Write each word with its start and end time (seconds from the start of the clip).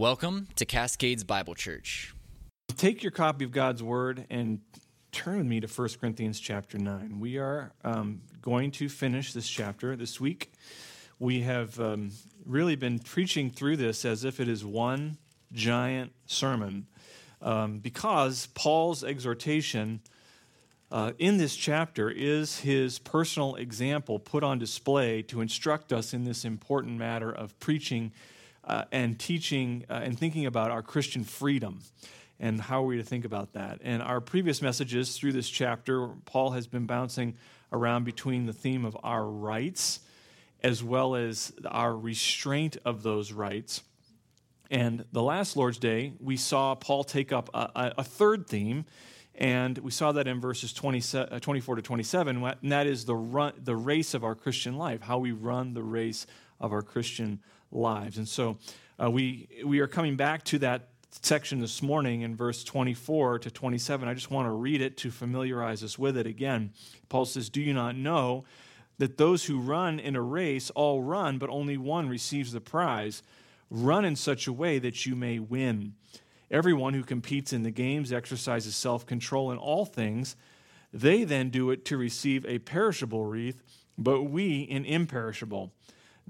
Welcome 0.00 0.48
to 0.56 0.64
Cascades 0.64 1.24
Bible 1.24 1.54
Church. 1.54 2.14
Take 2.78 3.02
your 3.02 3.10
copy 3.12 3.44
of 3.44 3.52
God's 3.52 3.82
Word 3.82 4.24
and 4.30 4.60
turn 5.12 5.36
with 5.36 5.46
me 5.46 5.60
to 5.60 5.66
1 5.66 5.88
Corinthians 6.00 6.40
chapter 6.40 6.78
9. 6.78 7.20
We 7.20 7.36
are 7.36 7.72
um, 7.84 8.22
going 8.40 8.70
to 8.70 8.88
finish 8.88 9.34
this 9.34 9.46
chapter 9.46 9.96
this 9.96 10.18
week. 10.18 10.52
We 11.18 11.42
have 11.42 11.78
um, 11.78 12.12
really 12.46 12.76
been 12.76 12.98
preaching 12.98 13.50
through 13.50 13.76
this 13.76 14.06
as 14.06 14.24
if 14.24 14.40
it 14.40 14.48
is 14.48 14.64
one 14.64 15.18
giant 15.52 16.12
sermon 16.24 16.86
um, 17.42 17.80
because 17.80 18.46
Paul's 18.54 19.04
exhortation 19.04 20.00
uh, 20.90 21.12
in 21.18 21.36
this 21.36 21.54
chapter 21.54 22.08
is 22.08 22.60
his 22.60 22.98
personal 22.98 23.54
example 23.56 24.18
put 24.18 24.44
on 24.44 24.58
display 24.58 25.20
to 25.24 25.42
instruct 25.42 25.92
us 25.92 26.14
in 26.14 26.24
this 26.24 26.46
important 26.46 26.96
matter 26.96 27.30
of 27.30 27.60
preaching 27.60 28.12
uh, 28.70 28.84
and 28.92 29.18
teaching 29.18 29.84
uh, 29.90 29.94
and 29.94 30.16
thinking 30.16 30.46
about 30.46 30.70
our 30.70 30.80
Christian 30.80 31.24
freedom 31.24 31.80
and 32.38 32.60
how 32.60 32.84
are 32.84 32.86
we 32.86 32.96
to 32.98 33.02
think 33.02 33.24
about 33.24 33.52
that. 33.54 33.80
And 33.82 34.00
our 34.00 34.20
previous 34.20 34.62
messages 34.62 35.16
through 35.16 35.32
this 35.32 35.50
chapter, 35.50 36.06
Paul 36.24 36.52
has 36.52 36.68
been 36.68 36.86
bouncing 36.86 37.34
around 37.72 38.04
between 38.04 38.46
the 38.46 38.52
theme 38.52 38.84
of 38.84 38.96
our 39.02 39.26
rights 39.26 40.00
as 40.62 40.84
well 40.84 41.16
as 41.16 41.52
our 41.66 41.96
restraint 41.96 42.76
of 42.84 43.02
those 43.02 43.32
rights. 43.32 43.82
And 44.70 45.04
the 45.10 45.22
last 45.22 45.56
Lord's 45.56 45.78
Day, 45.78 46.12
we 46.20 46.36
saw 46.36 46.76
Paul 46.76 47.02
take 47.02 47.32
up 47.32 47.50
a, 47.52 47.94
a 47.98 48.04
third 48.04 48.46
theme, 48.46 48.84
and 49.34 49.76
we 49.78 49.90
saw 49.90 50.12
that 50.12 50.28
in 50.28 50.40
verses 50.40 50.72
20, 50.72 51.02
uh, 51.18 51.40
24 51.40 51.76
to 51.76 51.82
27, 51.82 52.44
and 52.44 52.72
that 52.72 52.86
is 52.86 53.04
the, 53.04 53.16
run, 53.16 53.54
the 53.64 53.74
race 53.74 54.14
of 54.14 54.22
our 54.22 54.36
Christian 54.36 54.76
life, 54.76 55.00
how 55.00 55.18
we 55.18 55.32
run 55.32 55.74
the 55.74 55.82
race 55.82 56.24
of 56.60 56.72
our 56.72 56.82
Christian 56.82 57.40
lives. 57.72 58.18
And 58.18 58.28
so 58.28 58.58
uh, 59.02 59.10
we, 59.10 59.48
we 59.64 59.80
are 59.80 59.86
coming 59.86 60.16
back 60.16 60.44
to 60.44 60.58
that 60.58 60.88
section 61.10 61.60
this 61.60 61.82
morning 61.82 62.22
in 62.22 62.36
verse 62.36 62.62
24 62.64 63.40
to 63.40 63.50
27. 63.50 64.08
I 64.08 64.14
just 64.14 64.30
want 64.30 64.46
to 64.46 64.52
read 64.52 64.80
it 64.80 64.96
to 64.98 65.10
familiarize 65.10 65.82
us 65.82 65.98
with 65.98 66.16
it 66.16 66.26
again. 66.26 66.72
Paul 67.08 67.24
says, 67.24 67.48
Do 67.48 67.60
you 67.60 67.74
not 67.74 67.96
know 67.96 68.44
that 68.98 69.18
those 69.18 69.44
who 69.44 69.60
run 69.60 69.98
in 69.98 70.16
a 70.16 70.22
race 70.22 70.70
all 70.70 71.02
run, 71.02 71.38
but 71.38 71.50
only 71.50 71.76
one 71.76 72.08
receives 72.08 72.52
the 72.52 72.60
prize? 72.60 73.22
Run 73.70 74.04
in 74.04 74.16
such 74.16 74.46
a 74.46 74.52
way 74.52 74.78
that 74.78 75.06
you 75.06 75.14
may 75.14 75.38
win. 75.38 75.94
Everyone 76.50 76.94
who 76.94 77.04
competes 77.04 77.52
in 77.52 77.62
the 77.62 77.70
games 77.70 78.12
exercises 78.12 78.74
self 78.74 79.06
control 79.06 79.52
in 79.52 79.58
all 79.58 79.84
things. 79.84 80.36
They 80.92 81.22
then 81.22 81.50
do 81.50 81.70
it 81.70 81.84
to 81.86 81.96
receive 81.96 82.44
a 82.46 82.58
perishable 82.58 83.24
wreath, 83.24 83.62
but 83.96 84.24
we 84.24 84.68
an 84.70 84.84
imperishable. 84.84 85.72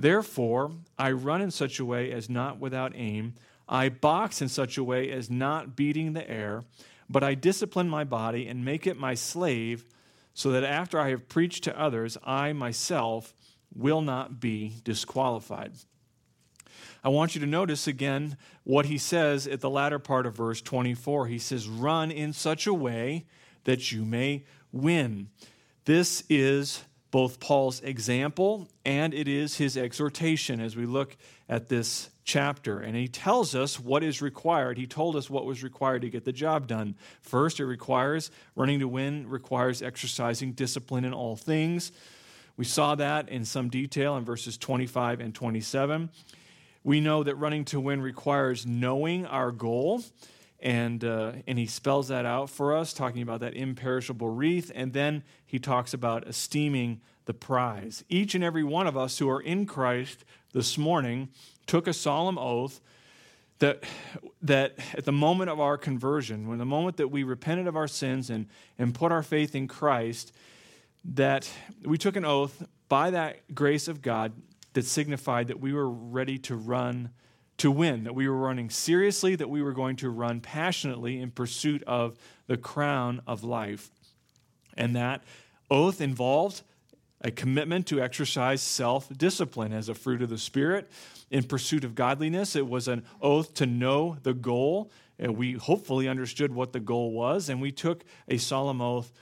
Therefore, 0.01 0.73
I 0.99 1.11
run 1.13 1.43
in 1.43 1.51
such 1.51 1.79
a 1.79 1.85
way 1.85 2.11
as 2.11 2.31
not 2.31 2.59
without 2.59 2.93
aim. 2.95 3.35
I 3.69 3.91
box 3.91 4.41
in 4.41 4.49
such 4.49 4.79
a 4.79 4.85
way 4.85 5.11
as 5.11 5.29
not 5.29 5.77
beating 5.77 6.15
the 6.15 6.29
air, 6.29 6.65
but 7.11 7.23
I 7.23 7.35
discipline 7.35 7.91
my 7.91 8.05
body 8.05 8.49
and 8.49 8.65
make 8.65 8.87
it 8.87 8.97
my 8.97 9.13
slave, 9.13 9.85
so 10.33 10.53
that 10.53 10.65
after 10.65 10.99
I 10.99 11.11
have 11.11 11.29
preached 11.29 11.65
to 11.65 11.79
others, 11.79 12.17
I 12.25 12.55
myself 12.55 13.35
will 13.75 14.01
not 14.01 14.41
be 14.41 14.77
disqualified. 14.85 15.75
I 17.05 17.11
want 17.11 17.35
you 17.35 17.43
to 17.43 17.47
notice 17.47 17.87
again 17.87 18.39
what 18.65 18.87
he 18.87 18.97
says 18.97 19.47
at 19.47 19.61
the 19.61 19.69
latter 19.69 19.99
part 19.99 20.25
of 20.25 20.35
verse 20.35 20.63
24. 20.63 21.27
He 21.27 21.39
says, 21.39 21.69
Run 21.69 22.11
in 22.11 22.33
such 22.33 22.67
a 22.67 22.73
way 22.73 23.27
that 23.65 23.93
you 23.93 24.07
may 24.07 24.47
win. 24.73 25.29
This 25.85 26.25
is 26.31 26.85
both 27.11 27.41
Paul's 27.41 27.81
example 27.81 28.69
and 28.85 29.13
it 29.13 29.27
is 29.27 29.57
his 29.57 29.77
exhortation 29.77 30.61
as 30.61 30.77
we 30.77 30.87
look 30.87 31.17
at 31.49 31.69
this 31.69 32.11
chapter. 32.25 32.79
And 32.79 32.95
he 32.95 33.09
tells 33.09 33.55
us 33.55 33.81
what 33.81 34.05
is 34.05 34.23
required. 34.23 34.79
He 34.79 34.87
told 34.87 35.17
us 35.17 35.29
what 35.29 35.45
was 35.45 35.63
required 35.63 36.03
to 36.03 36.11
get 36.11 36.25
the 36.25 36.33
job 36.33 36.67
done. 36.67 36.95
First, 37.21 37.59
it 37.59 37.67
requires 37.67 38.31
running 38.55 38.79
to 38.81 38.89
win, 38.89 39.29
requires 39.29 39.83
exercising 39.83 40.53
discipline 40.53 41.05
in 41.05 41.13
all 41.13 41.37
things. 41.37 41.91
We 42.57 42.65
saw 42.65 42.95
that 42.97 43.29
in 43.29 43.45
some 43.45 43.71
detail 43.71 44.17
in 44.17 44.25
verses 44.25 44.57
25 44.59 45.21
and 45.21 45.35
27. 45.35 46.11
We 46.85 47.01
know 47.01 47.23
that 47.23 47.35
running 47.35 47.65
to 47.67 47.81
win 47.81 48.01
requires 48.01 48.67
knowing 48.67 49.27
our 49.27 49.51
goal 49.51 50.03
and 50.63 51.05
uh, 51.05 51.33
and 51.47 51.59
he 51.59 51.67
spells 51.67 52.09
that 52.09 52.27
out 52.27 52.51
for 52.51 52.77
us, 52.77 52.93
talking 52.93 53.23
about 53.23 53.41
that 53.41 53.55
imperishable 53.55 54.29
wreath, 54.29 54.71
and 54.75 54.93
then 54.93 55.23
he 55.47 55.59
talks 55.59 55.95
about 55.95 56.27
esteeming 56.27 57.01
the 57.25 57.35
prize. 57.35 58.05
Each 58.09 58.35
and 58.35 58.45
every 58.45 58.65
one 58.65 58.87
of 58.87 58.97
us 58.97 59.19
who 59.19 59.29
are 59.29 59.41
in 59.41 59.67
Christ 59.67 60.25
this 60.53 60.77
morning 60.77 61.29
took 61.67 61.87
a 61.87 61.93
solemn 61.93 62.39
oath 62.39 62.81
that 63.61 63.85
that 64.43 64.79
at 64.95 65.05
the 65.05 65.13
moment 65.13 65.51
of 65.51 65.61
our 65.61 65.79
conversion, 65.79 66.49
when 66.49 66.59
the 66.59 66.65
moment 66.65 66.97
that 66.97 67.09
we 67.09 67.23
repented 67.23 67.67
of 67.67 67.77
our 67.77 67.89
sins 67.89 68.31
and 68.31 68.47
and 68.79 68.95
put 68.95 69.13
our 69.13 69.23
faith 69.23 69.55
in 69.55 69.69
Christ, 69.69 70.33
that 71.05 71.51
we 71.85 71.97
took 71.97 72.17
an 72.17 72.25
oath 72.25 72.63
by 72.89 73.11
that 73.11 73.55
grace 73.55 73.89
of 73.89 74.03
God 74.03 74.33
that 74.73 74.85
signified 74.85 75.49
that 75.49 75.61
we 75.61 75.73
were 75.73 75.89
ready 75.89 76.39
to 76.39 76.57
run 76.57 77.11
to 77.61 77.71
win, 77.71 78.05
that 78.05 78.15
we 78.15 78.27
were 78.27 78.37
running 78.37 78.71
seriously, 78.71 79.37
that 79.37 79.51
we 79.51 79.61
were 79.61 79.73
going 79.73 79.97
to 79.97 80.09
run 80.09 80.41
passionately 80.41 81.21
in 81.21 81.31
pursuit 81.31 81.83
of 81.87 82.17
the 82.47 82.57
crown 82.57 83.21
of 83.27 83.45
life. 83.45 83.91
And 84.77 84.97
that 84.97 85.23
oath 85.71 86.01
involved 86.01 86.63
a 87.21 87.31
commitment 87.31 87.87
to 87.89 88.01
exercise 88.01 88.63
self 88.63 89.11
discipline 89.15 89.75
as 89.75 89.91
a 89.91 89.95
fruit 89.95 90.23
of 90.23 90.31
the 90.31 90.39
Spirit 90.39 90.91
in 91.31 91.43
pursuit 91.43 91.85
of 91.85 91.95
godliness. 91.95 92.57
It 92.57 92.67
was 92.67 92.89
an 92.89 93.05
oath 93.21 93.53
to 93.55 93.67
know 93.67 94.17
the 94.23 94.33
goal. 94.33 94.91
And 95.19 95.37
we 95.37 95.53
hopefully 95.53 96.09
understood 96.09 96.55
what 96.55 96.73
the 96.73 96.81
goal 96.81 97.13
was, 97.13 97.51
and 97.51 97.61
we 97.61 97.73
took 97.73 98.05
a 98.27 98.39
solemn 98.39 98.81
oath 98.81 99.13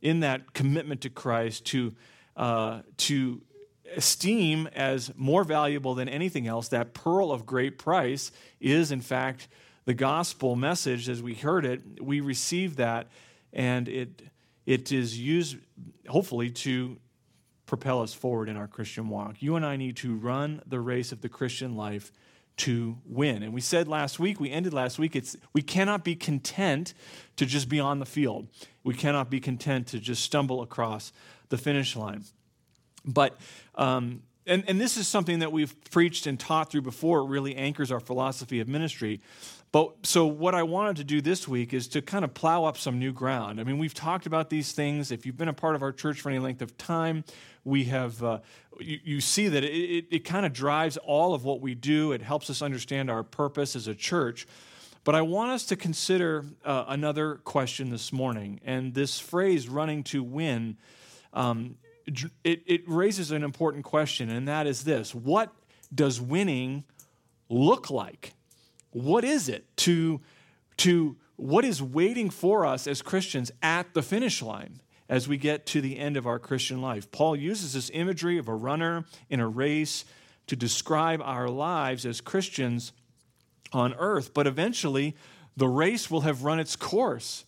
in 0.00 0.20
that 0.20 0.52
commitment 0.52 1.00
to 1.00 1.10
Christ 1.10 1.66
to, 1.66 1.96
uh, 2.36 2.82
to 2.98 3.42
esteem 3.96 4.68
as 4.74 5.12
more 5.16 5.44
valuable 5.44 5.94
than 5.94 6.08
anything 6.08 6.46
else, 6.46 6.68
that 6.68 6.94
pearl 6.94 7.32
of 7.32 7.46
great 7.46 7.78
price 7.78 8.30
is, 8.60 8.90
in 8.92 9.00
fact, 9.00 9.48
the 9.84 9.94
gospel 9.94 10.56
message 10.56 11.08
as 11.08 11.22
we 11.22 11.34
heard 11.34 11.64
it. 11.64 12.02
We 12.02 12.20
receive 12.20 12.76
that, 12.76 13.08
and 13.52 13.88
it, 13.88 14.22
it 14.66 14.92
is 14.92 15.18
used, 15.18 15.56
hopefully, 16.08 16.50
to 16.50 16.98
propel 17.66 18.02
us 18.02 18.14
forward 18.14 18.48
in 18.48 18.56
our 18.56 18.66
Christian 18.66 19.08
walk. 19.08 19.36
You 19.40 19.56
and 19.56 19.64
I 19.64 19.76
need 19.76 19.96
to 19.98 20.14
run 20.14 20.62
the 20.66 20.80
race 20.80 21.12
of 21.12 21.20
the 21.20 21.28
Christian 21.28 21.76
life 21.76 22.12
to 22.58 22.98
win. 23.06 23.42
And 23.42 23.52
we 23.54 23.60
said 23.60 23.88
last 23.88 24.18
week, 24.18 24.40
we 24.40 24.50
ended 24.50 24.74
last 24.74 24.98
week, 24.98 25.14
it's 25.14 25.36
we 25.52 25.62
cannot 25.62 26.02
be 26.04 26.16
content 26.16 26.92
to 27.36 27.46
just 27.46 27.68
be 27.68 27.78
on 27.78 27.98
the 27.98 28.06
field. 28.06 28.48
We 28.82 28.94
cannot 28.94 29.30
be 29.30 29.38
content 29.38 29.86
to 29.88 30.00
just 30.00 30.22
stumble 30.22 30.60
across 30.60 31.12
the 31.50 31.58
finish 31.58 31.94
line. 31.94 32.24
But 33.08 33.36
um, 33.74 34.22
and, 34.46 34.64
and 34.66 34.80
this 34.80 34.96
is 34.96 35.06
something 35.06 35.40
that 35.40 35.52
we've 35.52 35.74
preached 35.90 36.26
and 36.26 36.40
taught 36.40 36.70
through 36.70 36.82
before. 36.82 37.20
It 37.20 37.26
really 37.26 37.54
anchors 37.54 37.92
our 37.92 38.00
philosophy 38.00 38.60
of 38.60 38.68
ministry. 38.68 39.20
But 39.70 40.06
so 40.06 40.26
what 40.26 40.54
I 40.54 40.62
wanted 40.62 40.96
to 40.96 41.04
do 41.04 41.20
this 41.20 41.46
week 41.46 41.74
is 41.74 41.88
to 41.88 42.00
kind 42.00 42.24
of 42.24 42.32
plow 42.32 42.64
up 42.64 42.78
some 42.78 42.98
new 42.98 43.12
ground. 43.12 43.60
I 43.60 43.64
mean, 43.64 43.76
we've 43.76 43.92
talked 43.92 44.24
about 44.24 44.48
these 44.48 44.72
things. 44.72 45.12
If 45.12 45.26
you've 45.26 45.36
been 45.36 45.48
a 45.48 45.52
part 45.52 45.74
of 45.74 45.82
our 45.82 45.92
church 45.92 46.22
for 46.22 46.30
any 46.30 46.38
length 46.38 46.62
of 46.62 46.78
time, 46.78 47.24
we 47.64 47.84
have 47.84 48.22
uh, 48.24 48.38
you, 48.80 48.98
you, 49.04 49.20
see 49.20 49.48
that 49.48 49.62
it, 49.62 49.68
it, 49.68 50.04
it 50.10 50.18
kind 50.20 50.46
of 50.46 50.54
drives 50.54 50.96
all 50.96 51.34
of 51.34 51.44
what 51.44 51.60
we 51.60 51.74
do. 51.74 52.12
It 52.12 52.22
helps 52.22 52.48
us 52.48 52.62
understand 52.62 53.10
our 53.10 53.22
purpose 53.22 53.76
as 53.76 53.86
a 53.86 53.94
church. 53.94 54.46
But 55.04 55.14
I 55.14 55.20
want 55.20 55.50
us 55.50 55.66
to 55.66 55.76
consider 55.76 56.46
uh, 56.64 56.84
another 56.88 57.36
question 57.36 57.90
this 57.90 58.12
morning, 58.12 58.60
and 58.64 58.94
this 58.94 59.20
phrase 59.20 59.68
"running 59.68 60.02
to 60.04 60.22
win." 60.22 60.78
Um, 61.34 61.76
it, 62.44 62.62
it 62.66 62.82
raises 62.86 63.30
an 63.30 63.42
important 63.42 63.84
question, 63.84 64.30
and 64.30 64.48
that 64.48 64.66
is 64.66 64.84
this 64.84 65.14
What 65.14 65.52
does 65.94 66.20
winning 66.20 66.84
look 67.48 67.90
like? 67.90 68.32
What 68.90 69.24
is 69.24 69.48
it 69.48 69.64
to, 69.78 70.20
to 70.78 71.16
what 71.36 71.64
is 71.64 71.82
waiting 71.82 72.30
for 72.30 72.66
us 72.66 72.86
as 72.86 73.02
Christians 73.02 73.50
at 73.62 73.94
the 73.94 74.02
finish 74.02 74.42
line 74.42 74.80
as 75.08 75.28
we 75.28 75.36
get 75.36 75.66
to 75.66 75.80
the 75.80 75.98
end 75.98 76.16
of 76.16 76.26
our 76.26 76.38
Christian 76.38 76.80
life? 76.80 77.10
Paul 77.10 77.36
uses 77.36 77.74
this 77.74 77.90
imagery 77.92 78.38
of 78.38 78.48
a 78.48 78.54
runner 78.54 79.04
in 79.28 79.40
a 79.40 79.48
race 79.48 80.04
to 80.46 80.56
describe 80.56 81.20
our 81.22 81.48
lives 81.48 82.06
as 82.06 82.20
Christians 82.20 82.92
on 83.72 83.94
earth, 83.98 84.32
but 84.32 84.46
eventually 84.46 85.14
the 85.56 85.68
race 85.68 86.10
will 86.10 86.22
have 86.22 86.44
run 86.44 86.58
its 86.58 86.76
course. 86.76 87.44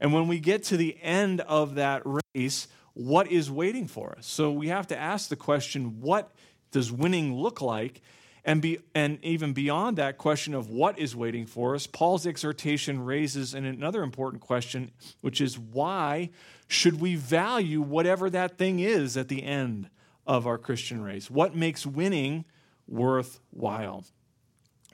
And 0.00 0.12
when 0.12 0.28
we 0.28 0.38
get 0.38 0.62
to 0.64 0.76
the 0.76 0.96
end 1.02 1.40
of 1.42 1.76
that 1.76 2.02
race, 2.34 2.68
what 2.94 3.30
is 3.30 3.50
waiting 3.50 3.86
for 3.86 4.14
us. 4.16 4.26
So 4.26 4.50
we 4.50 4.68
have 4.68 4.86
to 4.88 4.98
ask 4.98 5.28
the 5.28 5.36
question 5.36 6.00
what 6.00 6.32
does 6.70 6.90
winning 6.90 7.34
look 7.34 7.60
like? 7.60 8.00
And, 8.46 8.60
be, 8.60 8.78
and 8.94 9.18
even 9.24 9.54
beyond 9.54 9.96
that 9.96 10.18
question 10.18 10.52
of 10.54 10.68
what 10.68 10.98
is 10.98 11.16
waiting 11.16 11.46
for 11.46 11.74
us, 11.74 11.86
Paul's 11.86 12.26
exhortation 12.26 13.02
raises 13.02 13.54
another 13.54 14.02
important 14.02 14.42
question, 14.42 14.90
which 15.22 15.40
is 15.40 15.58
why 15.58 16.30
should 16.68 17.00
we 17.00 17.14
value 17.14 17.80
whatever 17.80 18.28
that 18.30 18.58
thing 18.58 18.80
is 18.80 19.16
at 19.16 19.28
the 19.28 19.42
end 19.42 19.88
of 20.26 20.46
our 20.46 20.58
Christian 20.58 21.02
race? 21.02 21.30
What 21.30 21.56
makes 21.56 21.86
winning 21.86 22.44
worthwhile? 22.86 24.04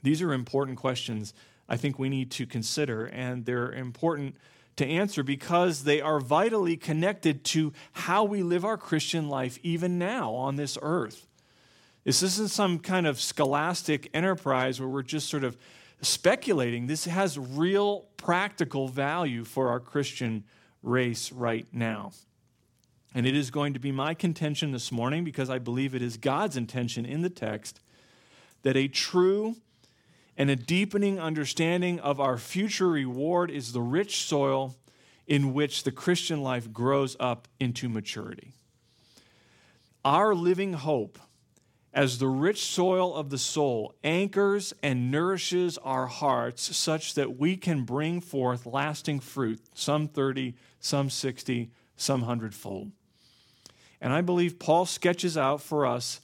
These 0.03 0.23
are 0.23 0.33
important 0.33 0.79
questions 0.79 1.35
I 1.69 1.77
think 1.77 1.99
we 1.99 2.09
need 2.09 2.31
to 2.33 2.47
consider, 2.47 3.07
and 3.07 3.47
they're 3.47 3.73
important 3.73 4.37
to 4.81 4.87
answer 4.87 5.23
because 5.23 5.85
they 5.85 6.01
are 6.01 6.21
vitally 6.21 6.77
connected 6.77 7.45
to 7.45 7.73
how 7.93 8.25
we 8.25 8.43
live 8.43 8.65
our 8.65 8.77
Christian 8.77 9.29
life 9.29 9.59
even 9.63 9.99
now 9.99 10.35
on 10.35 10.57
this 10.57 10.77
earth. 10.83 11.27
This 12.05 12.23
isn't 12.23 12.51
some 12.51 12.79
kind 12.79 13.07
of 13.07 13.21
scholastic 13.21 14.11
enterprise 14.13 14.81
where 14.81 14.89
we're 14.89 15.03
just 15.03 15.29
sort 15.29 15.45
of 15.45 15.57
speculating. 16.01 16.87
This 16.87 17.05
has 17.05 17.39
real 17.39 18.07
practical 18.17 18.89
value 18.89 19.45
for 19.45 19.69
our 19.69 19.81
Christian 19.81 20.45
race 20.83 21.31
right 21.31 21.67
now. 21.73 22.13
And 23.15 23.27
it 23.27 23.37
is 23.37 23.51
going 23.51 23.75
to 23.75 23.79
be 23.79 23.93
my 23.93 24.15
contention 24.15 24.73
this 24.73 24.91
morning, 24.91 25.25
because 25.25 25.51
I 25.51 25.59
believe 25.59 25.95
it 25.95 26.01
is 26.01 26.17
God's 26.17 26.57
intention 26.57 27.05
in 27.05 27.21
the 27.21 27.29
text, 27.29 27.81
that 28.63 28.77
a 28.77 28.89
true 28.89 29.57
and 30.41 30.49
a 30.49 30.57
deepening 30.57 31.21
understanding 31.21 32.01
of 32.01 32.19
our 32.19 32.39
future 32.39 32.89
reward 32.89 33.51
is 33.51 33.75
the 33.75 33.83
rich 33.83 34.25
soil 34.25 34.75
in 35.27 35.53
which 35.53 35.83
the 35.83 35.93
Christian 35.93 36.43
life 36.43 36.73
grows 36.73 37.15
up 37.21 37.47
into 37.61 37.91
maturity. 37.91 38.55
Our 40.03 40.35
living 40.35 40.73
hope 40.73 41.19
as 41.93 42.17
the 42.17 42.27
rich 42.27 42.65
soil 42.65 43.15
of 43.15 43.29
the 43.29 43.37
soul 43.37 43.95
anchors 44.03 44.73
and 44.83 45.11
nourishes 45.11 45.77
our 45.77 46.07
hearts 46.07 46.75
such 46.75 47.13
that 47.17 47.37
we 47.37 47.55
can 47.55 47.85
bring 47.85 48.23
forth 48.23 48.65
lasting 48.65 49.21
fruit, 49.21 49.61
some 49.75 50.09
30, 50.09 50.55
some 50.81 51.11
60, 51.11 51.71
some 51.99 52.23
hundredfold. 52.23 52.91
And 54.01 54.11
I 54.11 54.23
believe 54.23 54.59
Paul 54.59 54.87
sketches 54.87 55.37
out 55.37 55.61
for 55.61 55.85
us 55.85 56.23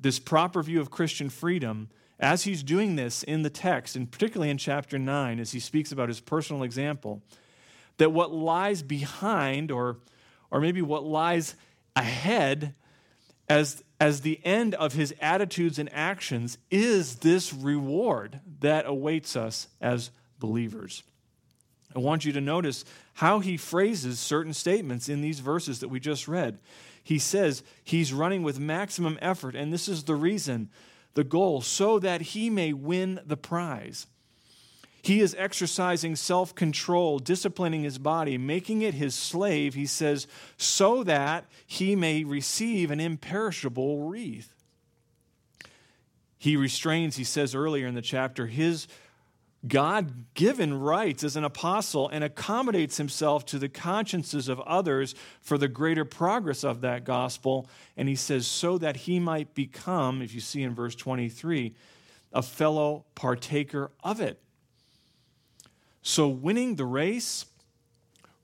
this 0.00 0.20
proper 0.20 0.62
view 0.62 0.80
of 0.80 0.92
Christian 0.92 1.28
freedom 1.28 1.88
as 2.18 2.44
he's 2.44 2.62
doing 2.62 2.96
this 2.96 3.22
in 3.22 3.42
the 3.42 3.50
text, 3.50 3.96
and 3.96 4.10
particularly 4.10 4.50
in 4.50 4.58
chapter 4.58 4.98
9, 4.98 5.38
as 5.38 5.52
he 5.52 5.60
speaks 5.60 5.92
about 5.92 6.08
his 6.08 6.20
personal 6.20 6.62
example, 6.62 7.22
that 7.98 8.12
what 8.12 8.32
lies 8.32 8.82
behind, 8.82 9.70
or, 9.70 9.98
or 10.50 10.60
maybe 10.60 10.82
what 10.82 11.04
lies 11.04 11.54
ahead, 11.94 12.74
as, 13.48 13.82
as 14.00 14.22
the 14.22 14.40
end 14.44 14.74
of 14.74 14.94
his 14.94 15.14
attitudes 15.20 15.78
and 15.78 15.92
actions, 15.92 16.58
is 16.70 17.16
this 17.16 17.52
reward 17.52 18.40
that 18.60 18.86
awaits 18.86 19.36
us 19.36 19.68
as 19.80 20.10
believers. 20.38 21.02
I 21.94 21.98
want 21.98 22.24
you 22.24 22.32
to 22.32 22.40
notice 22.40 22.84
how 23.14 23.40
he 23.40 23.56
phrases 23.56 24.18
certain 24.18 24.52
statements 24.52 25.08
in 25.08 25.22
these 25.22 25.40
verses 25.40 25.80
that 25.80 25.88
we 25.88 25.98
just 25.98 26.28
read. 26.28 26.58
He 27.02 27.18
says 27.18 27.62
he's 27.84 28.12
running 28.12 28.42
with 28.42 28.58
maximum 28.58 29.18
effort, 29.22 29.54
and 29.54 29.72
this 29.72 29.88
is 29.88 30.04
the 30.04 30.14
reason, 30.14 30.68
the 31.16 31.24
goal, 31.24 31.60
so 31.62 31.98
that 31.98 32.20
he 32.20 32.48
may 32.48 32.72
win 32.72 33.18
the 33.26 33.36
prize. 33.36 34.06
He 35.02 35.20
is 35.20 35.34
exercising 35.38 36.14
self 36.14 36.54
control, 36.54 37.18
disciplining 37.18 37.82
his 37.82 37.98
body, 37.98 38.38
making 38.38 38.82
it 38.82 38.94
his 38.94 39.14
slave, 39.14 39.74
he 39.74 39.86
says, 39.86 40.26
so 40.56 41.02
that 41.04 41.46
he 41.66 41.96
may 41.96 42.22
receive 42.22 42.90
an 42.90 43.00
imperishable 43.00 44.08
wreath. 44.08 44.52
He 46.38 46.56
restrains, 46.56 47.16
he 47.16 47.24
says 47.24 47.54
earlier 47.54 47.86
in 47.86 47.94
the 47.94 48.02
chapter, 48.02 48.46
his 48.46 48.86
God 49.68 50.34
given 50.34 50.78
rights 50.78 51.24
as 51.24 51.36
an 51.36 51.44
apostle 51.44 52.08
and 52.08 52.22
accommodates 52.22 52.98
himself 52.98 53.46
to 53.46 53.58
the 53.58 53.68
consciences 53.68 54.48
of 54.48 54.60
others 54.60 55.14
for 55.40 55.56
the 55.56 55.68
greater 55.68 56.04
progress 56.04 56.62
of 56.62 56.82
that 56.82 57.04
gospel. 57.04 57.68
And 57.96 58.08
he 58.08 58.16
says, 58.16 58.46
so 58.46 58.76
that 58.78 58.96
he 58.96 59.18
might 59.18 59.54
become, 59.54 60.20
if 60.20 60.34
you 60.34 60.40
see 60.40 60.62
in 60.62 60.74
verse 60.74 60.94
23, 60.94 61.74
a 62.32 62.42
fellow 62.42 63.06
partaker 63.14 63.90
of 64.04 64.20
it. 64.20 64.40
So, 66.02 66.28
winning 66.28 66.76
the 66.76 66.84
race, 66.84 67.46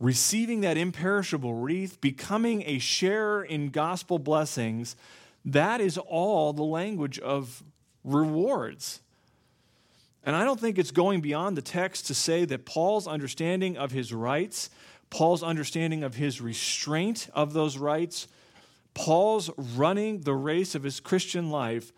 receiving 0.01 0.63
that 0.63 0.77
imperishable 0.77 1.55
wreath, 1.55 2.01
becoming 2.01 2.65
a 2.67 2.79
sharer 2.79 3.45
in 3.45 3.69
gospel 3.69 4.19
blessings, 4.19 4.97
that 5.45 5.81
is 5.81 5.99
all 5.99 6.53
the 6.53 6.65
language 6.65 7.19
of 7.19 7.63
rewards. 8.03 9.02
And 10.25 10.37
I 10.37 10.45
don't 10.45 10.61
think 10.61 10.79
it's 10.79 10.93
going 10.93 11.21
beyond 11.21 11.57
the 11.57 11.63
text 11.63 12.07
to 12.07 12.15
say 12.15 12.45
that 12.45 12.65
Paul's 12.65 13.07
understanding 13.07 13.77
of 13.77 13.91
his 13.91 14.13
rights, 14.13 14.71
Paul's 15.11 15.43
understanding 15.43 16.05
of 16.05 16.15
his 16.15 16.41
restraint 16.41 17.29
of 17.35 17.53
those 17.53 17.77
rights, 17.77 18.29
Paul's 18.95 19.51
running 19.57 20.21
the 20.21 20.35
race 20.35 20.75
of 20.75 20.83
his 20.83 21.01
Christian 21.01 21.51
life, 21.51 21.93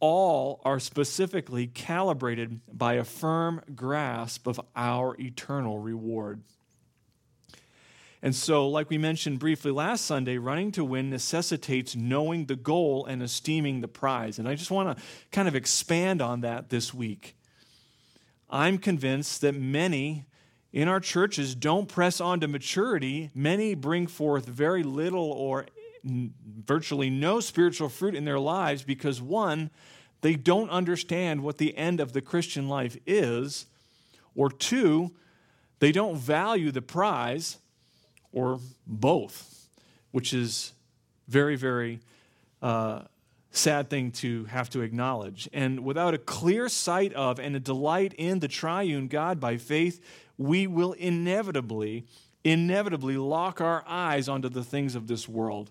all 0.00 0.60
are 0.64 0.80
specifically 0.80 1.66
calibrated 1.66 2.60
by 2.72 2.94
a 2.94 3.04
firm 3.04 3.60
grasp 3.74 4.46
of 4.46 4.60
our 4.74 5.16
eternal 5.20 5.78
reward. 5.78 6.42
And 8.20 8.34
so, 8.34 8.68
like 8.68 8.90
we 8.90 8.98
mentioned 8.98 9.38
briefly 9.38 9.70
last 9.70 10.04
Sunday, 10.04 10.38
running 10.38 10.72
to 10.72 10.84
win 10.84 11.10
necessitates 11.10 11.94
knowing 11.94 12.46
the 12.46 12.56
goal 12.56 13.06
and 13.06 13.22
esteeming 13.22 13.80
the 13.80 13.88
prize. 13.88 14.40
And 14.40 14.48
I 14.48 14.56
just 14.56 14.72
want 14.72 14.96
to 14.96 15.04
kind 15.30 15.46
of 15.46 15.54
expand 15.54 16.20
on 16.20 16.40
that 16.40 16.68
this 16.68 16.92
week. 16.92 17.36
I'm 18.50 18.78
convinced 18.78 19.40
that 19.42 19.54
many 19.54 20.24
in 20.72 20.88
our 20.88 21.00
churches 21.00 21.54
don't 21.54 21.88
press 21.88 22.20
on 22.20 22.40
to 22.40 22.48
maturity. 22.48 23.30
Many 23.34 23.74
bring 23.74 24.06
forth 24.06 24.46
very 24.46 24.82
little 24.82 25.32
or 25.32 25.66
virtually 26.04 27.10
no 27.10 27.40
spiritual 27.40 27.88
fruit 27.88 28.14
in 28.14 28.24
their 28.24 28.38
lives 28.38 28.82
because, 28.82 29.20
one, 29.20 29.70
they 30.20 30.34
don't 30.34 30.70
understand 30.70 31.42
what 31.42 31.58
the 31.58 31.76
end 31.76 32.00
of 32.00 32.12
the 32.12 32.20
Christian 32.20 32.68
life 32.68 32.96
is, 33.06 33.66
or 34.34 34.50
two, 34.50 35.12
they 35.80 35.92
don't 35.92 36.16
value 36.16 36.70
the 36.70 36.82
prize, 36.82 37.58
or 38.32 38.60
both, 38.86 39.68
which 40.10 40.32
is 40.32 40.72
very, 41.28 41.56
very 41.56 42.00
uh, 42.62 43.02
sad 43.58 43.90
thing 43.90 44.10
to 44.12 44.44
have 44.46 44.70
to 44.70 44.80
acknowledge. 44.80 45.48
And 45.52 45.84
without 45.84 46.14
a 46.14 46.18
clear 46.18 46.68
sight 46.68 47.12
of 47.12 47.38
and 47.38 47.56
a 47.56 47.60
delight 47.60 48.14
in 48.16 48.38
the 48.38 48.48
triune 48.48 49.08
God 49.08 49.40
by 49.40 49.56
faith, 49.56 50.00
we 50.36 50.66
will 50.66 50.92
inevitably, 50.92 52.06
inevitably 52.44 53.16
lock 53.16 53.60
our 53.60 53.84
eyes 53.86 54.28
onto 54.28 54.48
the 54.48 54.64
things 54.64 54.94
of 54.94 55.06
this 55.08 55.28
world. 55.28 55.70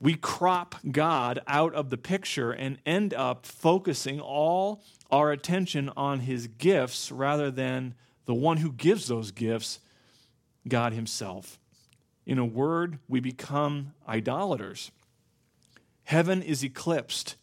We 0.00 0.14
crop 0.14 0.76
God 0.90 1.40
out 1.46 1.74
of 1.74 1.90
the 1.90 1.96
picture 1.96 2.50
and 2.50 2.78
end 2.84 3.14
up 3.14 3.46
focusing 3.46 4.20
all 4.20 4.82
our 5.10 5.30
attention 5.30 5.90
on 5.96 6.20
his 6.20 6.48
gifts 6.48 7.12
rather 7.12 7.50
than 7.50 7.94
the 8.24 8.34
one 8.34 8.58
who 8.58 8.72
gives 8.72 9.06
those 9.06 9.30
gifts, 9.30 9.78
God 10.66 10.92
himself. 10.92 11.58
In 12.26 12.38
a 12.38 12.44
word, 12.44 12.98
we 13.08 13.20
become 13.20 13.94
idolaters. 14.08 14.90
Heaven 16.04 16.42
is 16.42 16.64
eclipsed, 16.64 17.36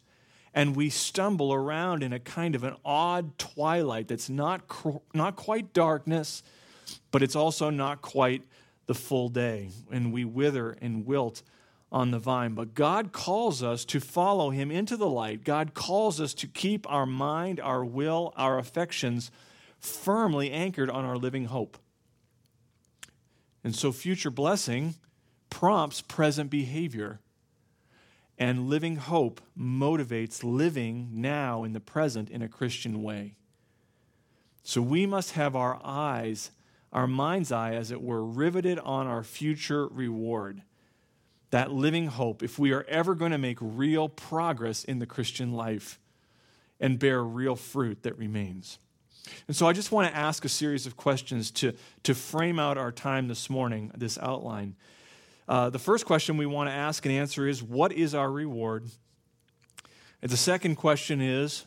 and 0.53 0.75
we 0.75 0.89
stumble 0.89 1.53
around 1.53 2.03
in 2.03 2.13
a 2.13 2.19
kind 2.19 2.55
of 2.55 2.63
an 2.63 2.75
odd 2.83 3.37
twilight 3.37 4.07
that's 4.07 4.29
not, 4.29 4.61
not 5.13 5.35
quite 5.35 5.73
darkness, 5.73 6.43
but 7.11 7.23
it's 7.23 7.35
also 7.35 7.69
not 7.69 8.01
quite 8.01 8.43
the 8.87 8.95
full 8.95 9.29
day. 9.29 9.69
And 9.91 10.11
we 10.11 10.25
wither 10.25 10.71
and 10.81 11.05
wilt 11.05 11.43
on 11.91 12.11
the 12.11 12.19
vine. 12.19 12.53
But 12.53 12.73
God 12.73 13.11
calls 13.11 13.63
us 13.63 13.85
to 13.85 13.99
follow 13.99 14.49
Him 14.49 14.71
into 14.71 14.97
the 14.97 15.09
light. 15.09 15.43
God 15.43 15.73
calls 15.73 16.19
us 16.19 16.33
to 16.35 16.47
keep 16.47 16.89
our 16.91 17.05
mind, 17.05 17.59
our 17.59 17.83
will, 17.83 18.33
our 18.35 18.59
affections 18.59 19.31
firmly 19.79 20.51
anchored 20.51 20.89
on 20.89 21.05
our 21.05 21.17
living 21.17 21.45
hope. 21.45 21.77
And 23.63 23.75
so, 23.75 23.91
future 23.91 24.31
blessing 24.31 24.95
prompts 25.49 26.01
present 26.01 26.49
behavior. 26.49 27.19
And 28.39 28.69
living 28.69 28.95
hope 28.95 29.41
motivates 29.59 30.43
living 30.43 31.09
now 31.11 31.65
in 31.65 31.73
the 31.73 31.81
present 31.81 32.29
in 32.29 32.41
a 32.41 32.47
Christian 32.47 33.03
way. 33.03 33.35
So 34.63 34.81
we 34.81 35.05
must 35.05 35.33
have 35.33 35.55
our 35.55 35.81
eyes, 35.83 36.51
our 36.93 37.05
mind's 37.05 37.51
eye, 37.51 37.73
as 37.73 37.91
it 37.91 38.01
were, 38.01 38.23
riveted 38.23 38.79
on 38.79 39.07
our 39.07 39.23
future 39.23 39.87
reward. 39.87 40.61
That 41.51 41.71
living 41.71 42.07
hope, 42.07 42.41
if 42.41 42.57
we 42.57 42.71
are 42.71 42.85
ever 42.87 43.13
going 43.13 43.31
to 43.31 43.37
make 43.37 43.57
real 43.59 44.07
progress 44.07 44.85
in 44.85 44.99
the 44.99 45.05
Christian 45.05 45.51
life 45.51 45.99
and 46.79 46.97
bear 46.97 47.21
real 47.23 47.57
fruit 47.57 48.03
that 48.03 48.17
remains. 48.17 48.79
And 49.47 49.55
so 49.55 49.67
I 49.67 49.73
just 49.73 49.91
want 49.91 50.09
to 50.09 50.15
ask 50.15 50.45
a 50.45 50.49
series 50.49 50.85
of 50.85 50.95
questions 50.95 51.51
to, 51.51 51.73
to 52.03 52.15
frame 52.15 52.57
out 52.57 52.77
our 52.77 52.91
time 52.91 53.27
this 53.27 53.49
morning, 53.49 53.91
this 53.97 54.17
outline. 54.19 54.75
Uh, 55.49 55.67
the 55.67 55.79
first 55.79 56.05
question 56.05 56.37
we 56.37 56.45
want 56.45 56.69
to 56.69 56.73
ask 56.73 57.03
and 57.07 57.15
answer 57.15 57.47
is 57.47 57.63
what 57.63 57.91
is 57.91 58.13
our 58.13 58.31
reward? 58.31 58.85
And 60.21 60.29
the 60.29 60.37
second 60.37 60.75
question 60.75 61.21
is 61.21 61.65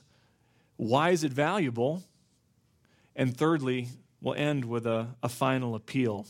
why 0.76 1.10
is 1.10 1.24
it 1.24 1.32
valuable? 1.32 2.04
And 3.16 3.36
thirdly, 3.36 3.88
we'll 4.20 4.36
end 4.36 4.64
with 4.64 4.86
a, 4.86 5.08
a 5.20 5.28
final 5.28 5.74
appeal. 5.74 6.28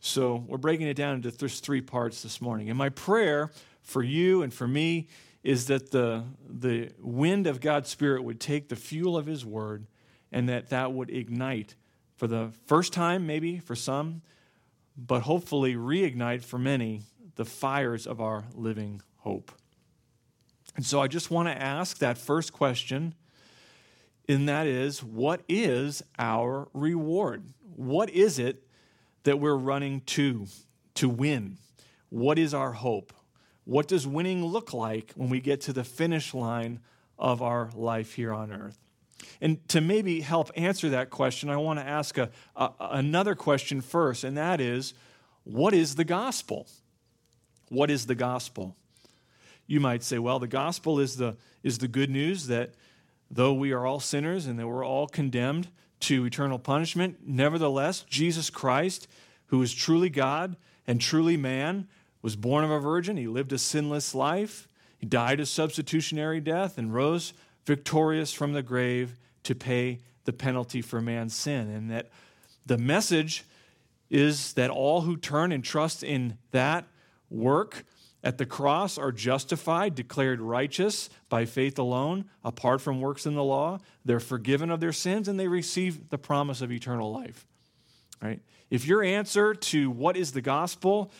So 0.00 0.42
we're 0.48 0.56
breaking 0.56 0.86
it 0.86 0.94
down 0.94 1.16
into 1.16 1.30
th- 1.30 1.60
three 1.60 1.82
parts 1.82 2.22
this 2.22 2.40
morning. 2.40 2.70
And 2.70 2.78
my 2.78 2.88
prayer 2.88 3.50
for 3.82 4.02
you 4.02 4.42
and 4.42 4.52
for 4.52 4.66
me 4.66 5.08
is 5.42 5.66
that 5.66 5.90
the, 5.90 6.24
the 6.48 6.92
wind 6.98 7.46
of 7.46 7.60
God's 7.60 7.90
Spirit 7.90 8.24
would 8.24 8.40
take 8.40 8.70
the 8.70 8.76
fuel 8.76 9.18
of 9.18 9.26
His 9.26 9.44
Word 9.44 9.86
and 10.32 10.48
that 10.48 10.70
that 10.70 10.94
would 10.94 11.10
ignite 11.10 11.74
for 12.16 12.26
the 12.26 12.52
first 12.66 12.94
time, 12.94 13.26
maybe 13.26 13.58
for 13.58 13.76
some, 13.76 14.22
but 14.98 15.22
hopefully 15.22 15.76
reignite 15.76 16.42
for 16.42 16.58
many 16.58 17.02
the 17.36 17.44
fires 17.44 18.06
of 18.06 18.20
our 18.20 18.44
living 18.52 19.00
hope. 19.18 19.52
And 20.74 20.84
so 20.84 21.00
I 21.00 21.06
just 21.06 21.30
want 21.30 21.48
to 21.48 21.56
ask 21.56 21.98
that 21.98 22.18
first 22.18 22.52
question, 22.52 23.14
and 24.28 24.48
that 24.48 24.66
is 24.66 25.02
what 25.02 25.42
is 25.48 26.02
our 26.18 26.68
reward? 26.74 27.44
What 27.76 28.10
is 28.10 28.40
it 28.40 28.64
that 29.22 29.38
we're 29.38 29.54
running 29.54 30.00
to 30.02 30.46
to 30.94 31.08
win? 31.08 31.58
What 32.08 32.38
is 32.38 32.52
our 32.52 32.72
hope? 32.72 33.12
What 33.64 33.86
does 33.86 34.06
winning 34.06 34.44
look 34.44 34.72
like 34.72 35.12
when 35.14 35.28
we 35.30 35.40
get 35.40 35.60
to 35.62 35.72
the 35.72 35.84
finish 35.84 36.34
line 36.34 36.80
of 37.18 37.40
our 37.40 37.70
life 37.74 38.14
here 38.14 38.32
on 38.34 38.52
earth? 38.52 38.78
And 39.40 39.66
to 39.68 39.80
maybe 39.80 40.20
help 40.20 40.50
answer 40.56 40.88
that 40.90 41.10
question, 41.10 41.50
I 41.50 41.56
want 41.56 41.78
to 41.78 41.84
ask 41.86 42.18
a, 42.18 42.30
a, 42.56 42.70
another 42.80 43.34
question 43.34 43.80
first, 43.80 44.24
and 44.24 44.36
that 44.36 44.60
is 44.60 44.94
what 45.44 45.74
is 45.74 45.94
the 45.94 46.04
gospel? 46.04 46.66
What 47.68 47.90
is 47.90 48.06
the 48.06 48.14
gospel? 48.14 48.76
You 49.66 49.80
might 49.80 50.02
say, 50.02 50.18
well, 50.18 50.38
the 50.38 50.46
gospel 50.46 51.00
is 51.00 51.16
the, 51.16 51.36
is 51.62 51.78
the 51.78 51.88
good 51.88 52.10
news 52.10 52.46
that 52.46 52.74
though 53.30 53.52
we 53.52 53.72
are 53.72 53.86
all 53.86 54.00
sinners 54.00 54.46
and 54.46 54.58
that 54.58 54.66
we're 54.66 54.84
all 54.84 55.06
condemned 55.06 55.68
to 56.00 56.24
eternal 56.24 56.58
punishment, 56.58 57.18
nevertheless, 57.26 58.02
Jesus 58.08 58.50
Christ, 58.50 59.08
who 59.46 59.60
is 59.62 59.74
truly 59.74 60.08
God 60.08 60.56
and 60.86 61.00
truly 61.00 61.36
man, 61.36 61.88
was 62.22 62.36
born 62.36 62.64
of 62.64 62.70
a 62.70 62.78
virgin. 62.78 63.16
He 63.16 63.26
lived 63.26 63.52
a 63.52 63.58
sinless 63.58 64.14
life. 64.14 64.68
He 64.98 65.06
died 65.06 65.40
a 65.40 65.46
substitutionary 65.46 66.40
death 66.40 66.78
and 66.78 66.92
rose 66.92 67.32
victorious 67.68 68.32
from 68.32 68.54
the 68.54 68.62
grave 68.62 69.14
to 69.44 69.54
pay 69.54 70.00
the 70.24 70.32
penalty 70.32 70.80
for 70.80 71.02
man's 71.02 71.34
sin. 71.34 71.70
And 71.70 71.90
that 71.90 72.08
the 72.64 72.78
message 72.78 73.44
is 74.10 74.54
that 74.54 74.70
all 74.70 75.02
who 75.02 75.18
turn 75.18 75.52
and 75.52 75.62
trust 75.62 76.02
in 76.02 76.38
that 76.50 76.86
work 77.28 77.84
at 78.24 78.38
the 78.38 78.46
cross 78.46 78.96
are 78.96 79.12
justified, 79.12 79.94
declared 79.94 80.40
righteous 80.40 81.10
by 81.28 81.44
faith 81.44 81.78
alone, 81.78 82.24
apart 82.42 82.80
from 82.80 83.02
works 83.02 83.26
in 83.26 83.34
the 83.34 83.44
law. 83.44 83.78
They're 84.02 84.18
forgiven 84.18 84.70
of 84.70 84.80
their 84.80 84.92
sins 84.92 85.28
and 85.28 85.38
they 85.38 85.46
receive 85.46 86.08
the 86.08 86.18
promise 86.18 86.62
of 86.62 86.72
eternal 86.72 87.12
life. 87.12 87.46
Right? 88.22 88.40
If 88.70 88.86
your 88.86 89.02
answer 89.02 89.54
to 89.54 89.90
what 89.90 90.16
is 90.16 90.32
the 90.32 90.40
gospel 90.40 91.12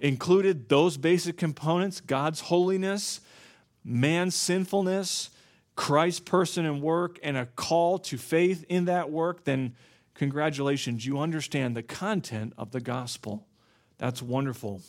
included 0.00 0.68
those 0.68 0.96
basic 0.96 1.36
components 1.36 2.00
God's 2.00 2.40
holiness, 2.40 3.20
man's 3.84 4.34
sinfulness, 4.34 5.30
Christ's 5.76 6.20
person 6.20 6.64
and 6.64 6.82
work 6.82 7.18
and 7.22 7.36
a 7.36 7.46
call 7.46 7.98
to 7.98 8.16
faith 8.16 8.64
in 8.68 8.86
that 8.86 9.10
work, 9.10 9.44
then 9.44 9.76
congratulations, 10.14 11.06
you 11.06 11.18
understand 11.18 11.76
the 11.76 11.82
content 11.82 12.54
of 12.56 12.72
the 12.72 12.80
gospel. 12.80 13.46
That's 13.98 14.22
wonderful. 14.22 14.82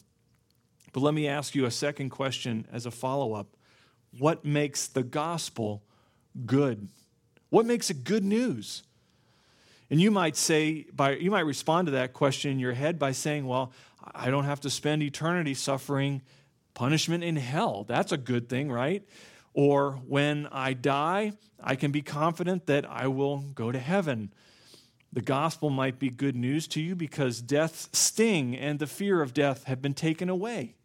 But 0.94 1.02
let 1.02 1.14
me 1.14 1.28
ask 1.28 1.54
you 1.54 1.66
a 1.66 1.72
second 1.72 2.10
question 2.10 2.66
as 2.72 2.86
a 2.86 2.92
follow 2.92 3.34
up. 3.34 3.56
What 4.18 4.46
makes 4.46 4.88
the 4.88 5.04
gospel 5.04 5.84
good? 6.46 6.88
What 7.50 7.66
makes 7.66 7.90
it 7.90 8.04
good 8.04 8.24
news? 8.24 8.84
And 9.90 10.02
you 10.02 10.12
might 10.12 10.36
say, 10.36 10.86
by, 10.94 11.16
you 11.18 11.32
might 11.32 11.42
respond 11.42 11.88
to 11.88 11.92
that 11.92 12.14
question 12.14 12.52
in 12.52 12.60
your 12.60 12.74
head 12.74 12.98
by 12.98 13.12
saying, 13.12 13.46
well, 13.46 13.72
I 14.16 14.30
don't 14.30 14.46
have 14.46 14.62
to 14.62 14.70
spend 14.70 15.04
eternity 15.04 15.54
suffering 15.54 16.22
punishment 16.74 17.24
in 17.24 17.36
hell. 17.36 17.86
That's 17.88 18.12
a 18.12 18.18
good 18.18 18.50
thing, 18.50 18.72
right? 18.72 19.04
Or 19.58 19.94
when 20.08 20.48
I 20.52 20.74
die, 20.74 21.32
I 21.60 21.76
can 21.76 21.92
be 21.92 22.04
confident 22.04 22.68
that 22.68 22.88
I 22.88 23.08
will 23.08 23.38
go 23.40 23.72
to 23.72 23.80
heaven. 23.80 24.32
The 25.12 25.24
gospel 25.24 25.72
might 25.72 25.98
be 25.98 26.12
good 26.12 26.36
news 26.36 26.68
to 26.68 26.80
you 26.80 26.96
because 26.96 27.42
death's 27.42 27.90
sting 27.92 28.56
and 28.56 28.78
the 28.78 28.86
fear 28.86 29.20
of 29.20 29.34
death 29.34 29.64
have 29.64 29.82
been 29.82 29.96
taken 29.96 30.30
away. 30.30 30.76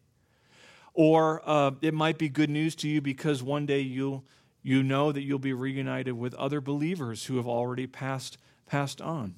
Or 0.94 1.42
uh, 1.44 1.72
it 1.82 1.92
might 1.92 2.16
be 2.16 2.30
good 2.30 2.48
news 2.48 2.74
to 2.76 2.88
you 2.88 3.02
because 3.02 3.42
one 3.42 3.66
day 3.66 3.80
you'll, 3.80 4.24
you 4.62 4.82
know 4.82 5.12
that 5.12 5.20
you'll 5.20 5.38
be 5.38 5.52
reunited 5.52 6.14
with 6.14 6.32
other 6.36 6.62
believers 6.62 7.26
who 7.26 7.36
have 7.36 7.46
already 7.46 7.86
passed, 7.86 8.38
passed 8.64 9.02
on. 9.02 9.34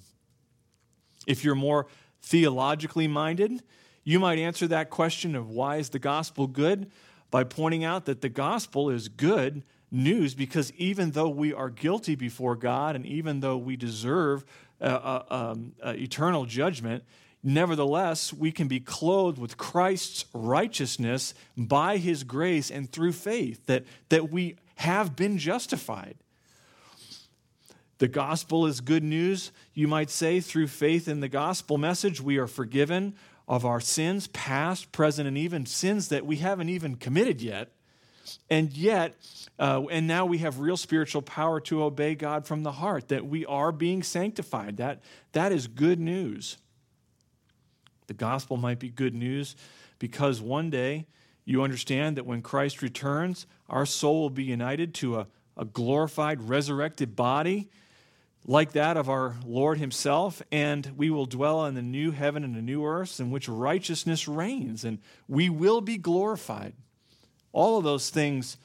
If 1.26 1.42
you're 1.42 1.56
more 1.56 1.88
theologically 2.22 3.08
minded, 3.08 3.64
you 4.04 4.20
might 4.20 4.38
answer 4.38 4.68
that 4.68 4.90
question 4.90 5.34
of 5.34 5.50
why 5.50 5.78
is 5.78 5.88
the 5.88 5.98
gospel 5.98 6.46
good 6.46 6.88
by 7.34 7.42
pointing 7.42 7.82
out 7.82 8.04
that 8.04 8.20
the 8.20 8.28
gospel 8.28 8.90
is 8.90 9.08
good 9.08 9.64
news 9.90 10.36
because 10.36 10.72
even 10.74 11.10
though 11.10 11.28
we 11.28 11.52
are 11.52 11.68
guilty 11.68 12.14
before 12.14 12.54
God 12.54 12.94
and 12.94 13.04
even 13.04 13.40
though 13.40 13.56
we 13.56 13.74
deserve 13.74 14.44
uh, 14.80 14.84
uh, 14.84 15.24
um, 15.30 15.72
uh, 15.84 15.94
eternal 15.96 16.44
judgment, 16.44 17.02
nevertheless, 17.42 18.32
we 18.32 18.52
can 18.52 18.68
be 18.68 18.78
clothed 18.78 19.36
with 19.36 19.56
Christ's 19.56 20.26
righteousness 20.32 21.34
by 21.56 21.96
his 21.96 22.22
grace 22.22 22.70
and 22.70 22.88
through 22.88 23.10
faith, 23.10 23.66
that, 23.66 23.82
that 24.10 24.30
we 24.30 24.54
have 24.76 25.16
been 25.16 25.36
justified. 25.36 26.14
The 27.98 28.06
gospel 28.06 28.64
is 28.64 28.80
good 28.80 29.02
news, 29.02 29.50
you 29.72 29.88
might 29.88 30.10
say, 30.10 30.38
through 30.38 30.68
faith 30.68 31.08
in 31.08 31.18
the 31.18 31.28
gospel 31.28 31.78
message. 31.78 32.20
We 32.20 32.36
are 32.38 32.46
forgiven 32.46 33.16
of 33.46 33.64
our 33.64 33.80
sins, 33.80 34.26
past, 34.28 34.92
present, 34.92 35.28
and 35.28 35.36
even 35.36 35.66
sins 35.66 36.08
that 36.08 36.24
we 36.24 36.36
haven't 36.36 36.68
even 36.68 36.96
committed 36.96 37.42
yet. 37.42 37.70
And 38.48 38.72
yet, 38.72 39.14
uh, 39.58 39.82
and 39.90 40.06
now 40.06 40.24
we 40.24 40.38
have 40.38 40.58
real 40.58 40.78
spiritual 40.78 41.22
power 41.22 41.60
to 41.60 41.82
obey 41.82 42.14
God 42.14 42.46
from 42.46 42.62
the 42.62 42.72
heart, 42.72 43.08
that 43.08 43.26
we 43.26 43.44
are 43.44 43.70
being 43.70 44.02
sanctified. 44.02 44.78
That, 44.78 45.02
that 45.32 45.52
is 45.52 45.66
good 45.66 46.00
news. 46.00 46.56
The 48.06 48.14
gospel 48.14 48.56
might 48.56 48.78
be 48.78 48.88
good 48.88 49.14
news 49.14 49.56
because 49.98 50.40
one 50.40 50.70
day 50.70 51.06
you 51.44 51.62
understand 51.62 52.16
that 52.16 52.26
when 52.26 52.40
Christ 52.42 52.80
returns, 52.80 53.46
our 53.68 53.84
soul 53.84 54.22
will 54.22 54.30
be 54.30 54.44
united 54.44 54.94
to 54.94 55.18
a, 55.20 55.26
a 55.56 55.64
glorified, 55.64 56.48
resurrected 56.48 57.14
body 57.14 57.68
like 58.46 58.72
that 58.72 58.96
of 58.96 59.08
our 59.08 59.36
Lord 59.46 59.78
Himself, 59.78 60.42
and 60.52 60.92
we 60.96 61.10
will 61.10 61.26
dwell 61.26 61.64
in 61.64 61.74
the 61.74 61.82
new 61.82 62.10
heaven 62.10 62.44
and 62.44 62.54
the 62.54 62.62
new 62.62 62.84
earth 62.84 63.18
in 63.18 63.30
which 63.30 63.48
righteousness 63.48 64.28
reigns, 64.28 64.84
and 64.84 64.98
we 65.28 65.48
will 65.48 65.80
be 65.80 65.96
glorified. 65.96 66.74
All 67.52 67.78
of 67.78 67.84
those 67.84 68.10
things 68.10 68.56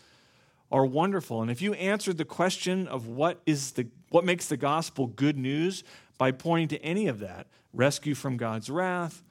are 0.71 0.85
wonderful. 0.85 1.41
And 1.41 1.49
if 1.49 1.61
you 1.61 1.73
answered 1.73 2.17
the 2.17 2.25
question 2.25 2.87
of 2.87 3.07
what 3.07 3.41
is 3.45 3.71
the 3.71 3.87
what 4.09 4.25
makes 4.25 4.47
the 4.47 4.57
gospel 4.57 5.07
good 5.07 5.37
news 5.37 5.83
by 6.17 6.31
pointing 6.31 6.67
to 6.69 6.83
any 6.83 7.07
of 7.07 7.19
that, 7.19 7.47
rescue 7.73 8.15
from 8.15 8.37
God's 8.37 8.69
wrath, 8.69 9.21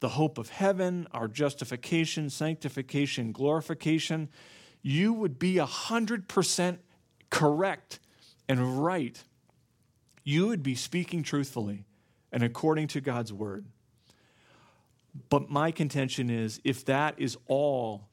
the 0.00 0.08
hope 0.08 0.38
of 0.38 0.48
heaven, 0.48 1.06
our 1.12 1.28
justification, 1.28 2.30
sanctification, 2.30 3.32
glorification, 3.32 4.30
you 4.80 5.12
would 5.12 5.38
be 5.38 5.56
100% 5.56 6.78
correct 7.30 7.98
and 8.48 8.82
right 8.82 9.22
you 10.28 10.46
would 10.48 10.62
be 10.62 10.74
speaking 10.74 11.22
truthfully 11.22 11.86
and 12.30 12.42
according 12.42 12.86
to 12.86 13.00
God's 13.00 13.32
word. 13.32 13.64
But 15.30 15.48
my 15.48 15.70
contention 15.70 16.28
is 16.28 16.60
if 16.64 16.84
that 16.84 17.14
is 17.16 17.38
all 17.46 18.08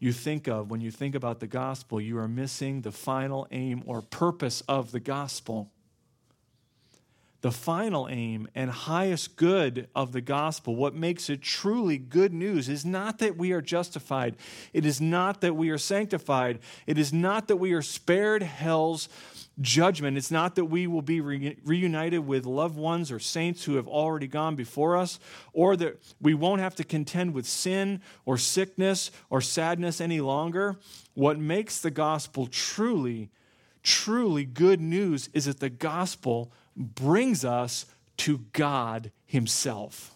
you 0.00 0.12
think 0.12 0.48
of 0.48 0.68
when 0.68 0.80
you 0.80 0.90
think 0.90 1.14
about 1.14 1.38
the 1.38 1.46
gospel, 1.46 2.00
you 2.00 2.18
are 2.18 2.26
missing 2.26 2.80
the 2.80 2.90
final 2.90 3.46
aim 3.52 3.84
or 3.86 4.02
purpose 4.02 4.62
of 4.62 4.90
the 4.90 4.98
gospel. 4.98 5.70
The 7.42 7.52
final 7.52 8.08
aim 8.10 8.48
and 8.54 8.70
highest 8.70 9.36
good 9.36 9.88
of 9.94 10.10
the 10.10 10.20
gospel, 10.20 10.74
what 10.74 10.94
makes 10.94 11.30
it 11.30 11.40
truly 11.40 11.98
good 11.98 12.34
news, 12.34 12.68
is 12.68 12.84
not 12.84 13.18
that 13.20 13.36
we 13.36 13.52
are 13.52 13.62
justified. 13.62 14.36
It 14.72 14.84
is 14.84 15.00
not 15.00 15.40
that 15.40 15.54
we 15.54 15.70
are 15.70 15.78
sanctified. 15.78 16.58
It 16.86 16.98
is 16.98 17.12
not 17.12 17.46
that 17.46 17.56
we 17.56 17.72
are 17.72 17.80
spared 17.80 18.42
hell's 18.42 19.08
judgment. 19.60 20.16
It's 20.16 20.30
not 20.30 20.54
that 20.54 20.66
we 20.66 20.86
will 20.86 21.02
be 21.02 21.20
re- 21.20 21.56
reunited 21.64 22.26
with 22.26 22.46
loved 22.46 22.76
ones 22.76 23.10
or 23.10 23.18
saints 23.18 23.64
who 23.64 23.76
have 23.76 23.88
already 23.88 24.26
gone 24.26 24.56
before 24.56 24.96
us, 24.96 25.18
or 25.52 25.76
that 25.76 26.00
we 26.20 26.34
won't 26.34 26.60
have 26.60 26.74
to 26.76 26.84
contend 26.84 27.34
with 27.34 27.46
sin 27.46 28.00
or 28.24 28.38
sickness 28.38 29.10
or 29.28 29.40
sadness 29.40 30.00
any 30.00 30.20
longer. 30.20 30.76
What 31.14 31.38
makes 31.38 31.80
the 31.80 31.90
gospel 31.90 32.46
truly, 32.46 33.30
truly 33.82 34.44
good 34.44 34.80
news 34.80 35.28
is 35.32 35.46
that 35.46 35.60
the 35.60 35.70
gospel 35.70 36.52
brings 36.76 37.44
us 37.44 37.86
to 38.18 38.44
God 38.52 39.10
Himself. 39.26 40.14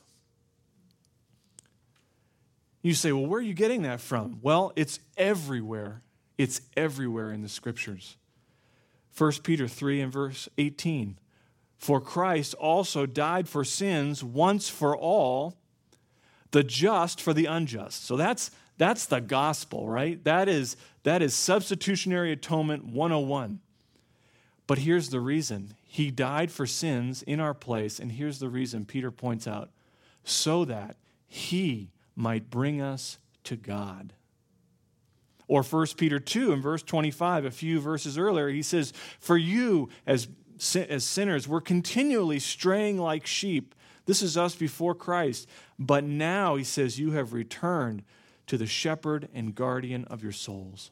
You 2.82 2.92
say, 2.92 3.12
well, 3.12 3.26
where 3.26 3.40
are 3.40 3.42
you 3.42 3.54
getting 3.54 3.82
that 3.82 4.00
from? 4.00 4.38
Well, 4.42 4.72
it's 4.76 5.00
everywhere. 5.16 6.02
It's 6.36 6.60
everywhere 6.76 7.32
in 7.32 7.40
the 7.40 7.48
scriptures. 7.48 8.16
1 9.16 9.32
Peter 9.42 9.68
3 9.68 10.00
and 10.00 10.12
verse 10.12 10.48
18. 10.58 11.18
For 11.76 12.00
Christ 12.00 12.54
also 12.54 13.06
died 13.06 13.48
for 13.48 13.64
sins 13.64 14.24
once 14.24 14.68
for 14.68 14.96
all, 14.96 15.56
the 16.50 16.64
just 16.64 17.20
for 17.20 17.34
the 17.34 17.46
unjust. 17.46 18.04
So 18.04 18.16
that's, 18.16 18.50
that's 18.78 19.06
the 19.06 19.20
gospel, 19.20 19.88
right? 19.88 20.22
That 20.24 20.48
is, 20.48 20.76
that 21.02 21.22
is 21.22 21.34
substitutionary 21.34 22.32
atonement 22.32 22.86
101. 22.86 23.60
But 24.66 24.78
here's 24.78 25.10
the 25.10 25.20
reason 25.20 25.74
He 25.82 26.10
died 26.10 26.50
for 26.50 26.66
sins 26.66 27.22
in 27.22 27.38
our 27.38 27.54
place. 27.54 27.98
And 27.98 28.12
here's 28.12 28.38
the 28.38 28.48
reason 28.48 28.84
Peter 28.84 29.10
points 29.10 29.46
out 29.46 29.70
so 30.24 30.64
that 30.64 30.96
He 31.26 31.90
might 32.16 32.50
bring 32.50 32.80
us 32.80 33.18
to 33.44 33.56
God. 33.56 34.14
Or 35.46 35.62
1 35.62 35.86
Peter 35.96 36.18
2 36.18 36.52
in 36.52 36.62
verse 36.62 36.82
25, 36.82 37.44
a 37.44 37.50
few 37.50 37.80
verses 37.80 38.16
earlier, 38.16 38.48
he 38.48 38.62
says, 38.62 38.92
For 39.20 39.36
you 39.36 39.90
as, 40.06 40.28
as 40.74 41.04
sinners 41.04 41.46
were 41.46 41.60
continually 41.60 42.38
straying 42.38 42.98
like 42.98 43.26
sheep. 43.26 43.74
This 44.06 44.22
is 44.22 44.36
us 44.36 44.54
before 44.54 44.94
Christ. 44.94 45.48
But 45.78 46.04
now, 46.04 46.56
he 46.56 46.64
says, 46.64 46.98
you 46.98 47.12
have 47.12 47.32
returned 47.32 48.02
to 48.46 48.58
the 48.58 48.66
shepherd 48.66 49.28
and 49.34 49.54
guardian 49.54 50.04
of 50.04 50.22
your 50.22 50.32
souls. 50.32 50.90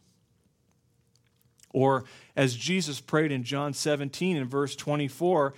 Or 1.72 2.04
as 2.36 2.54
Jesus 2.54 3.00
prayed 3.00 3.32
in 3.32 3.44
John 3.44 3.72
17 3.72 4.36
in 4.36 4.46
verse 4.46 4.76
24, 4.76 5.54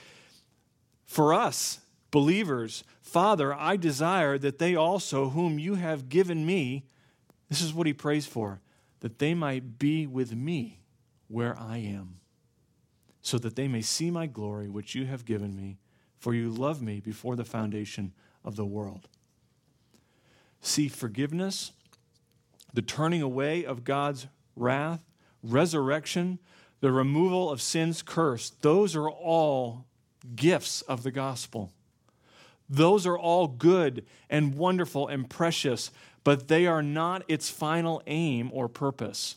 for 1.06 1.34
us, 1.34 1.80
believers, 2.10 2.84
Father, 3.02 3.54
I 3.54 3.76
desire 3.76 4.38
that 4.38 4.58
they 4.58 4.74
also, 4.74 5.30
whom 5.30 5.58
you 5.58 5.74
have 5.74 6.08
given 6.08 6.46
me, 6.46 6.84
this 7.48 7.60
is 7.60 7.74
what 7.74 7.86
he 7.86 7.92
prays 7.92 8.26
for, 8.26 8.60
that 9.04 9.18
they 9.18 9.34
might 9.34 9.78
be 9.78 10.06
with 10.06 10.34
me 10.34 10.80
where 11.28 11.54
I 11.60 11.76
am, 11.76 12.20
so 13.20 13.36
that 13.36 13.54
they 13.54 13.68
may 13.68 13.82
see 13.82 14.10
my 14.10 14.24
glory 14.24 14.70
which 14.70 14.94
you 14.94 15.04
have 15.04 15.26
given 15.26 15.54
me, 15.54 15.76
for 16.16 16.32
you 16.32 16.48
loved 16.48 16.80
me 16.80 17.00
before 17.00 17.36
the 17.36 17.44
foundation 17.44 18.14
of 18.46 18.56
the 18.56 18.64
world. 18.64 19.10
See, 20.62 20.88
forgiveness, 20.88 21.72
the 22.72 22.80
turning 22.80 23.20
away 23.20 23.62
of 23.62 23.84
God's 23.84 24.26
wrath, 24.56 25.04
resurrection, 25.42 26.38
the 26.80 26.90
removal 26.90 27.50
of 27.50 27.60
sin's 27.60 28.00
curse, 28.00 28.52
those 28.62 28.96
are 28.96 29.10
all 29.10 29.84
gifts 30.34 30.80
of 30.80 31.02
the 31.02 31.10
gospel. 31.10 31.72
Those 32.70 33.06
are 33.06 33.18
all 33.18 33.48
good 33.48 34.06
and 34.30 34.54
wonderful 34.54 35.08
and 35.08 35.28
precious, 35.28 35.90
but 36.24 36.48
they 36.48 36.66
are 36.66 36.82
not 36.82 37.22
its 37.28 37.50
final 37.50 38.02
aim 38.06 38.50
or 38.52 38.68
purpose. 38.68 39.36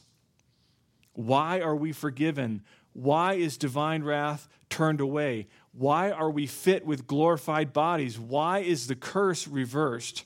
Why 1.14 1.60
are 1.60 1.76
we 1.76 1.92
forgiven? 1.92 2.62
Why 2.94 3.34
is 3.34 3.58
divine 3.58 4.04
wrath 4.04 4.48
turned 4.70 5.02
away? 5.02 5.48
Why 5.74 6.10
are 6.10 6.32
we 6.32 6.48
fit 6.48 6.86
with 6.86 7.06
glorified 7.06 7.74
bodies? 7.74 8.18
Why 8.18 8.60
is 8.60 8.88
the 8.88 8.96
curse 8.96 9.48
reversed? 9.48 10.26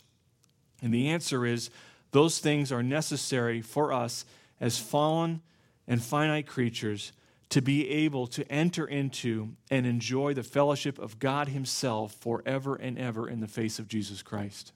And 0.81 0.93
the 0.93 1.09
answer 1.09 1.45
is 1.45 1.69
those 2.11 2.39
things 2.39 2.71
are 2.71 2.83
necessary 2.83 3.61
for 3.61 3.91
us 3.91 4.25
as 4.59 4.79
fallen 4.79 5.41
and 5.87 6.01
finite 6.01 6.47
creatures 6.47 7.11
to 7.49 7.61
be 7.61 7.89
able 7.89 8.27
to 8.27 8.49
enter 8.49 8.85
into 8.85 9.49
and 9.69 9.85
enjoy 9.85 10.33
the 10.33 10.43
fellowship 10.43 10.97
of 10.97 11.19
God 11.19 11.49
Himself 11.49 12.13
forever 12.13 12.75
and 12.75 12.97
ever 12.97 13.27
in 13.27 13.41
the 13.41 13.47
face 13.47 13.77
of 13.77 13.89
Jesus 13.89 14.21
Christ. 14.21 14.71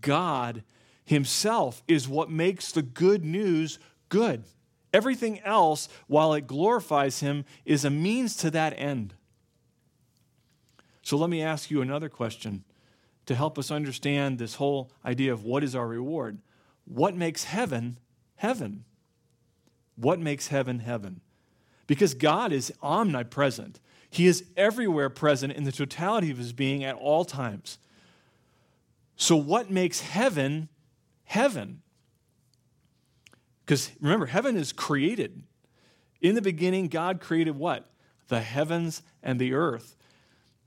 God 0.00 0.62
Himself 1.04 1.82
is 1.88 2.08
what 2.08 2.30
makes 2.30 2.72
the 2.72 2.82
good 2.82 3.24
news 3.24 3.78
good. 4.08 4.44
Everything 4.92 5.40
else, 5.40 5.88
while 6.06 6.32
it 6.34 6.46
glorifies 6.46 7.20
Him, 7.20 7.44
is 7.64 7.84
a 7.84 7.90
means 7.90 8.36
to 8.36 8.50
that 8.50 8.78
end. 8.78 9.14
So 11.02 11.16
let 11.16 11.30
me 11.30 11.42
ask 11.42 11.70
you 11.70 11.80
another 11.80 12.08
question 12.08 12.64
to 13.26 13.34
help 13.34 13.58
us 13.58 13.70
understand 13.70 14.38
this 14.38 14.56
whole 14.56 14.90
idea 15.04 15.32
of 15.32 15.44
what 15.44 15.64
is 15.64 15.74
our 15.74 15.86
reward. 15.86 16.38
What 16.84 17.14
makes 17.14 17.44
heaven 17.44 17.98
heaven? 18.36 18.84
What 19.96 20.20
makes 20.20 20.48
heaven 20.48 20.78
heaven? 20.78 21.20
Because 21.86 22.14
God 22.14 22.52
is 22.52 22.72
omnipresent. 22.82 23.80
He 24.10 24.26
is 24.26 24.44
everywhere 24.56 25.10
present 25.10 25.52
in 25.52 25.64
the 25.64 25.72
totality 25.72 26.30
of 26.30 26.38
his 26.38 26.52
being 26.52 26.84
at 26.84 26.94
all 26.94 27.24
times. 27.24 27.78
So, 29.18 29.36
what 29.36 29.70
makes 29.70 30.00
heaven 30.00 30.68
heaven? 31.24 31.82
Because 33.64 33.90
remember, 34.00 34.26
heaven 34.26 34.56
is 34.56 34.72
created. 34.72 35.42
In 36.22 36.34
the 36.34 36.42
beginning, 36.42 36.88
God 36.88 37.20
created 37.20 37.56
what? 37.56 37.90
The 38.28 38.40
heavens 38.40 39.02
and 39.22 39.38
the 39.38 39.52
earth. 39.52 39.96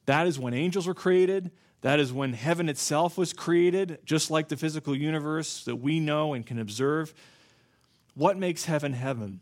That 0.05 0.27
is 0.27 0.37
when 0.37 0.53
angels 0.53 0.85
were 0.85 0.93
created. 0.93 1.51
That 1.81 1.99
is 1.99 2.13
when 2.13 2.33
heaven 2.33 2.69
itself 2.69 3.17
was 3.17 3.33
created, 3.33 3.99
just 4.05 4.29
like 4.29 4.49
the 4.49 4.57
physical 4.57 4.95
universe 4.95 5.63
that 5.63 5.77
we 5.77 5.99
know 5.99 6.33
and 6.33 6.45
can 6.45 6.59
observe. 6.59 7.13
What 8.13 8.37
makes 8.37 8.65
heaven 8.65 8.93
heaven? 8.93 9.39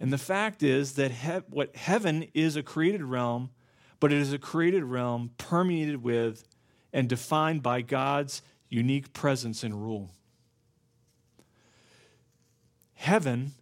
And 0.00 0.12
the 0.12 0.18
fact 0.18 0.62
is 0.62 0.94
that 0.94 1.10
he- 1.10 1.46
what 1.50 1.76
heaven 1.76 2.26
is 2.34 2.56
a 2.56 2.62
created 2.62 3.02
realm, 3.02 3.50
but 4.00 4.12
it 4.12 4.18
is 4.18 4.32
a 4.32 4.38
created 4.38 4.84
realm 4.84 5.30
permeated 5.38 6.02
with 6.02 6.44
and 6.92 7.08
defined 7.08 7.62
by 7.62 7.82
God's 7.82 8.42
unique 8.68 9.12
presence 9.12 9.62
and 9.62 9.82
rule. 9.82 10.10
Heaven 12.94 13.52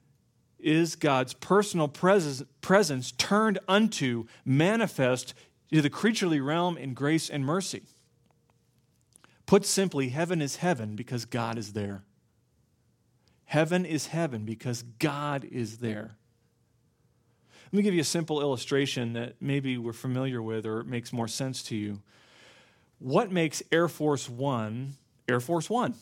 is 0.58 0.96
God's 0.96 1.34
personal 1.34 1.88
presence, 1.88 2.42
presence 2.60 3.12
turned 3.12 3.58
unto, 3.68 4.24
manifest 4.44 5.34
to 5.72 5.82
the 5.82 5.90
creaturely 5.90 6.40
realm 6.40 6.76
in 6.76 6.94
grace 6.94 7.28
and 7.28 7.44
mercy. 7.44 7.82
Put 9.46 9.64
simply, 9.64 10.08
heaven 10.08 10.42
is 10.42 10.56
heaven 10.56 10.96
because 10.96 11.24
God 11.24 11.58
is 11.58 11.72
there. 11.72 12.02
Heaven 13.44 13.84
is 13.84 14.08
heaven 14.08 14.44
because 14.44 14.82
God 14.98 15.44
is 15.44 15.78
there. 15.78 16.16
Let 17.66 17.76
me 17.76 17.82
give 17.82 17.94
you 17.94 18.00
a 18.00 18.04
simple 18.04 18.40
illustration 18.40 19.12
that 19.12 19.36
maybe 19.40 19.78
we're 19.78 19.92
familiar 19.92 20.42
with 20.42 20.66
or 20.66 20.82
makes 20.82 21.12
more 21.12 21.28
sense 21.28 21.62
to 21.64 21.76
you. 21.76 22.00
What 22.98 23.30
makes 23.30 23.62
Air 23.70 23.88
Force 23.88 24.28
One 24.28 24.94
Air 25.28 25.40
Force 25.40 25.68
One? 25.68 25.94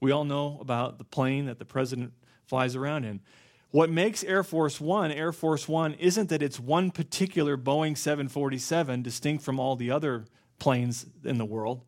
We 0.00 0.12
all 0.12 0.24
know 0.24 0.58
about 0.60 0.98
the 0.98 1.04
plane 1.04 1.46
that 1.46 1.58
the 1.58 1.64
president 1.64 2.12
flies 2.46 2.76
around 2.76 3.04
in. 3.04 3.20
What 3.70 3.90
makes 3.90 4.24
Air 4.24 4.42
Force 4.42 4.80
One 4.80 5.10
Air 5.10 5.32
Force 5.32 5.68
One 5.68 5.94
isn't 5.94 6.30
that 6.30 6.42
it's 6.42 6.58
one 6.58 6.90
particular 6.90 7.56
Boeing 7.56 7.96
747 7.96 9.02
distinct 9.02 9.44
from 9.44 9.60
all 9.60 9.76
the 9.76 9.90
other 9.90 10.24
planes 10.58 11.06
in 11.24 11.36
the 11.38 11.44
world. 11.44 11.84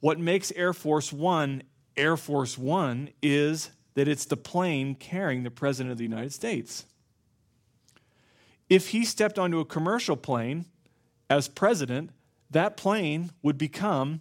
What 0.00 0.20
makes 0.20 0.52
Air 0.52 0.72
Force 0.72 1.12
One 1.12 1.62
Air 1.96 2.16
Force 2.16 2.56
One 2.56 3.10
is 3.20 3.70
that 3.94 4.08
it's 4.08 4.24
the 4.24 4.36
plane 4.36 4.94
carrying 4.94 5.42
the 5.42 5.50
President 5.50 5.90
of 5.90 5.98
the 5.98 6.04
United 6.04 6.32
States. 6.32 6.86
If 8.70 8.88
he 8.88 9.04
stepped 9.04 9.38
onto 9.38 9.58
a 9.58 9.64
commercial 9.64 10.16
plane 10.16 10.66
as 11.28 11.48
president, 11.48 12.10
that 12.52 12.76
plane 12.76 13.30
would 13.42 13.58
become 13.58 14.20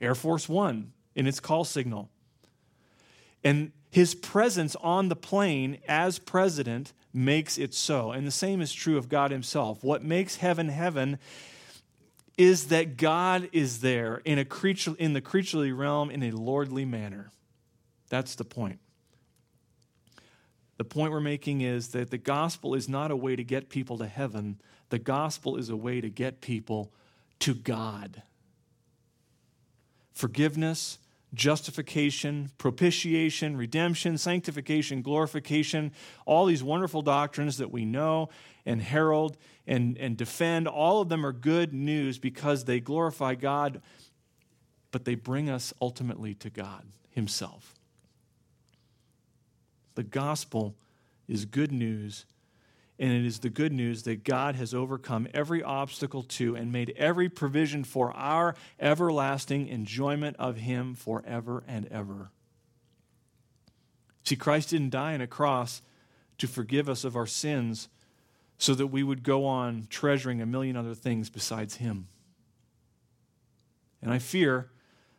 Air 0.00 0.14
Force 0.14 0.48
One 0.48 0.92
in 1.14 1.26
its 1.26 1.40
call 1.40 1.64
signal. 1.64 2.10
And 3.42 3.72
his 3.90 4.14
presence 4.14 4.76
on 4.76 5.08
the 5.08 5.16
plane 5.16 5.78
as 5.88 6.18
president 6.18 6.92
makes 7.12 7.56
it 7.56 7.72
so. 7.72 8.12
And 8.12 8.26
the 8.26 8.32
same 8.32 8.60
is 8.60 8.72
true 8.72 8.98
of 8.98 9.08
God 9.08 9.30
himself. 9.30 9.82
What 9.82 10.04
makes 10.04 10.36
heaven 10.36 10.68
heaven 10.68 11.18
is 12.36 12.66
that 12.66 12.96
God 12.98 13.48
is 13.52 13.80
there 13.80 14.20
in, 14.24 14.38
a 14.38 14.44
creature, 14.44 14.94
in 14.98 15.14
the 15.14 15.22
creaturely 15.22 15.72
realm 15.72 16.10
in 16.10 16.22
a 16.22 16.30
lordly 16.32 16.84
manner. 16.84 17.30
That's 18.10 18.34
the 18.34 18.44
point. 18.44 18.78
The 20.76 20.84
point 20.84 21.12
we're 21.12 21.20
making 21.20 21.62
is 21.62 21.88
that 21.88 22.10
the 22.10 22.18
gospel 22.18 22.74
is 22.74 22.88
not 22.88 23.10
a 23.10 23.16
way 23.16 23.34
to 23.36 23.44
get 23.44 23.70
people 23.70 23.96
to 23.98 24.06
heaven, 24.06 24.60
the 24.90 24.98
gospel 24.98 25.56
is 25.56 25.70
a 25.70 25.76
way 25.76 26.00
to 26.00 26.10
get 26.10 26.40
people 26.40 26.92
to 27.40 27.54
God. 27.54 28.22
Forgiveness, 30.12 30.98
justification, 31.34 32.50
propitiation, 32.58 33.56
redemption, 33.56 34.16
sanctification, 34.18 35.02
glorification, 35.02 35.92
all 36.24 36.46
these 36.46 36.62
wonderful 36.62 37.02
doctrines 37.02 37.58
that 37.58 37.70
we 37.70 37.84
know 37.84 38.28
and 38.64 38.80
herald 38.80 39.36
and, 39.66 39.98
and 39.98 40.16
defend, 40.16 40.66
all 40.66 41.00
of 41.00 41.08
them 41.08 41.24
are 41.26 41.32
good 41.32 41.72
news 41.72 42.18
because 42.18 42.64
they 42.64 42.80
glorify 42.80 43.34
God, 43.34 43.82
but 44.90 45.04
they 45.04 45.14
bring 45.14 45.50
us 45.50 45.74
ultimately 45.80 46.34
to 46.34 46.50
God 46.50 46.84
Himself. 47.10 47.74
The 49.94 50.04
gospel 50.04 50.74
is 51.28 51.44
good 51.44 51.72
news 51.72 52.26
and 52.98 53.12
it 53.12 53.26
is 53.26 53.40
the 53.40 53.50
good 53.50 53.72
news 53.72 54.04
that 54.04 54.24
God 54.24 54.54
has 54.54 54.72
overcome 54.72 55.28
every 55.34 55.62
obstacle 55.62 56.22
to 56.22 56.56
and 56.56 56.72
made 56.72 56.94
every 56.96 57.28
provision 57.28 57.84
for 57.84 58.12
our 58.12 58.54
everlasting 58.80 59.68
enjoyment 59.68 60.36
of 60.38 60.56
Him 60.56 60.94
forever 60.94 61.62
and 61.66 61.86
ever. 61.88 62.30
See, 64.24 64.36
Christ 64.36 64.70
didn't 64.70 64.90
die 64.90 65.14
on 65.14 65.20
a 65.20 65.26
cross 65.26 65.82
to 66.38 66.48
forgive 66.48 66.88
us 66.88 67.04
of 67.04 67.16
our 67.16 67.26
sins 67.26 67.88
so 68.58 68.74
that 68.74 68.88
we 68.88 69.02
would 69.02 69.22
go 69.22 69.44
on 69.44 69.86
treasuring 69.90 70.40
a 70.40 70.46
million 70.46 70.76
other 70.76 70.94
things 70.94 71.28
besides 71.28 71.76
Him. 71.76 72.08
And 74.00 74.12
I 74.12 74.18
fear 74.18 74.70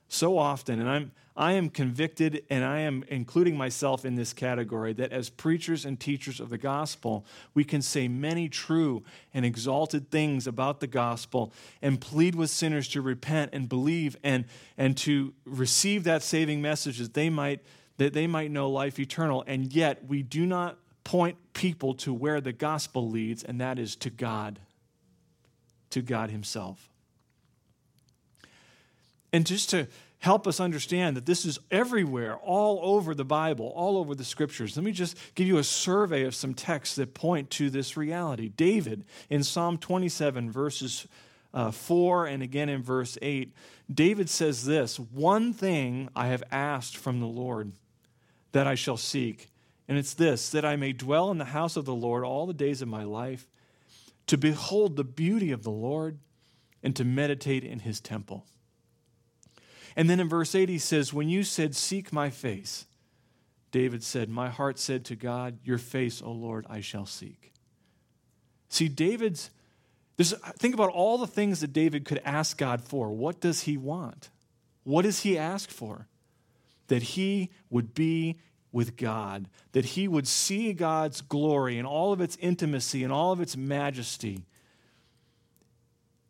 so 0.08 0.38
often, 0.38 0.80
and 0.80 0.90
I'm, 0.90 1.12
I 1.36 1.54
am 1.54 1.70
convicted, 1.70 2.44
and 2.50 2.64
I 2.64 2.80
am 2.80 3.04
including 3.10 3.58
myself 3.58 4.06
in 4.06 4.16
this 4.16 4.34
category, 4.34 4.94
that 4.94 5.12
as 5.12 5.30
preachers 5.30 5.86
and 5.86 6.00
teachers 6.00 6.40
of 6.40 6.50
the 6.50 6.58
gospel, 6.58 7.26
we 7.54 7.64
can 7.64 7.82
say 7.82 8.08
many 8.08 8.50
true 8.50 9.04
and 9.34 9.46
exalted 9.46 10.10
things 10.10 10.48
about 10.48 10.80
the 10.80 10.88
gospel 10.88 11.54
and 11.82 12.02
plead 12.02 12.36
with 12.36 12.50
sinners 12.50 12.88
to 12.90 13.02
repent 13.02 13.52
and 13.54 13.70
believe 13.70 14.18
and, 14.24 14.46
and 14.78 14.98
to 14.98 15.34
receive 15.46 16.06
that 16.06 16.24
saving 16.24 16.62
message 16.62 16.98
that 16.98 17.14
they 17.14 17.30
might 17.30 17.62
that 17.98 18.14
they 18.14 18.28
might 18.28 18.52
know 18.52 18.70
life 18.70 19.00
eternal. 19.00 19.44
And 19.48 19.74
yet 19.74 20.06
we 20.08 20.22
do 20.22 20.46
not 20.46 20.78
point 21.04 21.38
people 21.54 21.94
to 21.96 22.14
where 22.14 22.40
the 22.40 22.54
gospel 22.54 23.10
leads, 23.10 23.44
and 23.44 23.60
that 23.60 23.80
is 23.80 23.96
to 23.98 24.10
God, 24.10 24.60
to 25.90 26.02
God 26.02 26.30
Himself. 26.30 26.90
And 29.34 29.46
just 29.46 29.70
to 29.72 29.88
help 30.20 30.48
us 30.48 30.60
understand 30.60 31.16
that 31.16 31.26
this 31.26 31.46
is 31.46 31.60
everywhere, 31.70 32.38
all 32.38 32.80
over 32.82 33.14
the 33.14 33.26
Bible, 33.26 33.72
all 33.76 33.98
over 33.98 34.16
the 34.16 34.24
scriptures. 34.24 34.76
Let 34.76 34.84
me 34.84 34.92
just 34.92 35.18
give 35.36 35.48
you 35.48 35.58
a 35.58 35.64
survey 35.64 36.24
of 36.24 36.34
some 36.34 36.54
texts 36.54 36.96
that 36.96 37.14
point 37.14 37.50
to 37.52 37.70
this 37.70 37.96
reality. 37.96 38.50
David 38.50 39.06
in 39.30 39.44
Psalm 39.44 39.78
27, 39.78 40.52
verses 40.52 41.08
uh, 41.54 41.72
4 41.72 42.26
and 42.28 42.42
again 42.42 42.70
in 42.70 42.82
verse 42.82 43.18
8, 43.22 43.54
David 43.94 44.30
says 44.30 44.66
this 44.66 45.00
One 45.00 45.54
thing 45.54 46.10
I 46.16 46.28
have 46.28 46.44
asked 46.52 46.98
from 46.98 47.20
the 47.20 47.28
Lord 47.28 47.74
that 48.54 48.68
I 48.68 48.76
shall 48.76 48.98
seek, 48.98 49.50
and 49.88 49.98
it's 49.98 50.14
this 50.14 50.50
that 50.50 50.66
I 50.66 50.76
may 50.76 50.94
dwell 50.94 51.32
in 51.32 51.38
the 51.38 51.46
house 51.46 51.78
of 51.78 51.86
the 51.86 51.96
Lord 51.96 52.24
all 52.24 52.48
the 52.48 52.54
days 52.54 52.82
of 52.82 52.88
my 52.88 53.04
life, 53.04 53.48
to 54.26 54.38
behold 54.38 54.96
the 54.96 55.04
beauty 55.04 55.52
of 55.52 55.64
the 55.64 55.72
Lord 55.72 56.18
and 56.84 56.96
to 56.96 57.06
meditate 57.06 57.64
in 57.64 57.80
his 57.80 58.00
temple. 58.00 58.46
And 59.98 60.08
then 60.08 60.20
in 60.20 60.30
verse 60.30 60.54
8, 60.54 60.70
he 60.70 60.78
says, 60.78 61.12
When 61.12 61.28
you 61.28 61.44
said, 61.44 61.76
Seek 61.76 62.14
my 62.14 62.30
face, 62.30 62.86
David 63.72 64.04
said, 64.04 64.30
My 64.30 64.48
heart 64.48 64.78
said 64.78 65.04
to 65.06 65.16
God, 65.16 65.58
Your 65.64 65.80
face, 65.80 66.22
O 66.22 66.32
Lord, 66.32 66.68
I 66.70 66.82
shall 66.82 67.08
seek. 67.08 67.52
See, 68.70 68.90
David's, 68.90 69.50
think 70.20 70.76
about 70.76 70.92
all 70.92 71.18
the 71.18 71.26
things 71.26 71.62
that 71.62 71.74
David 71.74 72.06
could 72.06 72.22
ask 72.24 72.58
God 72.58 72.84
for. 72.84 73.10
What 73.10 73.40
does 73.42 73.62
he 73.62 73.76
want? 73.76 74.30
What 74.84 75.02
does 75.02 75.22
he 75.22 75.36
ask 75.36 75.72
for? 75.72 76.08
That 76.90 77.02
he 77.02 77.50
would 77.72 77.96
be 77.96 78.40
with 78.72 78.98
God, 78.98 79.50
that 79.72 79.86
he 79.86 80.08
would 80.08 80.28
see 80.28 80.74
God's 80.74 81.22
glory 81.22 81.80
and 81.80 81.88
all 81.88 82.14
of 82.14 82.22
its 82.22 82.38
intimacy 82.40 83.04
and 83.04 83.12
all 83.12 83.32
of 83.32 83.42
its 83.42 83.58
majesty 83.58 84.46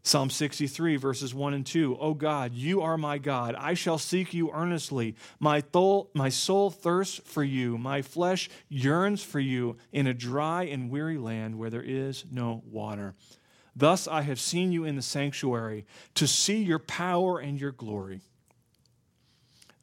Psalm 0.08 0.30
63, 0.30 0.96
verses 0.96 1.36
1 1.36 1.54
and 1.54 1.66
2. 1.66 1.98
O 2.00 2.14
God, 2.14 2.54
you 2.54 2.82
are 2.82 2.98
my 2.98 3.18
God. 3.18 3.56
I 3.56 3.74
shall 3.74 3.98
seek 3.98 4.34
you 4.34 4.50
earnestly. 4.54 5.16
My, 5.38 5.60
thol- 5.60 6.10
my 6.14 6.30
soul 6.30 6.70
thirsts 6.70 7.20
for 7.26 7.44
you. 7.44 7.78
My 7.78 8.02
flesh 8.02 8.50
yearns 8.70 9.22
for 9.22 9.42
you 9.42 9.76
in 9.92 10.08
a 10.08 10.14
dry 10.14 10.64
and 10.64 10.90
weary 10.90 11.18
land 11.18 11.60
where 11.60 11.70
there 11.70 11.84
is 11.84 12.24
no 12.32 12.64
water. 12.66 13.16
Thus 13.76 14.08
I 14.08 14.22
have 14.22 14.40
seen 14.40 14.72
you 14.72 14.86
in 14.86 14.96
the 14.96 15.02
sanctuary 15.02 15.86
to 16.16 16.26
see 16.26 16.64
your 16.64 16.80
power 16.80 17.40
and 17.40 17.60
your 17.60 17.74
glory. 17.74 18.22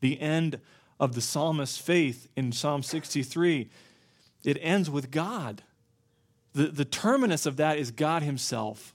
The 0.00 0.18
end 0.20 0.58
of 0.98 1.14
the 1.14 1.20
psalmist's 1.20 1.78
faith 1.78 2.28
in 2.34 2.50
Psalm 2.52 2.82
63, 2.82 3.68
it 4.42 4.58
ends 4.62 4.88
with 4.88 5.10
God. 5.10 5.62
The, 6.54 6.68
the 6.68 6.84
terminus 6.87 7.44
of 7.44 7.58
that 7.58 7.78
is 7.78 7.90
God 7.90 8.22
Himself. 8.22 8.94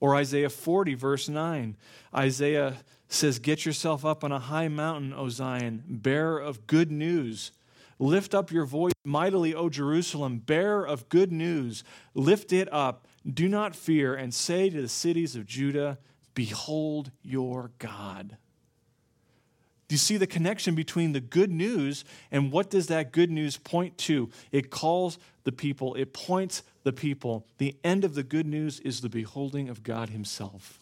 Or 0.00 0.14
Isaiah 0.14 0.50
40, 0.50 0.94
verse 0.94 1.28
9. 1.28 1.76
Isaiah 2.14 2.76
says, 3.08 3.38
Get 3.38 3.64
yourself 3.64 4.04
up 4.04 4.24
on 4.24 4.32
a 4.32 4.38
high 4.38 4.68
mountain, 4.68 5.12
O 5.12 5.28
Zion, 5.28 5.84
bearer 5.88 6.38
of 6.38 6.66
good 6.66 6.90
news. 6.90 7.52
Lift 7.98 8.34
up 8.34 8.50
your 8.50 8.66
voice 8.66 8.92
mightily, 9.04 9.54
O 9.54 9.68
Jerusalem, 9.68 10.38
bearer 10.38 10.86
of 10.86 11.08
good 11.08 11.32
news. 11.32 11.82
Lift 12.14 12.52
it 12.52 12.70
up. 12.72 13.06
Do 13.26 13.48
not 13.48 13.74
fear, 13.74 14.14
and 14.14 14.34
say 14.34 14.68
to 14.68 14.82
the 14.82 14.88
cities 14.88 15.34
of 15.34 15.46
Judah, 15.46 15.98
Behold 16.34 17.10
your 17.22 17.70
God. 17.78 18.36
Do 19.88 19.94
you 19.94 19.98
see 19.98 20.16
the 20.16 20.26
connection 20.26 20.74
between 20.74 21.12
the 21.12 21.20
good 21.20 21.50
news 21.50 22.04
and 22.32 22.50
what 22.50 22.70
does 22.70 22.88
that 22.88 23.12
good 23.12 23.30
news 23.30 23.56
point 23.56 23.96
to? 23.98 24.30
It 24.50 24.70
calls 24.70 25.18
the 25.44 25.52
people, 25.52 25.94
it 25.94 26.12
points 26.12 26.62
the 26.82 26.92
people. 26.92 27.46
The 27.58 27.76
end 27.84 28.04
of 28.04 28.14
the 28.14 28.24
good 28.24 28.46
news 28.46 28.80
is 28.80 29.00
the 29.00 29.08
beholding 29.08 29.68
of 29.68 29.84
God 29.84 30.08
Himself. 30.10 30.80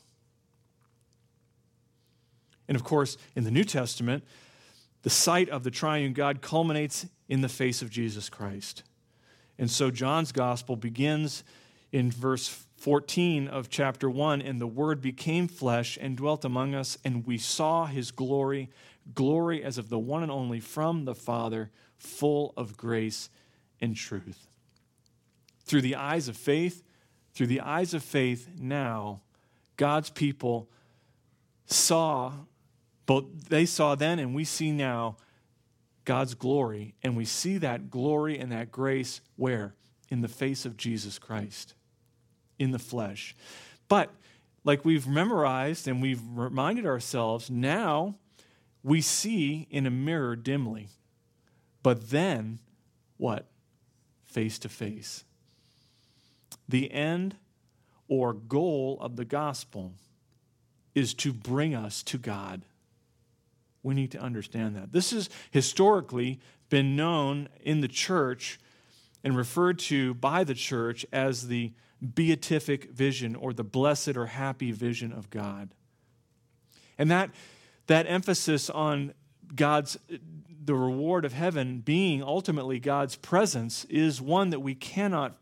And 2.67 2.77
of 2.77 2.85
course, 2.85 3.19
in 3.37 3.45
the 3.45 3.51
New 3.51 3.65
Testament, 3.65 4.25
the 5.03 5.11
sight 5.11 5.51
of 5.51 5.65
the 5.65 5.71
triune 5.71 6.15
God 6.15 6.41
culminates 6.41 7.07
in 7.29 7.43
the 7.43 7.49
face 7.49 7.83
of 7.83 7.91
Jesus 7.91 8.31
Christ. 8.31 8.83
And 9.59 9.71
so 9.71 9.91
John's 9.91 10.33
gospel 10.33 10.77
begins 10.77 11.45
in 11.93 12.11
verse 12.11 12.65
14 12.79 13.49
of 13.49 13.69
chapter 13.69 14.11
1 14.11 14.43
and 14.43 14.61
the 14.61 14.67
Word 14.67 15.01
became 15.01 15.47
flesh 15.47 15.97
and 16.01 16.17
dwelt 16.17 16.45
among 16.45 16.75
us, 16.75 16.99
and 17.05 17.27
we 17.27 17.39
saw 17.39 17.87
his 17.87 18.11
glory, 18.11 18.69
glory 19.13 19.63
as 19.63 19.79
of 19.79 19.89
the 19.89 19.99
one 19.99 20.23
and 20.23 20.33
only 20.33 20.61
from 20.61 21.05
the 21.05 21.15
Father, 21.15 21.71
full 21.97 22.55
of 22.57 22.77
grace 22.77 23.29
and 23.81 23.97
truth. 23.97 24.49
Through 25.65 25.83
the 25.83 25.97
eyes 25.97 26.29
of 26.29 26.37
faith, 26.37 26.83
through 27.35 27.49
the 27.49 27.61
eyes 27.61 27.95
of 27.95 28.03
faith, 28.03 28.49
now 28.59 29.23
God's 29.77 30.11
people 30.11 30.71
saw, 31.67 32.33
both 33.07 33.49
they 33.49 33.67
saw 33.67 33.95
then 33.95 34.19
and 34.19 34.35
we 34.35 34.45
see 34.45 34.71
now 34.71 35.17
God's 36.05 36.35
glory, 36.35 36.95
and 37.03 37.17
we 37.17 37.25
see 37.25 37.57
that 37.59 37.91
glory 37.91 38.39
and 38.39 38.53
that 38.53 38.71
grace 38.71 39.23
where? 39.37 39.75
In 40.11 40.21
the 40.21 40.29
face 40.29 40.67
of 40.67 40.77
Jesus 40.77 41.19
Christ 41.19 41.75
in 42.59 42.71
the 42.71 42.79
flesh. 42.79 43.35
But 43.89 44.11
like 44.65 44.85
we've 44.85 45.07
memorized 45.07 45.89
and 45.89 46.01
we've 46.01 46.23
reminded 46.35 46.87
ourselves, 46.87 47.51
now 47.51 48.17
we 48.85 49.01
see 49.01 49.67
in 49.71 49.87
a 49.87 49.91
mirror 49.91 50.37
dimly. 50.37 50.89
But 51.83 52.11
then, 52.11 52.61
what? 53.17 53.47
Face 54.23 54.59
to 54.61 54.69
face. 54.69 55.25
The 56.69 56.93
end 56.93 57.37
or 58.07 58.35
goal 58.35 58.99
of 59.01 59.17
the 59.17 59.25
gospel 59.25 59.93
is 60.95 61.15
to 61.15 61.33
bring 61.33 61.75
us 61.75 62.03
to 62.05 62.19
God. 62.19 62.63
We 63.83 63.95
need 63.95 64.13
to 64.13 64.21
understand 64.21 64.77
that. 64.77 64.93
This 64.93 65.11
has 65.11 65.29
historically 65.51 66.41
been 66.69 66.95
known 66.97 67.49
in 67.63 67.81
the 67.81 67.89
church 67.89 68.59
and 69.23 69.37
referred 69.37 69.79
to 69.79 70.15
by 70.15 70.45
the 70.45 70.55
church 70.55 71.05
as 71.13 71.49
the 71.49 71.73
beatific 72.15 72.91
vision 72.91 73.35
or 73.35 73.53
the 73.53 73.65
blessed 73.65 74.17
or 74.17 74.27
happy 74.27 74.73
vision 74.73 75.13
of 75.13 75.31
God. 75.31 75.71
And 76.99 77.11
that, 77.11 77.31
that 77.87 78.07
emphasis 78.09 78.71
on 78.71 79.15
God's 79.55 79.99
the 80.65 80.75
reward 80.75 81.25
of 81.25 81.33
heaven 81.35 81.81
being 81.81 82.23
ultimately 82.23 82.81
God's 82.81 83.17
presence 83.17 83.85
is 83.87 84.21
one 84.21 84.51
that 84.51 84.61
we 84.61 84.75
cannot 84.75 85.37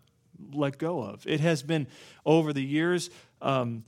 let 0.53 0.79
go 0.79 1.01
of. 1.01 1.25
It 1.27 1.41
has 1.41 1.63
been 1.63 1.87
over 2.27 2.53
the 2.53 2.65
years 2.65 3.11
um, 3.41 3.85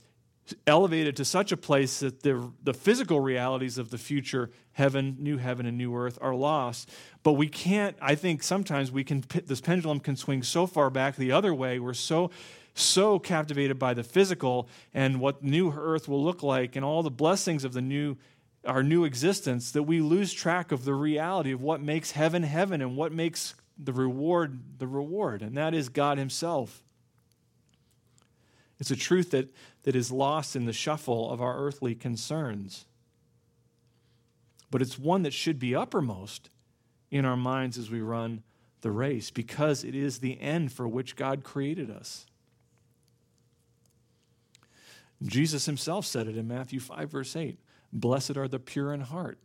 elevated 0.65 1.17
to 1.17 1.25
such 1.25 1.51
a 1.51 1.57
place 1.57 1.99
that 1.99 2.21
the, 2.23 2.51
the 2.63 2.73
physical 2.73 3.19
realities 3.19 3.77
of 3.77 3.89
the 3.89 3.97
future 3.97 4.51
heaven, 4.73 5.17
new 5.19 5.37
heaven, 5.37 5.65
and 5.65 5.77
new 5.77 5.95
earth 5.95 6.17
are 6.21 6.35
lost. 6.35 6.89
But 7.23 7.33
we 7.33 7.47
can't, 7.47 7.97
I 8.01 8.15
think 8.15 8.43
sometimes 8.43 8.91
we 8.91 9.03
can, 9.03 9.23
this 9.45 9.61
pendulum 9.61 9.99
can 9.99 10.15
swing 10.15 10.43
so 10.43 10.67
far 10.67 10.89
back 10.89 11.15
the 11.15 11.31
other 11.31 11.53
way. 11.53 11.79
We're 11.79 11.93
so 11.93 12.31
so 12.77 13.17
captivated 13.17 13.79
by 13.79 13.93
the 13.93 14.03
physical 14.03 14.67
and 14.93 15.21
what 15.21 15.41
new 15.41 15.71
earth 15.71 16.09
will 16.09 16.21
look 16.21 16.43
like 16.43 16.75
and 16.75 16.83
all 16.83 17.03
the 17.03 17.09
blessings 17.09 17.63
of 17.63 17.71
the 17.71 17.81
new 17.81 18.17
our 18.65 18.83
new 18.83 19.03
existence 19.03 19.71
that 19.71 19.83
we 19.83 20.01
lose 20.01 20.33
track 20.33 20.71
of 20.71 20.85
the 20.85 20.93
reality 20.93 21.51
of 21.51 21.61
what 21.61 21.81
makes 21.81 22.11
heaven 22.11 22.43
heaven 22.43 22.81
and 22.81 22.95
what 22.97 23.11
makes 23.11 23.55
the 23.77 23.93
reward 23.93 24.79
the 24.79 24.87
reward 24.87 25.41
and 25.41 25.57
that 25.57 25.73
is 25.73 25.89
God 25.89 26.17
himself. 26.17 26.81
It's 28.79 28.91
a 28.91 28.95
truth 28.95 29.31
that, 29.31 29.49
that 29.83 29.95
is 29.95 30.11
lost 30.11 30.55
in 30.55 30.65
the 30.65 30.73
shuffle 30.73 31.31
of 31.31 31.41
our 31.41 31.57
earthly 31.57 31.95
concerns. 31.95 32.85
But 34.69 34.81
it's 34.81 34.99
one 34.99 35.23
that 35.23 35.33
should 35.33 35.59
be 35.59 35.75
uppermost 35.75 36.49
in 37.09 37.23
our 37.23 37.37
minds 37.37 37.77
as 37.77 37.89
we 37.89 38.01
run 38.01 38.43
the 38.81 38.91
race 38.91 39.31
because 39.31 39.83
it 39.83 39.95
is 39.95 40.19
the 40.19 40.39
end 40.41 40.73
for 40.73 40.87
which 40.87 41.15
God 41.15 41.43
created 41.43 41.89
us. 41.89 42.25
Jesus 45.23 45.65
himself 45.65 46.05
said 46.05 46.27
it 46.27 46.35
in 46.35 46.47
Matthew 46.47 46.79
5, 46.79 47.09
verse 47.09 47.35
8 47.35 47.57
Blessed 47.95 48.35
are 48.35 48.49
the 48.49 48.59
pure 48.59 48.93
in 48.93 48.99
heart, 48.99 49.39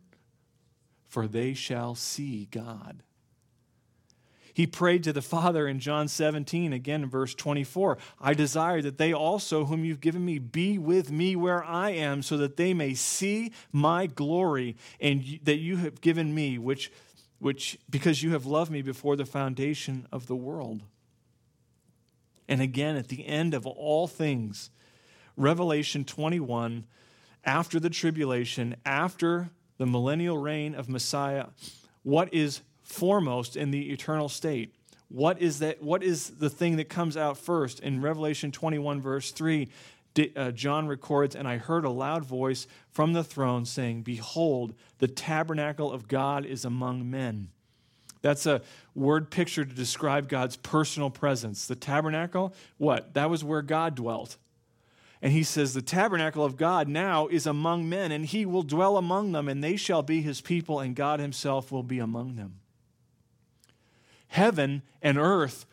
for 1.06 1.28
they 1.28 1.54
shall 1.54 1.94
see 1.94 2.48
God. 2.50 3.04
He 4.52 4.66
prayed 4.66 5.04
to 5.04 5.12
the 5.12 5.22
Father 5.22 5.68
in 5.68 5.78
John 5.78 6.08
17, 6.08 6.72
again 6.72 7.04
in 7.04 7.08
verse 7.08 7.32
24 7.32 7.96
I 8.20 8.34
desire 8.34 8.82
that 8.82 8.98
they 8.98 9.12
also, 9.12 9.66
whom 9.66 9.84
you've 9.84 10.00
given 10.00 10.24
me, 10.24 10.40
be 10.40 10.78
with 10.78 11.12
me 11.12 11.36
where 11.36 11.62
I 11.62 11.90
am, 11.90 12.22
so 12.22 12.36
that 12.38 12.56
they 12.56 12.74
may 12.74 12.94
see 12.94 13.52
my 13.70 14.06
glory 14.06 14.76
and 15.00 15.38
that 15.44 15.58
you 15.58 15.76
have 15.76 16.00
given 16.00 16.34
me, 16.34 16.58
which, 16.58 16.90
which 17.38 17.78
because 17.88 18.24
you 18.24 18.32
have 18.32 18.46
loved 18.46 18.72
me 18.72 18.82
before 18.82 19.14
the 19.14 19.24
foundation 19.24 20.08
of 20.10 20.26
the 20.26 20.36
world. 20.36 20.82
And 22.48 22.60
again, 22.60 22.96
at 22.96 23.06
the 23.06 23.24
end 23.28 23.54
of 23.54 23.64
all 23.64 24.08
things, 24.08 24.70
Revelation 25.36 26.04
21, 26.04 26.84
after 27.44 27.80
the 27.80 27.90
tribulation, 27.90 28.76
after 28.84 29.50
the 29.78 29.86
millennial 29.86 30.38
reign 30.38 30.74
of 30.74 30.88
Messiah, 30.88 31.46
what 32.02 32.32
is 32.34 32.60
foremost 32.82 33.56
in 33.56 33.70
the 33.70 33.90
eternal 33.92 34.28
state? 34.28 34.74
What 35.08 35.40
is 35.40 35.58
that? 35.58 35.82
What 35.82 36.02
is 36.02 36.30
the 36.30 36.50
thing 36.50 36.76
that 36.76 36.88
comes 36.88 37.16
out 37.16 37.36
first? 37.36 37.80
In 37.80 38.00
Revelation 38.00 38.52
21, 38.52 39.00
verse 39.00 39.32
3, 39.32 39.68
uh, 40.36 40.50
John 40.52 40.86
records, 40.86 41.34
And 41.34 41.48
I 41.48 41.56
heard 41.56 41.84
a 41.84 41.90
loud 41.90 42.24
voice 42.24 42.66
from 42.90 43.12
the 43.12 43.24
throne 43.24 43.64
saying, 43.64 44.02
Behold, 44.02 44.74
the 44.98 45.08
tabernacle 45.08 45.90
of 45.90 46.08
God 46.08 46.46
is 46.46 46.64
among 46.64 47.10
men. 47.10 47.48
That's 48.22 48.46
a 48.46 48.60
word 48.94 49.30
picture 49.30 49.64
to 49.64 49.74
describe 49.74 50.28
God's 50.28 50.56
personal 50.56 51.10
presence. 51.10 51.66
The 51.66 51.76
tabernacle, 51.76 52.54
what? 52.76 53.14
That 53.14 53.30
was 53.30 53.42
where 53.42 53.62
God 53.62 53.94
dwelt. 53.94 54.36
And 55.22 55.32
he 55.32 55.42
says, 55.42 55.74
The 55.74 55.82
tabernacle 55.82 56.44
of 56.44 56.56
God 56.56 56.88
now 56.88 57.26
is 57.28 57.46
among 57.46 57.88
men, 57.88 58.10
and 58.12 58.24
he 58.24 58.46
will 58.46 58.62
dwell 58.62 58.96
among 58.96 59.32
them, 59.32 59.48
and 59.48 59.62
they 59.62 59.76
shall 59.76 60.02
be 60.02 60.22
his 60.22 60.40
people, 60.40 60.80
and 60.80 60.96
God 60.96 61.20
himself 61.20 61.70
will 61.70 61.82
be 61.82 61.98
among 61.98 62.36
them. 62.36 62.60
Heaven 64.28 64.82
and 65.02 65.18
earth 65.18 65.66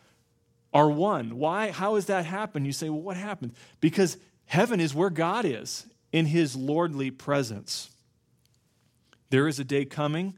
are 0.74 0.90
one. 0.90 1.38
Why? 1.38 1.72
How 1.72 1.96
has 1.96 2.08
that 2.08 2.26
happened? 2.26 2.66
You 2.66 2.74
say, 2.74 2.90
Well, 2.90 3.02
what 3.02 3.18
happened? 3.18 3.54
Because 3.80 4.18
heaven 4.46 4.80
is 4.80 4.94
where 4.94 5.10
God 5.10 5.46
is 5.46 5.88
in 6.12 6.26
his 6.26 6.56
lordly 6.56 7.12
presence. 7.12 7.92
There 9.30 9.48
is 9.48 9.60
a 9.60 9.64
day 9.64 9.86
coming 9.86 10.36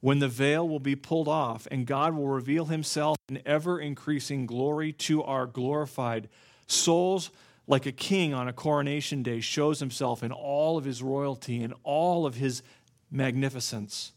when 0.00 0.18
the 0.18 0.28
veil 0.28 0.68
will 0.68 0.80
be 0.80 0.94
pulled 0.94 1.28
off 1.28 1.66
and 1.70 1.86
God 1.86 2.14
will 2.14 2.28
reveal 2.28 2.66
himself 2.66 3.16
in 3.28 3.40
ever 3.44 3.80
increasing 3.80 4.46
glory 4.46 4.92
to 4.92 5.22
our 5.22 5.46
glorified 5.46 6.28
souls 6.66 7.30
like 7.66 7.86
a 7.86 7.92
king 7.92 8.34
on 8.34 8.48
a 8.48 8.52
coronation 8.52 9.22
day, 9.22 9.40
shows 9.40 9.80
himself 9.80 10.22
in 10.22 10.32
all 10.32 10.76
of 10.76 10.84
his 10.84 11.02
royalty 11.02 11.62
and 11.62 11.74
all 11.82 12.26
of 12.26 12.34
his 12.34 12.62
magnificence. 13.10 14.12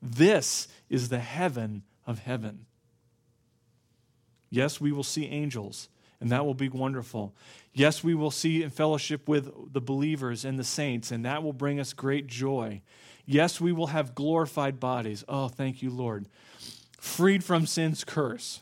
This 0.00 0.68
is 0.88 1.08
the 1.08 1.18
heaven 1.18 1.82
of 2.06 2.20
heaven. 2.20 2.66
Yes, 4.50 4.80
we 4.80 4.92
will 4.92 5.04
see 5.04 5.26
angels, 5.26 5.88
and 6.20 6.30
that 6.30 6.46
will 6.46 6.54
be 6.54 6.68
wonderful. 6.68 7.34
Yes, 7.72 8.04
we 8.04 8.14
will 8.14 8.30
see 8.30 8.62
in 8.62 8.70
fellowship 8.70 9.28
with 9.28 9.72
the 9.72 9.80
believers 9.80 10.44
and 10.44 10.58
the 10.58 10.64
saints, 10.64 11.10
and 11.10 11.24
that 11.24 11.42
will 11.42 11.52
bring 11.52 11.80
us 11.80 11.92
great 11.92 12.26
joy. 12.26 12.80
Yes, 13.26 13.60
we 13.60 13.72
will 13.72 13.88
have 13.88 14.14
glorified 14.14 14.78
bodies. 14.78 15.24
Oh, 15.28 15.48
thank 15.48 15.82
you, 15.82 15.90
Lord. 15.90 16.28
Freed 17.00 17.42
from 17.42 17.66
sin's 17.66 18.04
curse. 18.04 18.60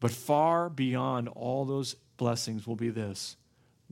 But 0.00 0.10
far 0.10 0.68
beyond 0.68 1.28
all 1.28 1.64
those 1.64 1.96
blessings 2.16 2.66
will 2.66 2.76
be 2.76 2.90
this 2.90 3.36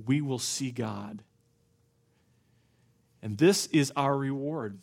we 0.05 0.21
will 0.21 0.39
see 0.39 0.71
God. 0.71 1.23
And 3.23 3.39
this 3.39 3.67
is 3.67 3.93
our 3.97 4.17
reward. 4.17 4.81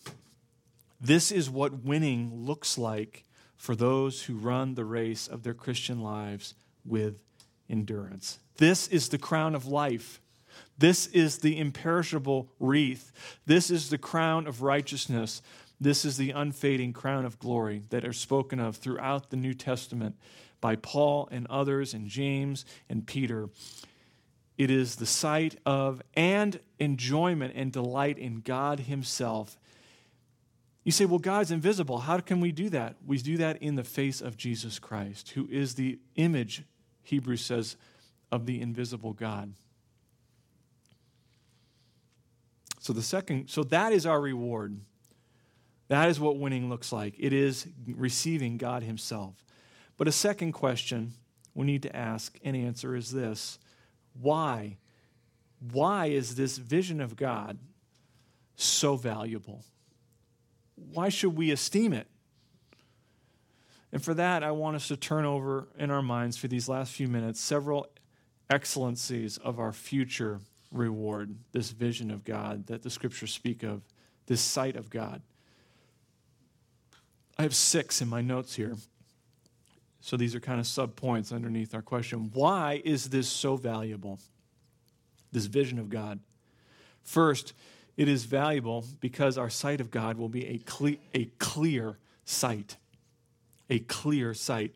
This 1.00 1.32
is 1.32 1.50
what 1.50 1.84
winning 1.84 2.34
looks 2.34 2.78
like 2.78 3.26
for 3.56 3.76
those 3.76 4.24
who 4.24 4.36
run 4.36 4.74
the 4.74 4.86
race 4.86 5.28
of 5.28 5.44
their 5.44 5.54
Christian 5.54 6.02
lives 6.02 6.56
with 6.86 7.22
endurance. 7.70 8.40
This 8.58 8.88
is 8.88 9.10
the 9.10 9.18
crown 9.18 9.54
of 9.54 9.68
life. 9.68 10.22
This 10.78 11.08
is 11.08 11.40
the 11.40 11.60
imperishable 11.60 12.52
wreath. 12.60 13.12
This 13.46 13.70
is 13.70 13.90
the 13.90 13.98
crown 13.98 14.48
of 14.48 14.62
righteousness. 14.62 15.42
This 15.80 16.06
is 16.06 16.18
the 16.18 16.32
unfading 16.32 16.94
crown 16.94 17.26
of 17.26 17.40
glory 17.40 17.84
that 17.90 18.06
are 18.06 18.14
spoken 18.14 18.60
of 18.60 18.76
throughout 18.76 19.30
the 19.30 19.38
New 19.38 19.54
Testament 19.54 20.16
by 20.62 20.76
Paul 20.76 21.28
and 21.32 21.48
others, 21.48 21.94
and 21.94 22.08
James 22.08 22.64
and 22.90 23.06
Peter. 23.06 23.50
It 24.58 24.70
is 24.70 24.96
the 24.98 25.06
sight 25.08 25.60
of 25.66 26.02
and 26.14 26.60
enjoyment 26.80 27.54
and 27.56 27.72
delight 27.72 28.20
in 28.20 28.42
God 28.42 28.82
Himself. 28.82 29.58
You 30.84 30.92
say, 30.92 31.06
well, 31.06 31.20
God's 31.20 31.52
invisible. 31.52 32.00
How 32.00 32.20
can 32.20 32.42
we 32.42 32.52
do 32.52 32.70
that? 32.70 32.96
We 33.06 33.18
do 33.18 33.38
that 33.38 33.62
in 33.62 33.76
the 33.76 33.84
face 33.84 34.22
of 34.22 34.38
Jesus 34.38 34.80
Christ, 34.80 35.32
who 35.32 35.48
is 35.50 35.76
the 35.76 36.00
image, 36.16 36.64
Hebrews 37.04 37.42
says, 37.42 37.76
of 38.32 38.46
the 38.46 38.62
invisible 38.62 39.14
God. 39.14 39.54
So 42.80 42.94
the 42.94 43.04
second, 43.04 43.50
so 43.50 43.64
that 43.66 43.94
is 43.94 44.08
our 44.08 44.20
reward. 44.20 44.80
That 45.88 46.10
is 46.10 46.20
what 46.20 46.38
winning 46.38 46.70
looks 46.70 46.92
like. 46.92 47.16
It 47.20 47.32
is 47.34 47.68
receiving 47.88 48.58
God 48.58 48.82
Himself. 48.82 49.36
But 50.02 50.08
a 50.08 50.12
second 50.12 50.54
question 50.54 51.14
we 51.54 51.68
need 51.68 51.84
to 51.84 51.96
ask 51.96 52.40
and 52.44 52.58
answer 52.58 52.96
is 52.96 53.12
this 53.12 53.60
why? 54.20 54.78
Why 55.72 56.08
is 56.08 56.34
this 56.34 56.58
vision 56.58 57.00
of 57.00 57.16
God 57.16 57.60
so 58.56 58.96
valuable? 58.96 59.64
Why 60.92 61.10
should 61.10 61.38
we 61.38 61.52
esteem 61.52 61.94
it? 61.94 62.08
And 63.92 64.04
for 64.04 64.16
that, 64.16 64.42
I 64.42 64.50
want 64.50 64.76
us 64.76 64.88
to 64.88 64.98
turn 64.98 65.24
over 65.26 65.68
in 65.78 65.92
our 65.92 66.02
minds 66.02 66.36
for 66.36 66.48
these 66.48 66.68
last 66.68 66.94
few 66.94 67.08
minutes 67.08 67.40
several 67.40 67.86
excellencies 68.50 69.38
of 69.38 69.60
our 69.60 69.72
future 69.72 70.40
reward, 70.72 71.36
this 71.52 71.70
vision 71.70 72.10
of 72.10 72.24
God 72.24 72.66
that 72.66 72.82
the 72.82 72.90
scriptures 72.90 73.32
speak 73.32 73.62
of, 73.62 73.84
this 74.26 74.42
sight 74.42 74.76
of 74.76 74.90
God. 74.90 75.22
I 77.38 77.44
have 77.44 77.54
six 77.54 78.02
in 78.02 78.08
my 78.08 78.22
notes 78.22 78.56
here. 78.56 78.78
So 80.02 80.18
these 80.18 80.34
are 80.34 80.40
kind 80.40 80.60
of 80.60 80.66
sub 80.66 80.96
points 80.96 81.32
underneath 81.32 81.76
our 81.76 81.84
question. 81.84 82.32
Why 82.34 82.82
is 82.84 83.10
this 83.10 83.28
so 83.28 83.56
valuable? 83.56 84.20
This 85.32 85.46
vision 85.46 85.78
of 85.78 85.90
God. 85.90 86.20
First, 87.04 87.54
it 87.98 88.08
is 88.08 88.26
valuable 88.26 88.86
because 89.00 89.38
our 89.38 89.50
sight 89.50 89.80
of 89.80 89.92
God 89.92 90.18
will 90.18 90.30
be 90.30 90.48
a, 90.48 90.58
cle- 90.58 90.98
a 91.14 91.26
clear 91.38 91.98
sight. 92.26 92.78
A 93.70 93.80
clear 93.80 94.34
sight. 94.34 94.74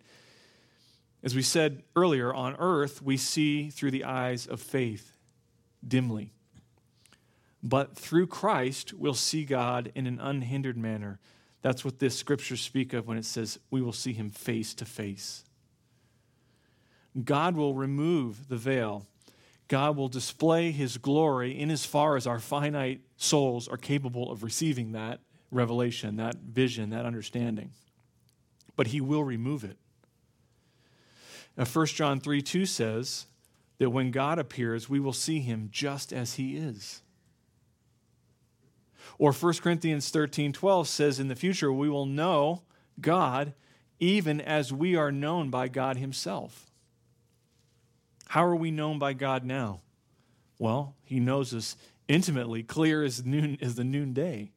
As 1.23 1.35
we 1.35 1.41
said 1.41 1.81
earlier, 1.95 2.31
on 2.31 2.55
earth, 2.59 3.01
we 3.01 3.17
see 3.17 3.69
through 3.69 3.91
the 3.91 4.03
eyes 4.03 4.45
of 4.45 4.61
faith 4.61 5.13
dimly. 5.85 6.31
But 7.63 7.95
through 7.95 8.27
Christ, 8.27 8.93
we'll 8.93 9.15
see 9.15 9.43
God 9.43 9.91
in 9.95 10.05
an 10.05 10.19
unhindered 10.19 10.77
manner 10.77 11.19
that's 11.65 11.84
what 11.84 11.97
this 11.97 12.15
scripture 12.15 12.58
speak 12.58 12.93
of 12.93 13.08
when 13.08 13.17
it 13.17 13.25
says 13.25 13.58
we 13.71 13.82
will 13.82 13.91
see 13.91 14.13
him 14.13 14.30
face 14.30 14.75
to 14.75 14.86
face. 14.86 15.43
God 17.23 17.56
will 17.56 17.73
remove 17.73 18.49
the 18.49 18.56
veil. 18.56 19.08
God 19.67 19.97
will 19.97 20.08
display 20.08 20.69
his 20.69 20.99
glory 20.99 21.60
in 21.60 21.71
as 21.71 21.84
far 21.84 22.17
as 22.17 22.28
our 22.28 22.38
finite 22.38 23.01
souls 23.17 23.67
are 23.67 23.78
capable 23.78 24.32
of 24.32 24.43
receiving 24.43 24.91
that 24.91 25.21
revelation, 25.49 26.17
that 26.17 26.36
vision, 26.36 26.91
that 26.91 27.04
understanding. 27.04 27.71
But 28.75 28.86
he 28.86 29.01
will 29.01 29.23
remove 29.23 29.63
it. 29.63 29.78
Now, 31.58 31.65
1 31.65 31.88
John 31.88 32.19
3 32.19 32.43
2 32.43 32.67
says 32.67 33.25
that 33.80 33.89
when 33.89 34.12
God 34.12 34.38
appears, 34.38 34.88
we 34.88 34.99
will 34.99 35.13
see 35.13 35.39
him 35.39 35.69
just 35.71 36.13
as 36.13 36.36
he 36.36 36.58
is. 36.58 37.01
Or 39.17 39.31
1 39.31 39.53
Corinthians 39.55 40.09
13 40.09 40.53
12 40.53 40.87
says, 40.87 41.19
In 41.19 41.27
the 41.27 41.35
future, 41.35 41.71
we 41.71 41.89
will 41.89 42.05
know 42.05 42.63
God 42.99 43.53
even 43.99 44.41
as 44.41 44.73
we 44.73 44.95
are 44.95 45.11
known 45.11 45.49
by 45.49 45.67
God 45.67 45.97
Himself. 45.97 46.69
How 48.29 48.43
are 48.45 48.55
we 48.55 48.71
known 48.71 48.99
by 48.99 49.13
God 49.13 49.43
now? 49.43 49.81
Well, 50.59 50.95
He 51.03 51.19
knows 51.19 51.53
us 51.53 51.77
intimately, 52.07 52.63
clear 52.63 53.03
as, 53.03 53.25
noon, 53.25 53.57
as 53.61 53.75
the 53.75 53.83
noonday. 53.83 54.51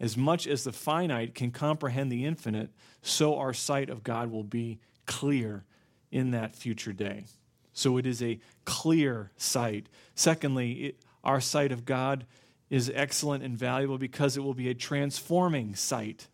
As 0.00 0.16
much 0.16 0.46
as 0.46 0.64
the 0.64 0.72
finite 0.72 1.34
can 1.34 1.50
comprehend 1.50 2.12
the 2.12 2.24
infinite, 2.24 2.70
so 3.02 3.36
our 3.36 3.52
sight 3.52 3.90
of 3.90 4.04
God 4.04 4.30
will 4.30 4.44
be 4.44 4.78
clear 5.06 5.64
in 6.12 6.30
that 6.30 6.54
future 6.54 6.92
day. 6.92 7.24
So 7.72 7.96
it 7.96 8.06
is 8.06 8.22
a 8.22 8.38
clear 8.64 9.32
sight. 9.36 9.88
Secondly, 10.14 10.72
it, 10.72 11.00
our 11.24 11.40
sight 11.40 11.72
of 11.72 11.84
God 11.84 12.26
is 12.70 12.92
excellent 12.94 13.42
and 13.42 13.56
valuable 13.56 13.98
because 13.98 14.36
it 14.36 14.40
will 14.40 14.54
be 14.54 14.68
a 14.68 14.74
transforming 14.74 15.74
sight. 15.74 16.28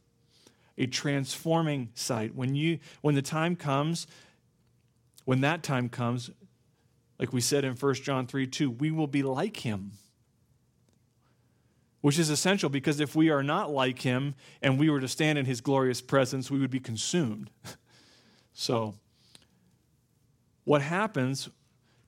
A 0.76 0.86
transforming 0.86 1.90
sight. 1.94 2.34
When 2.34 2.54
you 2.54 2.80
when 3.00 3.14
the 3.14 3.22
time 3.22 3.54
comes, 3.54 4.06
when 5.24 5.40
that 5.42 5.62
time 5.62 5.88
comes, 5.88 6.30
like 7.18 7.32
we 7.32 7.40
said 7.40 7.64
in 7.64 7.74
1 7.74 7.94
John 7.94 8.26
3 8.26 8.46
2, 8.46 8.70
we 8.70 8.90
will 8.90 9.06
be 9.06 9.22
like 9.22 9.58
him. 9.58 9.92
which 12.00 12.18
is 12.18 12.28
essential 12.28 12.68
because 12.68 13.00
if 13.00 13.14
we 13.14 13.30
are 13.30 13.42
not 13.42 13.70
like 13.70 14.00
him 14.00 14.34
and 14.60 14.78
we 14.78 14.90
were 14.90 15.00
to 15.00 15.08
stand 15.08 15.38
in 15.38 15.46
his 15.46 15.60
glorious 15.62 16.02
presence, 16.02 16.50
we 16.50 16.58
would 16.58 16.70
be 16.70 16.80
consumed. 16.80 17.48
so, 18.52 18.94
what 20.64 20.82
happens, 20.82 21.48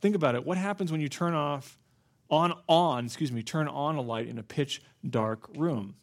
think 0.01 0.15
about 0.15 0.35
it, 0.35 0.45
what 0.45 0.59
happens 0.59 0.93
when 0.93 1.01
you 1.01 1.09
turn 1.09 1.33
off, 1.33 1.79
on, 2.31 2.55
on, 2.69 3.07
excuse 3.07 3.31
me, 3.31 3.43
turn 3.43 3.69
on 3.69 3.97
a 3.97 4.01
light 4.01 4.27
in 4.27 4.39
a 4.39 4.43
pitch 4.43 4.83
dark 5.09 5.49
room? 5.57 5.95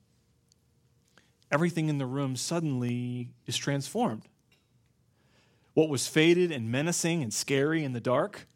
Everything 1.52 1.90
in 1.90 1.98
the 1.98 2.06
room 2.06 2.36
suddenly 2.36 3.30
is 3.46 3.58
transformed. 3.58 4.24
What 5.74 5.90
was 5.90 6.08
faded 6.08 6.52
and 6.52 6.72
menacing 6.72 7.22
and 7.22 7.34
scary 7.34 7.84
in 7.84 7.94
the 7.94 8.00
dark 8.00 8.48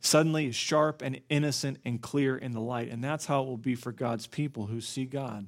suddenly 0.00 0.46
is 0.46 0.54
sharp 0.54 1.02
and 1.02 1.20
innocent 1.28 1.78
and 1.84 2.00
clear 2.00 2.36
in 2.36 2.52
the 2.52 2.60
light. 2.60 2.90
And 2.90 3.02
that's 3.02 3.26
how 3.26 3.42
it 3.42 3.46
will 3.46 3.56
be 3.56 3.74
for 3.74 3.90
God's 3.90 4.26
people 4.26 4.66
who 4.66 4.80
see 4.80 5.06
God. 5.06 5.46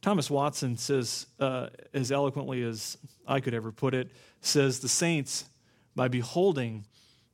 Thomas 0.00 0.30
Watson 0.30 0.76
says, 0.76 1.26
uh, 1.40 1.68
as 1.92 2.12
eloquently 2.12 2.62
as 2.62 2.96
I 3.26 3.40
could 3.40 3.54
ever 3.54 3.72
put 3.72 3.92
it, 3.94 4.10
says, 4.40 4.78
The 4.78 4.88
saints, 4.88 5.46
by 5.96 6.08
beholding 6.08 6.84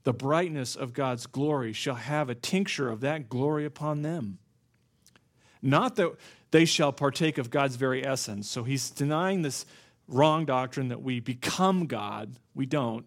the 0.04 0.12
brightness 0.12 0.74
of 0.76 0.92
God's 0.92 1.26
glory, 1.26 1.72
shall 1.72 1.94
have 1.94 2.28
a 2.28 2.34
tincture 2.34 2.88
of 2.88 3.00
that 3.00 3.28
glory 3.28 3.64
upon 3.64 4.02
them. 4.02 4.38
Not 5.60 5.96
that 5.96 6.12
they 6.50 6.64
shall 6.64 6.92
partake 6.92 7.38
of 7.38 7.50
God's 7.50 7.76
very 7.76 8.04
essence. 8.04 8.48
So 8.48 8.64
he's 8.64 8.90
denying 8.90 9.42
this 9.42 9.64
wrong 10.08 10.44
doctrine 10.44 10.88
that 10.88 11.02
we 11.02 11.20
become 11.20 11.86
God. 11.86 12.36
We 12.54 12.66
don't. 12.66 13.06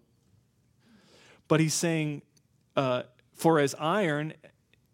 But 1.48 1.60
he's 1.60 1.74
saying, 1.74 2.22
uh, 2.76 3.04
For 3.34 3.60
as 3.60 3.74
iron 3.78 4.34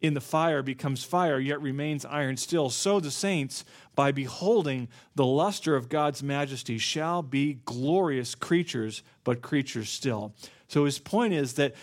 in 0.02 0.14
the 0.14 0.20
fire 0.20 0.62
becomes 0.62 1.04
fire, 1.04 1.38
yet 1.38 1.62
remains 1.62 2.04
iron 2.04 2.36
still, 2.36 2.68
so 2.68 2.98
the 2.98 3.10
saints, 3.10 3.64
by 3.94 4.10
beholding 4.10 4.88
the 5.14 5.24
luster 5.24 5.76
of 5.76 5.88
God's 5.88 6.22
majesty, 6.22 6.76
shall 6.76 7.22
be 7.22 7.60
glorious 7.64 8.34
creatures, 8.34 9.04
but 9.22 9.42
creatures 9.42 9.88
still. 9.88 10.34
So 10.66 10.84
his 10.84 10.98
point 10.98 11.34
is 11.34 11.54
that 11.54 11.74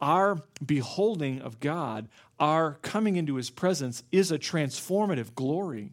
our 0.00 0.38
beholding 0.64 1.40
of 1.40 1.58
God, 1.58 2.08
our 2.38 2.74
coming 2.82 3.16
into 3.16 3.34
his 3.34 3.50
presence, 3.50 4.04
is 4.12 4.30
a 4.30 4.38
transformative 4.38 5.34
glory. 5.34 5.90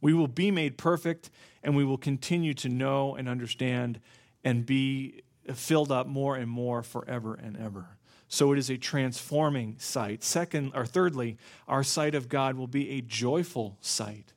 We 0.00 0.14
will 0.14 0.28
be 0.28 0.50
made 0.50 0.78
perfect, 0.78 1.28
and 1.62 1.76
we 1.76 1.84
will 1.84 1.98
continue 1.98 2.54
to 2.54 2.70
know 2.70 3.14
and 3.14 3.28
understand 3.28 4.00
and 4.42 4.64
be 4.64 5.20
filled 5.52 5.92
up 5.92 6.06
more 6.06 6.36
and 6.36 6.48
more 6.48 6.82
forever 6.82 7.34
and 7.34 7.58
ever. 7.58 7.97
So 8.28 8.52
it 8.52 8.58
is 8.58 8.68
a 8.68 8.76
transforming 8.76 9.76
sight. 9.78 10.22
Second 10.22 10.72
or 10.74 10.84
thirdly, 10.84 11.38
our 11.66 11.82
sight 11.82 12.14
of 12.14 12.28
God 12.28 12.56
will 12.56 12.66
be 12.66 12.90
a 12.90 13.00
joyful 13.00 13.78
sight. 13.80 14.34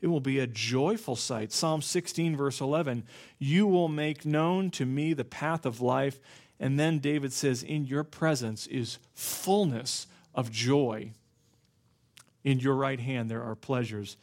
It 0.00 0.06
will 0.06 0.20
be 0.20 0.38
a 0.38 0.46
joyful 0.46 1.16
sight. 1.16 1.52
Psalm 1.52 1.82
16, 1.82 2.36
verse 2.36 2.60
11 2.60 3.04
You 3.38 3.66
will 3.66 3.88
make 3.88 4.24
known 4.24 4.70
to 4.72 4.86
me 4.86 5.12
the 5.12 5.24
path 5.24 5.66
of 5.66 5.80
life. 5.80 6.18
And 6.60 6.78
then 6.78 6.98
David 6.98 7.32
says, 7.32 7.62
In 7.62 7.84
your 7.84 8.04
presence 8.04 8.66
is 8.66 8.98
fullness 9.14 10.06
of 10.34 10.50
joy. 10.50 11.12
In 12.44 12.58
your 12.60 12.74
right 12.74 13.00
hand 13.00 13.30
there 13.30 13.42
are 13.42 13.54
pleasures 13.54 14.16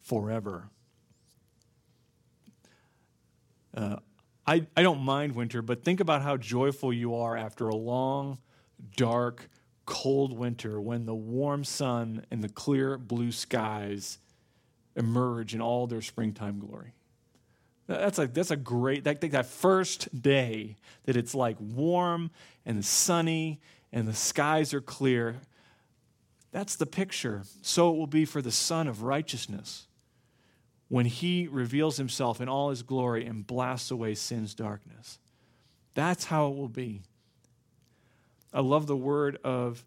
forever. 0.00 0.64
Uh, 3.76 3.96
I, 4.48 4.66
I 4.74 4.82
don't 4.82 5.02
mind 5.02 5.34
winter, 5.34 5.60
but 5.60 5.84
think 5.84 6.00
about 6.00 6.22
how 6.22 6.38
joyful 6.38 6.90
you 6.90 7.16
are 7.16 7.36
after 7.36 7.68
a 7.68 7.76
long, 7.76 8.38
dark, 8.96 9.50
cold 9.84 10.32
winter 10.32 10.80
when 10.80 11.04
the 11.04 11.14
warm 11.14 11.64
sun 11.64 12.24
and 12.30 12.42
the 12.42 12.48
clear 12.48 12.96
blue 12.96 13.30
skies 13.30 14.18
emerge 14.96 15.54
in 15.54 15.60
all 15.60 15.86
their 15.86 16.00
springtime 16.00 16.60
glory. 16.60 16.94
That's 17.88 18.18
a, 18.18 18.26
that's 18.26 18.50
a 18.50 18.56
great, 18.56 19.04
that, 19.04 19.20
that 19.20 19.44
first 19.44 20.22
day 20.22 20.76
that 21.04 21.14
it's 21.14 21.34
like 21.34 21.58
warm 21.60 22.30
and 22.64 22.82
sunny 22.82 23.60
and 23.92 24.08
the 24.08 24.14
skies 24.14 24.72
are 24.72 24.80
clear. 24.80 25.36
That's 26.52 26.74
the 26.76 26.86
picture. 26.86 27.42
So 27.60 27.90
it 27.90 27.98
will 27.98 28.06
be 28.06 28.24
for 28.24 28.40
the 28.40 28.52
Sun 28.52 28.88
of 28.88 29.02
Righteousness 29.02 29.87
when 30.88 31.06
he 31.06 31.46
reveals 31.46 31.96
himself 31.96 32.40
in 32.40 32.48
all 32.48 32.70
his 32.70 32.82
glory 32.82 33.26
and 33.26 33.46
blasts 33.46 33.90
away 33.90 34.14
sin's 34.14 34.54
darkness. 34.54 35.18
That's 35.94 36.24
how 36.24 36.48
it 36.48 36.56
will 36.56 36.68
be. 36.68 37.02
I 38.52 38.60
love 38.60 38.86
the 38.86 38.96
word 38.96 39.38
of 39.44 39.84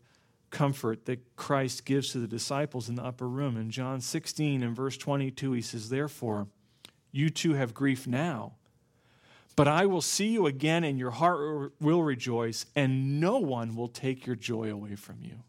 comfort 0.52 1.06
that 1.06 1.36
Christ 1.36 1.86
gives 1.86 2.12
to 2.12 2.20
the 2.20 2.28
disciples 2.28 2.90
in 2.90 2.96
the 2.96 3.04
upper 3.04 3.28
room. 3.28 3.58
In 3.58 3.72
John 3.72 4.02
16 4.02 4.62
and 4.62 4.76
verse 4.76 4.98
22, 4.98 5.54
he 5.54 5.62
says, 5.62 5.90
Therefore, 5.90 6.48
you 7.12 7.30
too 7.30 7.54
have 7.54 7.74
grief 7.74 8.06
now, 8.06 8.54
but 9.56 9.68
I 9.68 9.86
will 9.86 10.02
see 10.02 10.28
you 10.28 10.46
again, 10.46 10.84
and 10.84 11.00
your 11.00 11.12
heart 11.12 11.74
will 11.80 12.04
rejoice, 12.04 12.66
and 12.76 13.20
no 13.20 13.38
one 13.40 13.76
will 13.76 13.88
take 13.88 14.26
your 14.26 14.36
joy 14.36 14.72
away 14.72 14.96
from 14.96 15.18
you. 15.22 15.44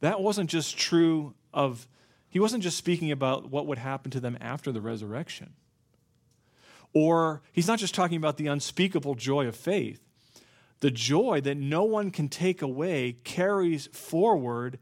That 0.00 0.20
wasn't 0.20 0.50
just 0.50 0.76
true 0.76 1.34
of 1.52 1.86
he 2.32 2.40
wasn't 2.40 2.62
just 2.62 2.78
speaking 2.78 3.12
about 3.12 3.50
what 3.50 3.66
would 3.66 3.76
happen 3.76 4.10
to 4.10 4.18
them 4.18 4.38
after 4.40 4.72
the 4.72 4.80
resurrection. 4.80 5.52
Or 6.94 7.42
he's 7.52 7.68
not 7.68 7.78
just 7.78 7.94
talking 7.94 8.16
about 8.16 8.38
the 8.38 8.46
unspeakable 8.46 9.16
joy 9.16 9.46
of 9.46 9.54
faith. 9.54 10.00
The 10.80 10.90
joy 10.90 11.42
that 11.42 11.58
no 11.58 11.84
one 11.84 12.10
can 12.10 12.30
take 12.30 12.62
away 12.62 13.18
carries 13.22 13.88
forward, 13.88 14.78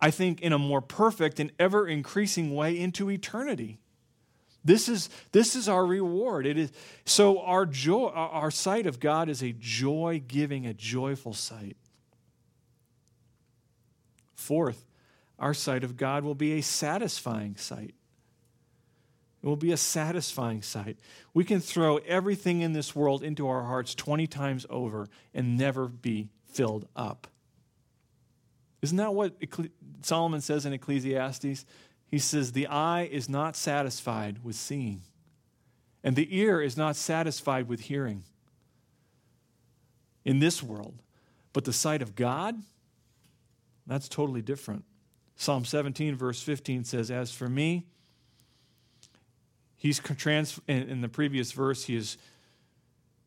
I 0.00 0.10
think, 0.10 0.40
in 0.40 0.54
a 0.54 0.58
more 0.58 0.80
perfect 0.80 1.38
and 1.38 1.52
ever 1.58 1.86
increasing 1.86 2.54
way 2.54 2.78
into 2.78 3.10
eternity. 3.10 3.78
This 4.64 4.88
is, 4.88 5.10
this 5.32 5.54
is 5.54 5.68
our 5.68 5.84
reward. 5.84 6.46
It 6.46 6.56
is, 6.56 6.72
so 7.04 7.40
our 7.40 7.66
joy, 7.66 8.08
our 8.08 8.50
sight 8.50 8.86
of 8.86 9.00
God 9.00 9.28
is 9.28 9.42
a 9.42 9.52
joy 9.52 10.22
giving, 10.26 10.64
a 10.64 10.72
joyful 10.72 11.34
sight. 11.34 11.76
Fourth, 14.34 14.87
our 15.38 15.54
sight 15.54 15.84
of 15.84 15.96
God 15.96 16.24
will 16.24 16.34
be 16.34 16.58
a 16.58 16.62
satisfying 16.62 17.56
sight. 17.56 17.94
It 19.42 19.46
will 19.46 19.56
be 19.56 19.70
a 19.70 19.76
satisfying 19.76 20.62
sight. 20.62 20.98
We 21.32 21.44
can 21.44 21.60
throw 21.60 21.98
everything 21.98 22.60
in 22.60 22.72
this 22.72 22.96
world 22.96 23.22
into 23.22 23.46
our 23.46 23.62
hearts 23.62 23.94
20 23.94 24.26
times 24.26 24.66
over 24.68 25.08
and 25.32 25.56
never 25.56 25.86
be 25.86 26.28
filled 26.46 26.88
up. 26.96 27.28
Isn't 28.82 28.96
that 28.96 29.14
what 29.14 29.34
Solomon 30.02 30.40
says 30.40 30.66
in 30.66 30.72
Ecclesiastes? 30.72 31.64
He 32.06 32.18
says, 32.18 32.52
The 32.52 32.66
eye 32.66 33.02
is 33.02 33.28
not 33.28 33.54
satisfied 33.54 34.44
with 34.44 34.56
seeing, 34.56 35.02
and 36.02 36.16
the 36.16 36.36
ear 36.36 36.60
is 36.60 36.76
not 36.76 36.96
satisfied 36.96 37.68
with 37.68 37.80
hearing 37.80 38.24
in 40.24 40.40
this 40.40 40.62
world. 40.62 41.02
But 41.52 41.64
the 41.64 41.72
sight 41.72 42.02
of 42.02 42.14
God, 42.14 42.56
that's 43.86 44.08
totally 44.08 44.42
different. 44.42 44.84
Psalm 45.40 45.64
17, 45.64 46.16
verse 46.16 46.42
15 46.42 46.82
says, 46.82 47.12
As 47.12 47.30
for 47.30 47.48
me, 47.48 47.86
he's 49.76 50.00
trans, 50.00 50.60
in 50.66 51.00
the 51.00 51.08
previous 51.08 51.52
verse, 51.52 51.84
he 51.84 51.94
is, 51.94 52.18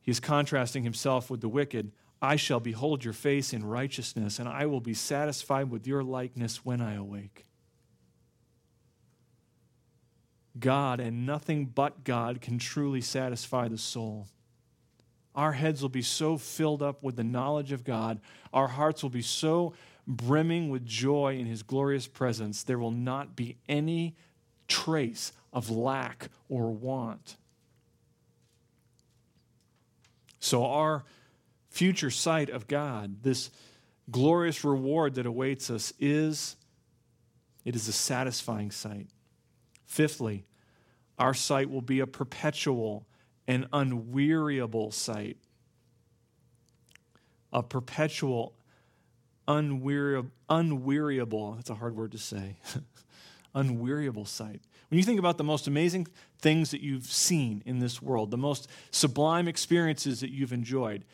he 0.02 0.12
is 0.12 0.20
contrasting 0.20 0.84
himself 0.84 1.30
with 1.30 1.40
the 1.40 1.48
wicked. 1.48 1.94
I 2.22 2.36
shall 2.36 2.60
behold 2.60 3.06
your 3.06 3.14
face 3.14 3.54
in 3.54 3.66
righteousness, 3.66 4.40
and 4.40 4.50
I 4.50 4.66
will 4.66 4.82
be 4.82 4.94
satisfied 4.94 5.72
with 5.72 5.88
your 5.88 6.04
likeness 6.04 6.66
when 6.66 6.82
I 6.82 6.96
awake. 6.96 7.46
God 10.60 11.00
and 11.00 11.26
nothing 11.26 11.66
but 11.66 12.04
God 12.04 12.42
can 12.42 12.60
truly 12.60 13.00
satisfy 13.00 13.70
the 13.70 13.78
soul. 13.78 14.28
Our 15.34 15.54
heads 15.54 15.82
will 15.82 15.88
be 15.88 16.02
so 16.02 16.38
filled 16.38 16.84
up 16.84 17.04
with 17.04 17.16
the 17.16 17.24
knowledge 17.24 17.72
of 17.72 17.86
God, 17.86 18.20
our 18.52 18.68
hearts 18.68 19.02
will 19.02 19.10
be 19.10 19.22
so 19.22 19.74
brimming 20.08 20.70
with 20.70 20.86
joy 20.86 21.38
in 21.38 21.46
his 21.46 21.64
glorious 21.64 22.08
presence, 22.08 22.64
there 22.64 22.80
will 22.80 22.92
not 22.92 23.36
be 23.36 23.58
any 23.68 24.16
trace 24.68 25.32
of 25.54 25.70
lack 25.70 26.30
or 26.50 26.72
want. 26.72 27.36
So, 30.40 30.66
our 30.66 31.04
future 31.70 32.10
sight 32.10 32.50
of 32.50 32.68
God, 32.68 33.24
this 33.24 33.52
glorious 34.10 34.64
reward 34.64 35.16
that 35.16 35.26
awaits 35.26 35.70
us, 35.70 35.94
is 36.00 36.56
it 37.64 37.76
is 37.76 37.88
a 37.88 37.94
satisfying 37.94 38.72
sight. 38.72 39.08
Fifthly, 39.86 40.46
our 41.20 41.34
sight 41.34 41.70
will 41.70 41.82
be 41.82 42.00
a 42.00 42.08
perpetual 42.08 43.06
and 43.48 43.70
unweariable 43.72 44.94
sight. 44.94 45.38
A 47.54 47.62
perpetual 47.62 48.54
unweariable, 49.48 50.30
unweariable 50.50 51.56
that's 51.56 51.70
a 51.70 51.76
hard 51.76 51.96
word 51.96 52.12
to 52.12 52.18
say, 52.18 52.58
unweariable 53.56 54.28
sight. 54.28 54.62
When 54.90 54.98
you 54.98 55.04
think 55.04 55.20
about 55.20 55.38
the 55.38 55.44
most 55.44 55.68
amazing 55.68 56.08
things 56.40 56.72
that 56.72 56.82
you've 56.82 57.06
seen 57.06 57.64
in 57.66 57.80
this 57.80 58.02
world, 58.02 58.32
the 58.32 58.38
most 58.38 58.70
sublime 58.92 59.48
experiences 59.48 60.20
that 60.20 60.32
you've 60.32 60.54
enjoyed, 60.54 61.06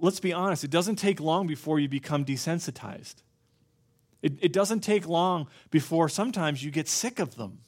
let's 0.00 0.20
be 0.20 0.32
honest, 0.32 0.64
it 0.64 0.70
doesn't 0.70 0.96
take 0.96 1.20
long 1.20 1.46
before 1.46 1.78
you 1.78 1.88
become 1.88 2.24
desensitized. 2.24 3.16
It, 4.22 4.38
it 4.40 4.52
doesn't 4.52 4.80
take 4.80 5.06
long 5.06 5.48
before 5.70 6.08
sometimes 6.08 6.64
you 6.64 6.70
get 6.70 6.88
sick 6.88 7.18
of 7.18 7.36
them. 7.36 7.58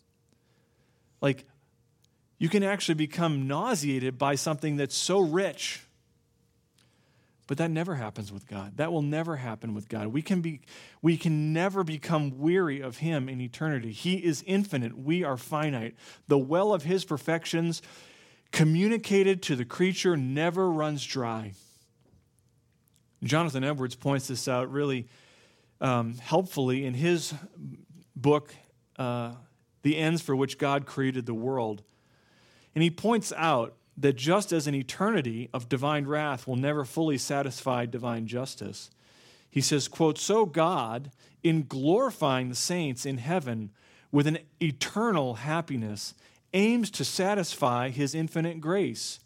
Like, 1.21 1.45
you 2.39 2.49
can 2.49 2.63
actually 2.63 2.95
become 2.95 3.47
nauseated 3.47 4.19
by 4.19 4.35
something 4.35 4.77
that's 4.77 4.97
so 4.97 5.21
rich. 5.21 5.86
But 7.47 7.59
that 7.59 7.71
never 7.71 7.95
happens 7.95 8.33
with 8.33 8.49
God. 8.49 8.77
That 8.77 8.93
will 8.93 9.03
never 9.03 9.37
happen 9.37 9.73
with 9.73 9.89
God. 9.89 10.09
We 10.09 10.21
can, 10.21 10.41
be, 10.41 10.63
we 11.01 11.17
can 11.17 11.53
never 11.53 11.85
become 11.85 12.39
weary 12.39 12.81
of 12.81 12.99
Him 12.99 13.29
in 13.29 13.41
eternity. 13.41 13.93
He 13.93 14.17
is 14.17 14.43
infinite. 14.47 14.99
We 14.99 15.23
are 15.23 15.37
finite. 15.37 15.95
The 16.27 16.39
well 16.39 16.75
of 16.75 16.83
His 16.83 17.05
perfections 17.05 17.83
communicated 18.51 19.43
to 19.43 19.55
the 19.55 19.65
creature 19.65 20.17
never 20.17 20.71
runs 20.71 21.05
dry. 21.05 21.53
Jonathan 23.23 23.65
Edwards 23.65 23.95
points 23.95 24.29
this 24.29 24.49
out 24.49 24.71
really 24.71 25.09
um, 25.81 26.15
helpfully 26.15 26.85
in 26.85 26.95
his 26.95 27.35
book, 28.15 28.55
uh, 28.99 29.33
The 29.83 29.97
Ends 29.97 30.23
for 30.23 30.35
Which 30.35 30.59
God 30.59 30.87
Created 30.87 31.27
the 31.27 31.35
World. 31.35 31.83
And 32.75 32.83
he 32.83 32.91
points 32.91 33.33
out 33.37 33.76
that 33.97 34.17
just 34.17 34.53
as 34.53 34.67
an 34.67 34.75
eternity 34.75 35.49
of 35.55 35.69
divine 35.69 36.07
wrath 36.07 36.47
will 36.47 36.57
never 36.57 36.85
fully 36.85 37.19
satisfy 37.19 37.87
divine 37.87 38.27
justice, 38.27 38.91
he 39.51 39.61
says, 39.61 39.89
quote, 39.89 40.19
so 40.19 40.45
God, 40.45 41.11
in 41.43 41.67
glorifying 41.67 42.49
the 42.49 42.55
saints 42.55 43.07
in 43.07 43.19
heaven 43.19 43.71
with 44.13 44.27
an 44.27 44.39
eternal 44.61 45.35
happiness, 45.35 46.15
aims 46.53 46.91
to 46.91 47.05
satisfy 47.05 47.89
his 47.89 48.15
infinite 48.15 48.61
grace 48.61 49.21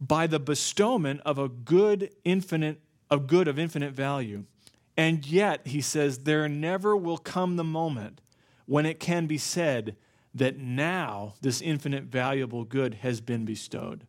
by 0.00 0.26
the 0.26 0.40
bestowment 0.40 1.20
of 1.24 1.38
a 1.38 1.48
good 1.48 2.10
infinite 2.24 2.80
of 3.10 3.26
good 3.26 3.48
of 3.48 3.58
infinite 3.58 3.92
value. 3.92 4.44
And 4.96 5.26
yet, 5.26 5.66
he 5.66 5.80
says, 5.80 6.18
there 6.18 6.48
never 6.48 6.96
will 6.96 7.18
come 7.18 7.56
the 7.56 7.64
moment 7.64 8.20
when 8.66 8.86
it 8.86 9.00
can 9.00 9.26
be 9.26 9.38
said 9.38 9.96
that 10.34 10.58
now 10.58 11.34
this 11.40 11.60
infinite 11.60 12.04
valuable 12.04 12.64
good 12.64 12.94
has 12.94 13.20
been 13.20 13.44
bestowed. 13.44 14.06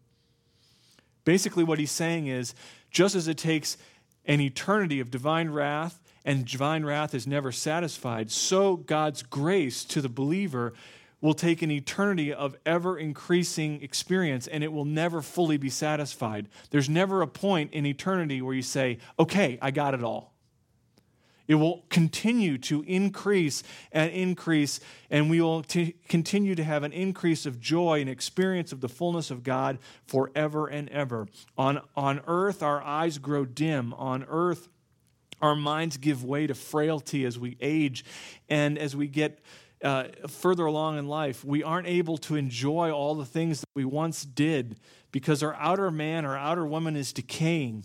Basically, 1.23 1.63
what 1.63 1.79
he's 1.79 1.91
saying 1.91 2.27
is 2.27 2.53
just 2.91 3.15
as 3.15 3.27
it 3.27 3.37
takes 3.37 3.77
an 4.25 4.41
eternity 4.41 4.99
of 4.99 5.11
divine 5.11 5.49
wrath, 5.49 6.01
and 6.23 6.45
divine 6.45 6.83
wrath 6.83 7.13
is 7.13 7.27
never 7.27 7.51
satisfied, 7.51 8.31
so 8.31 8.75
God's 8.75 9.21
grace 9.21 9.85
to 9.85 10.01
the 10.01 10.09
believer 10.09 10.73
will 11.21 11.33
take 11.33 11.61
an 11.61 11.71
eternity 11.71 12.33
of 12.33 12.55
ever 12.65 12.97
increasing 12.97 13.81
experience 13.81 14.47
and 14.47 14.63
it 14.63 14.71
will 14.71 14.85
never 14.85 15.21
fully 15.21 15.57
be 15.57 15.69
satisfied. 15.69 16.47
There's 16.71 16.89
never 16.89 17.21
a 17.21 17.27
point 17.27 17.73
in 17.73 17.85
eternity 17.85 18.41
where 18.41 18.53
you 18.53 18.61
say, 18.61 18.99
okay, 19.17 19.57
I 19.61 19.71
got 19.71 19.93
it 19.93 20.03
all. 20.03 20.34
It 21.47 21.55
will 21.55 21.85
continue 21.89 22.57
to 22.59 22.83
increase 22.83 23.63
and 23.91 24.11
increase, 24.11 24.79
and 25.09 25.29
we 25.29 25.41
will 25.41 25.63
t- 25.63 25.95
continue 26.07 26.55
to 26.55 26.63
have 26.63 26.83
an 26.83 26.91
increase 26.91 27.45
of 27.45 27.59
joy 27.59 28.01
and 28.01 28.09
experience 28.09 28.71
of 28.71 28.81
the 28.81 28.89
fullness 28.89 29.29
of 29.29 29.43
God 29.43 29.77
forever 30.07 30.67
and 30.67 30.89
ever. 30.89 31.27
On, 31.57 31.81
on 31.95 32.21
earth, 32.27 32.63
our 32.63 32.81
eyes 32.81 33.17
grow 33.17 33.45
dim. 33.45 33.93
On 33.93 34.25
earth, 34.27 34.69
our 35.41 35.55
minds 35.55 35.97
give 35.97 36.23
way 36.23 36.47
to 36.47 36.55
frailty 36.55 37.25
as 37.25 37.37
we 37.37 37.57
age 37.61 38.05
and 38.49 38.77
as 38.77 38.95
we 38.95 39.07
get 39.07 39.39
uh, 39.83 40.05
further 40.27 40.65
along 40.65 40.97
in 40.97 41.07
life, 41.07 41.43
we 41.43 41.61
aren't 41.61 41.87
able 41.87 42.17
to 42.17 42.35
enjoy 42.35 42.91
all 42.91 43.13
the 43.13 43.25
things 43.25 43.59
that 43.59 43.69
we 43.75 43.85
once 43.85 44.23
did 44.23 44.77
because 45.11 45.43
our 45.43 45.53
outer 45.55 45.91
man, 45.91 46.25
our 46.25 46.37
outer 46.37 46.65
woman 46.65 46.95
is 46.95 47.13
decaying. 47.13 47.83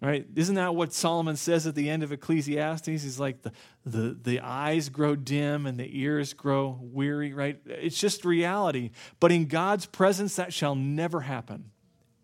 Right? 0.00 0.24
Isn't 0.36 0.54
that 0.54 0.76
what 0.76 0.92
Solomon 0.92 1.34
says 1.36 1.66
at 1.66 1.74
the 1.74 1.90
end 1.90 2.04
of 2.04 2.12
Ecclesiastes? 2.12 2.86
He's 2.86 3.18
like, 3.18 3.42
the, 3.42 3.52
the, 3.84 4.16
the 4.22 4.40
eyes 4.40 4.90
grow 4.90 5.16
dim 5.16 5.66
and 5.66 5.76
the 5.76 6.00
ears 6.00 6.34
grow 6.34 6.78
weary, 6.80 7.32
right? 7.32 7.60
It's 7.66 7.98
just 7.98 8.24
reality. 8.24 8.90
But 9.18 9.32
in 9.32 9.46
God's 9.46 9.86
presence, 9.86 10.36
that 10.36 10.52
shall 10.52 10.76
never 10.76 11.22
happen, 11.22 11.72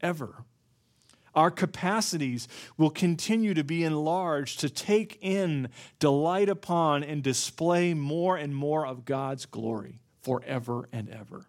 ever. 0.01 0.45
Our 1.35 1.51
capacities 1.51 2.47
will 2.77 2.91
continue 2.91 3.55
to 3.55 3.65
be 3.65 3.83
enlarged 3.83 4.61
to 4.61 4.71
take 4.71 5.19
in, 5.21 5.69
delight 5.99 6.49
upon, 6.49 7.03
and 7.03 7.25
display 7.25 7.93
more 7.93 8.37
and 8.37 8.55
more 8.55 8.87
of 8.87 9.05
God's 9.05 9.47
glory 9.47 9.99
forever 10.23 10.89
and 10.93 11.09
ever. 11.11 11.47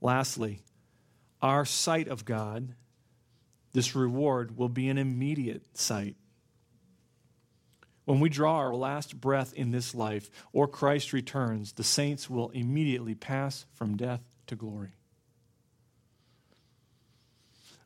Lastly, 0.00 0.60
our 1.40 1.64
sight 1.64 2.08
of 2.08 2.24
God, 2.24 2.74
this 3.72 3.94
reward, 3.94 4.56
will 4.56 4.68
be 4.68 4.88
an 4.88 4.98
immediate 4.98 5.62
sight. 5.76 6.16
When 8.04 8.20
we 8.20 8.30
draw 8.30 8.56
our 8.56 8.74
last 8.74 9.20
breath 9.20 9.52
in 9.52 9.70
this 9.70 9.94
life 9.94 10.30
or 10.52 10.66
Christ 10.66 11.12
returns, 11.12 11.72
the 11.72 11.84
saints 11.84 12.30
will 12.30 12.48
immediately 12.50 13.14
pass 13.14 13.66
from 13.74 13.96
death 13.96 14.22
to 14.46 14.56
glory. 14.56 14.94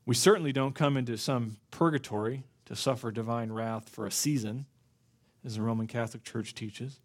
We 0.06 0.14
certainly 0.14 0.52
don't 0.52 0.74
come 0.74 0.96
into 0.96 1.16
some 1.18 1.56
purgatory 1.70 2.44
to 2.66 2.76
suffer 2.76 3.10
divine 3.10 3.52
wrath 3.52 3.88
for 3.88 4.06
a 4.06 4.10
season, 4.10 4.66
as 5.44 5.56
the 5.56 5.62
Roman 5.62 5.86
Catholic 5.86 6.22
Church 6.22 6.54
teaches. 6.54 7.00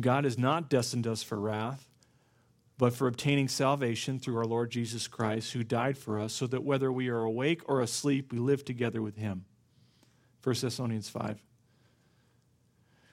God 0.00 0.24
has 0.24 0.36
not 0.36 0.68
destined 0.68 1.06
us 1.06 1.22
for 1.22 1.38
wrath, 1.40 1.88
but 2.78 2.94
for 2.94 3.06
obtaining 3.06 3.48
salvation 3.48 4.18
through 4.18 4.36
our 4.38 4.46
Lord 4.46 4.70
Jesus 4.70 5.06
Christ, 5.06 5.52
who 5.52 5.62
died 5.62 5.98
for 5.98 6.18
us, 6.18 6.32
so 6.32 6.46
that 6.46 6.62
whether 6.62 6.90
we 6.90 7.08
are 7.08 7.22
awake 7.22 7.60
or 7.66 7.80
asleep, 7.80 8.32
we 8.32 8.38
live 8.38 8.64
together 8.64 9.02
with 9.02 9.16
him. 9.16 9.44
1 10.44 10.56
Thessalonians 10.60 11.08
5. 11.08 11.42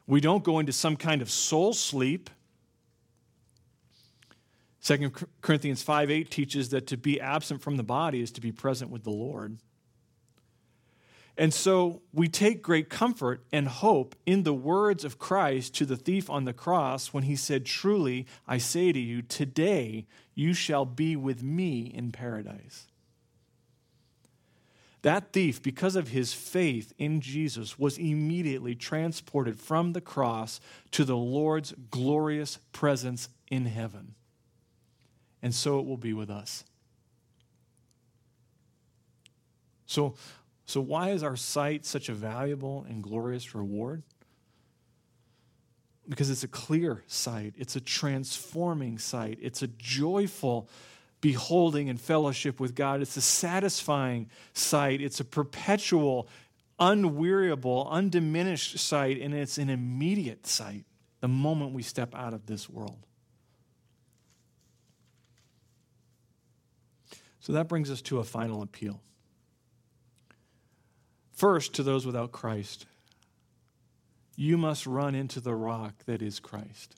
We 0.07 0.21
don't 0.21 0.43
go 0.43 0.59
into 0.59 0.71
some 0.71 0.95
kind 0.95 1.21
of 1.21 1.29
soul 1.29 1.73
sleep 1.73 2.29
2 4.85 5.11
Corinthians 5.41 5.81
5 5.81 6.11
8 6.11 6.29
teaches 6.29 6.69
that 6.69 6.85
to 6.87 6.97
be 6.97 7.19
absent 7.19 7.61
from 7.61 7.75
the 7.75 7.83
body 7.83 8.21
is 8.21 8.31
to 8.33 8.41
be 8.41 8.51
present 8.51 8.91
with 8.91 9.03
the 9.03 9.09
Lord. 9.09 9.57
And 11.37 11.53
so 11.53 12.01
we 12.13 12.27
take 12.27 12.61
great 12.61 12.89
comfort 12.89 13.43
and 13.51 13.67
hope 13.67 14.15
in 14.25 14.43
the 14.43 14.53
words 14.53 15.03
of 15.03 15.19
Christ 15.19 15.75
to 15.75 15.85
the 15.85 15.97
thief 15.97 16.29
on 16.29 16.45
the 16.45 16.53
cross 16.53 17.13
when 17.13 17.23
he 17.23 17.35
said, 17.35 17.65
Truly, 17.65 18.25
I 18.47 18.57
say 18.57 18.91
to 18.91 18.99
you, 18.99 19.21
today 19.21 20.05
you 20.33 20.53
shall 20.53 20.85
be 20.85 21.15
with 21.15 21.43
me 21.43 21.91
in 21.93 22.11
paradise. 22.11 22.87
That 25.01 25.33
thief, 25.33 25.61
because 25.61 25.95
of 25.95 26.07
his 26.07 26.33
faith 26.33 26.93
in 26.97 27.21
Jesus, 27.21 27.77
was 27.77 27.97
immediately 27.97 28.73
transported 28.73 29.59
from 29.59 29.93
the 29.93 30.01
cross 30.01 30.59
to 30.91 31.03
the 31.03 31.17
Lord's 31.17 31.73
glorious 31.91 32.59
presence 32.71 33.29
in 33.51 33.65
heaven 33.65 34.15
and 35.45 35.53
so 35.53 35.77
it 35.77 35.85
will 35.85 35.95
be 35.95 36.11
with 36.11 36.31
us. 36.31 36.63
So, 39.85 40.15
so 40.65 40.81
why 40.81 41.11
is 41.11 41.23
our 41.23 41.35
sight 41.35 41.85
such 41.85 42.09
a 42.09 42.13
valuable 42.13 42.85
and 42.89 43.03
glorious 43.03 43.53
reward? 43.53 44.03
Because 46.09 46.29
it's 46.29 46.43
a 46.43 46.47
clear 46.47 47.03
sight, 47.07 47.53
it's 47.57 47.75
a 47.75 47.81
transforming 47.81 48.97
sight, 48.97 49.37
it's 49.41 49.61
a 49.61 49.67
joyful 49.67 50.69
beholding 51.21 51.89
and 51.89 51.99
fellowship 51.99 52.59
with 52.59 52.75
God, 52.75 53.01
it's 53.01 53.17
a 53.17 53.21
satisfying 53.21 54.29
sight, 54.53 55.01
it's 55.01 55.19
a 55.19 55.25
perpetual, 55.25 56.27
unweariable, 56.79 57.87
undiminished 57.89 58.77
sight, 58.77 59.19
and 59.19 59.33
it's 59.33 59.57
an 59.57 59.69
immediate 59.69 60.45
sight 60.45 60.85
the 61.21 61.27
moment 61.27 61.73
we 61.73 61.81
step 61.81 62.13
out 62.13 62.33
of 62.33 62.45
this 62.45 62.69
world. 62.69 63.05
So 67.39 67.53
that 67.53 67.67
brings 67.67 67.91
us 67.91 68.01
to 68.03 68.19
a 68.19 68.23
final 68.23 68.61
appeal. 68.61 69.01
First, 71.35 71.73
to 71.73 71.83
those 71.83 72.05
without 72.05 72.31
Christ, 72.31 72.85
you 74.37 74.57
must 74.57 74.87
run 74.87 75.15
into 75.15 75.41
the 75.41 75.53
rock 75.53 75.93
that 76.05 76.21
is 76.21 76.39
Christ. 76.39 76.95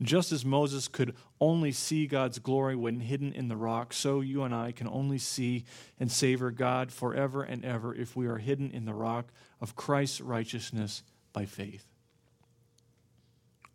Just 0.00 0.30
as 0.30 0.44
Moses 0.44 0.88
could 0.88 1.16
only 1.40 1.72
see 1.72 2.06
God's 2.06 2.38
glory 2.38 2.76
when 2.76 3.00
hidden 3.00 3.32
in 3.32 3.48
the 3.48 3.56
rock, 3.56 3.92
so 3.92 4.20
you 4.20 4.44
and 4.44 4.54
I 4.54 4.70
can 4.70 4.86
only 4.86 5.18
see 5.18 5.64
and 5.98 6.12
savor 6.12 6.50
God 6.50 6.92
forever 6.92 7.42
and 7.42 7.64
ever 7.64 7.94
if 7.94 8.14
we 8.14 8.26
are 8.26 8.36
hidden 8.36 8.70
in 8.70 8.84
the 8.84 8.94
rock 8.94 9.32
of 9.60 9.74
Christ's 9.74 10.20
righteousness 10.20 11.02
by 11.32 11.46
faith. 11.46 11.86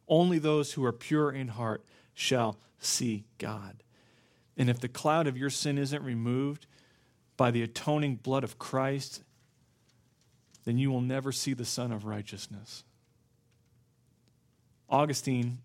Only 0.07 0.39
those 0.39 0.74
who 0.74 0.86
are 0.86 0.93
pure 0.93 1.32
in 1.32 1.49
heart 1.49 1.84
shall 2.13 2.57
see 2.80 3.26
God. 3.38 3.84
And 4.55 4.69
if 4.69 4.80
the 4.80 4.88
cloud 4.88 5.28
of 5.28 5.38
your 5.38 5.49
sin 5.49 5.78
isn't 5.78 6.03
removed 6.03 6.67
by 7.42 7.50
the 7.50 7.64
atoning 7.64 8.18
blood 8.18 8.44
of 8.44 8.60
Christ, 8.60 9.24
then 10.64 10.78
you 10.78 10.92
will 10.92 11.02
never 11.02 11.32
see 11.32 11.56
the 11.56 11.66
Sun 11.66 11.92
of 11.92 12.06
Righteousness. 12.06 12.84
Augustine 14.88 15.58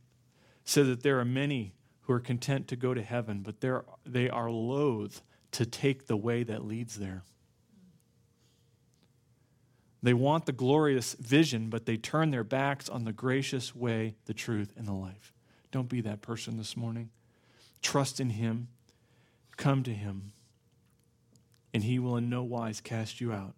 said 0.65 0.87
that 0.87 1.03
there 1.03 1.21
are 1.21 1.25
many 1.27 1.75
who 2.01 2.15
are 2.15 2.19
content 2.19 2.67
to 2.69 2.77
go 2.77 2.95
to 2.95 3.03
heaven, 3.03 3.43
but 3.43 3.61
they 4.07 4.31
are 4.31 4.51
loath 4.51 5.21
to 5.53 5.67
take 5.67 6.07
the 6.07 6.17
way 6.17 6.43
that 6.45 6.65
leads 6.65 6.99
there. 6.99 7.25
They 10.03 10.15
want 10.15 10.47
the 10.47 10.53
glorious 10.53 11.13
vision, 11.13 11.69
but 11.69 11.85
they 11.85 11.99
turn 11.99 12.31
their 12.31 12.43
backs 12.43 12.89
on 12.89 13.05
the 13.05 13.13
gracious 13.13 13.77
way, 13.77 14.15
the 14.25 14.33
truth, 14.33 14.73
and 14.79 14.89
the 14.89 14.95
life. 14.95 15.35
Don't 15.73 15.91
be 15.91 16.01
that 16.01 16.23
person 16.23 16.57
this 16.57 16.75
morning. 16.75 17.11
Trust 17.83 18.19
in 18.19 18.31
Him, 18.31 18.69
come 19.59 19.83
to 19.83 19.93
Him, 19.93 20.33
and 21.77 21.85
He 21.85 21.99
will 21.99 22.17
in 22.17 22.31
no 22.31 22.43
wise 22.43 22.81
cast 22.81 23.21
you 23.21 23.35
out. 23.35 23.55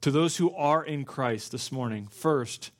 To 0.00 0.10
those 0.10 0.38
who 0.38 0.52
are 0.56 0.84
in 0.84 1.04
Christ 1.04 1.52
this 1.52 1.70
morning, 1.70 2.08
first, 2.10 2.72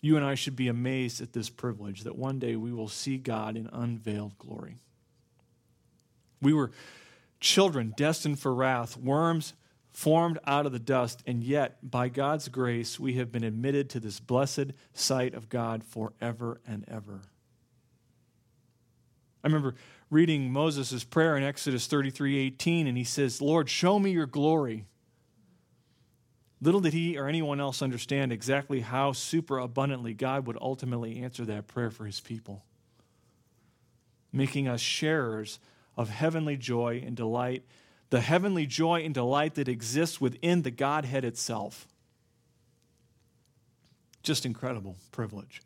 you 0.00 0.14
and 0.14 0.24
I 0.24 0.36
should 0.36 0.54
be 0.54 0.68
amazed 0.68 1.20
at 1.20 1.32
this 1.32 1.50
privilege 1.50 2.04
that 2.04 2.14
one 2.14 2.38
day 2.38 2.54
we 2.54 2.72
will 2.72 2.86
see 2.86 3.18
God 3.18 3.56
in 3.56 3.68
unveiled 3.72 4.38
glory. 4.38 4.76
We 6.40 6.52
were 6.52 6.70
children 7.40 7.92
destined 7.96 8.38
for 8.38 8.54
wrath, 8.54 8.96
worms 8.96 9.54
formed 9.90 10.38
out 10.46 10.64
of 10.64 10.70
the 10.70 10.78
dust, 10.78 11.24
and 11.26 11.42
yet, 11.42 11.78
by 11.82 12.08
God's 12.08 12.46
grace, 12.46 13.00
we 13.00 13.14
have 13.14 13.32
been 13.32 13.42
admitted 13.42 13.90
to 13.90 13.98
this 13.98 14.20
blessed 14.20 14.74
sight 14.92 15.34
of 15.34 15.48
God 15.48 15.82
forever 15.82 16.60
and 16.68 16.84
ever. 16.86 17.22
I 19.42 19.48
remember 19.48 19.74
reading 20.10 20.52
Moses' 20.52 21.04
prayer 21.04 21.36
in 21.36 21.42
Exodus 21.42 21.86
33 21.86 22.38
18, 22.38 22.86
and 22.86 22.96
he 22.96 23.04
says, 23.04 23.42
Lord, 23.42 23.68
show 23.68 23.98
me 23.98 24.10
your 24.10 24.26
glory. 24.26 24.86
Little 26.60 26.80
did 26.80 26.92
he 26.92 27.16
or 27.16 27.28
anyone 27.28 27.60
else 27.60 27.82
understand 27.82 28.32
exactly 28.32 28.80
how 28.80 29.12
super 29.12 29.58
abundantly 29.58 30.12
God 30.12 30.46
would 30.46 30.58
ultimately 30.60 31.22
answer 31.22 31.44
that 31.44 31.68
prayer 31.68 31.90
for 31.90 32.04
his 32.04 32.20
people, 32.20 32.64
making 34.32 34.66
us 34.66 34.80
sharers 34.80 35.60
of 35.96 36.08
heavenly 36.08 36.56
joy 36.56 37.02
and 37.04 37.16
delight, 37.16 37.64
the 38.10 38.20
heavenly 38.20 38.66
joy 38.66 39.02
and 39.04 39.14
delight 39.14 39.54
that 39.54 39.68
exists 39.68 40.20
within 40.20 40.62
the 40.62 40.70
Godhead 40.70 41.24
itself. 41.24 41.86
Just 44.22 44.44
incredible 44.44 44.96
privilege. 45.12 45.62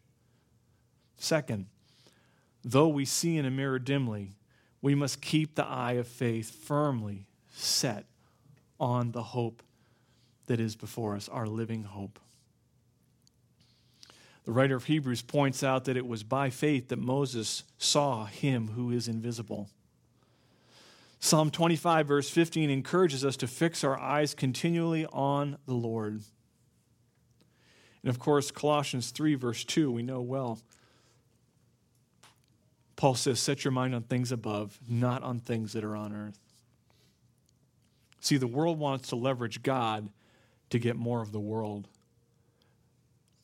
Second, 1.16 1.66
though 2.64 2.88
we 2.88 3.04
see 3.04 3.36
in 3.36 3.44
a 3.44 3.50
mirror 3.50 3.78
dimly, 3.78 4.32
we 4.80 4.94
must 4.94 5.20
keep 5.20 5.54
the 5.54 5.64
eye 5.64 5.92
of 5.92 6.08
faith 6.08 6.50
firmly 6.50 7.26
set 7.52 8.06
on 8.80 9.12
the 9.12 9.22
hope 9.22 9.62
that 10.46 10.60
is 10.60 10.74
before 10.74 11.14
us, 11.14 11.28
our 11.28 11.46
living 11.46 11.84
hope. 11.84 12.18
The 14.44 14.52
writer 14.52 14.74
of 14.74 14.84
Hebrews 14.84 15.22
points 15.22 15.62
out 15.62 15.84
that 15.84 15.96
it 15.96 16.06
was 16.06 16.24
by 16.24 16.50
faith 16.50 16.88
that 16.88 16.98
Moses 16.98 17.62
saw 17.78 18.26
him 18.26 18.68
who 18.68 18.90
is 18.90 19.06
invisible. 19.06 19.70
Psalm 21.20 21.50
25, 21.50 22.08
verse 22.08 22.28
15, 22.28 22.68
encourages 22.68 23.24
us 23.24 23.36
to 23.36 23.46
fix 23.46 23.84
our 23.84 23.96
eyes 23.96 24.34
continually 24.34 25.06
on 25.12 25.56
the 25.66 25.74
Lord. 25.74 26.22
And 28.02 28.10
of 28.10 28.18
course, 28.18 28.50
Colossians 28.50 29.12
3, 29.12 29.36
verse 29.36 29.62
2, 29.62 29.92
we 29.92 30.02
know 30.02 30.20
well. 30.20 30.58
Paul 32.96 33.14
says, 33.14 33.40
Set 33.40 33.64
your 33.64 33.72
mind 33.72 33.94
on 33.94 34.02
things 34.02 34.32
above, 34.32 34.78
not 34.88 35.22
on 35.22 35.38
things 35.38 35.72
that 35.72 35.84
are 35.84 35.96
on 35.96 36.12
earth. 36.12 36.38
See, 38.20 38.36
the 38.36 38.46
world 38.46 38.78
wants 38.78 39.08
to 39.08 39.16
leverage 39.16 39.62
God 39.62 40.08
to 40.70 40.78
get 40.78 40.96
more 40.96 41.20
of 41.20 41.32
the 41.32 41.40
world. 41.40 41.88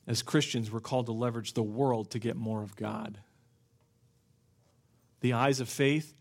As 0.07 0.21
Christians, 0.21 0.71
we're 0.71 0.79
called 0.79 1.05
to 1.07 1.11
leverage 1.11 1.53
the 1.53 1.63
world 1.63 2.09
to 2.11 2.19
get 2.19 2.35
more 2.35 2.63
of 2.63 2.75
God. 2.75 3.19
The 5.21 5.33
eyes 5.33 5.59
of 5.59 5.69
faith 5.69 6.15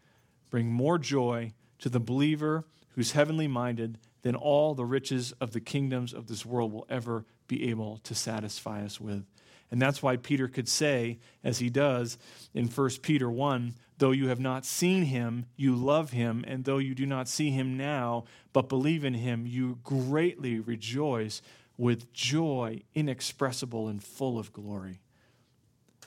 bring 0.50 0.66
more 0.66 0.98
joy 0.98 1.52
to 1.78 1.88
the 1.88 2.00
believer 2.00 2.64
who's 2.94 3.12
heavenly 3.12 3.46
minded 3.46 3.98
than 4.22 4.34
all 4.34 4.74
the 4.74 4.84
riches 4.84 5.32
of 5.40 5.52
the 5.52 5.60
kingdoms 5.60 6.12
of 6.12 6.26
this 6.26 6.44
world 6.44 6.72
will 6.72 6.86
ever 6.90 7.24
be 7.46 7.70
able 7.70 7.98
to 7.98 8.14
satisfy 8.14 8.82
us 8.82 9.00
with. 9.00 9.24
And 9.70 9.80
that's 9.82 10.02
why 10.02 10.16
Peter 10.16 10.48
could 10.48 10.68
say, 10.68 11.18
as 11.44 11.58
he 11.58 11.68
does 11.68 12.16
in 12.54 12.68
1 12.68 12.90
Peter 13.02 13.30
1, 13.30 13.74
though 13.98 14.12
you 14.12 14.28
have 14.28 14.40
not 14.40 14.64
seen 14.64 15.04
him, 15.04 15.46
you 15.56 15.74
love 15.74 16.12
him, 16.12 16.44
and 16.46 16.64
though 16.64 16.78
you 16.78 16.94
do 16.94 17.04
not 17.04 17.28
see 17.28 17.50
him 17.50 17.76
now, 17.76 18.24
but 18.52 18.68
believe 18.68 19.04
in 19.04 19.14
him, 19.14 19.46
you 19.46 19.78
greatly 19.82 20.58
rejoice 20.58 21.42
with 21.76 22.12
joy 22.12 22.82
inexpressible 22.94 23.88
and 23.88 24.02
full 24.02 24.38
of 24.38 24.52
glory. 24.52 25.00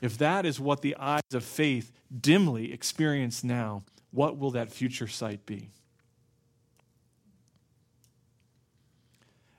If 0.02 0.18
that 0.18 0.46
is 0.46 0.60
what 0.60 0.82
the 0.82 0.96
eyes 0.98 1.22
of 1.34 1.44
faith 1.44 1.92
dimly 2.20 2.74
experience 2.74 3.44
now, 3.44 3.84
what 4.10 4.38
will 4.38 4.52
that 4.52 4.72
future 4.72 5.08
sight 5.08 5.46
be? 5.46 5.70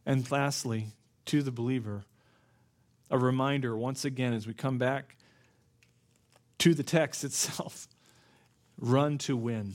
And 0.05 0.29
lastly, 0.31 0.89
to 1.27 1.43
the 1.43 1.53
believer, 1.53 2.05
a 3.13 3.19
reminder 3.19 3.77
once 3.77 4.05
again 4.05 4.33
as 4.33 4.47
we 4.47 4.55
come 4.55 4.79
back 4.79 5.17
to 6.59 6.75
the 6.75 6.83
text 6.83 7.23
itself 7.25 7.87
run 8.79 9.19
to 9.19 9.37
win. 9.37 9.75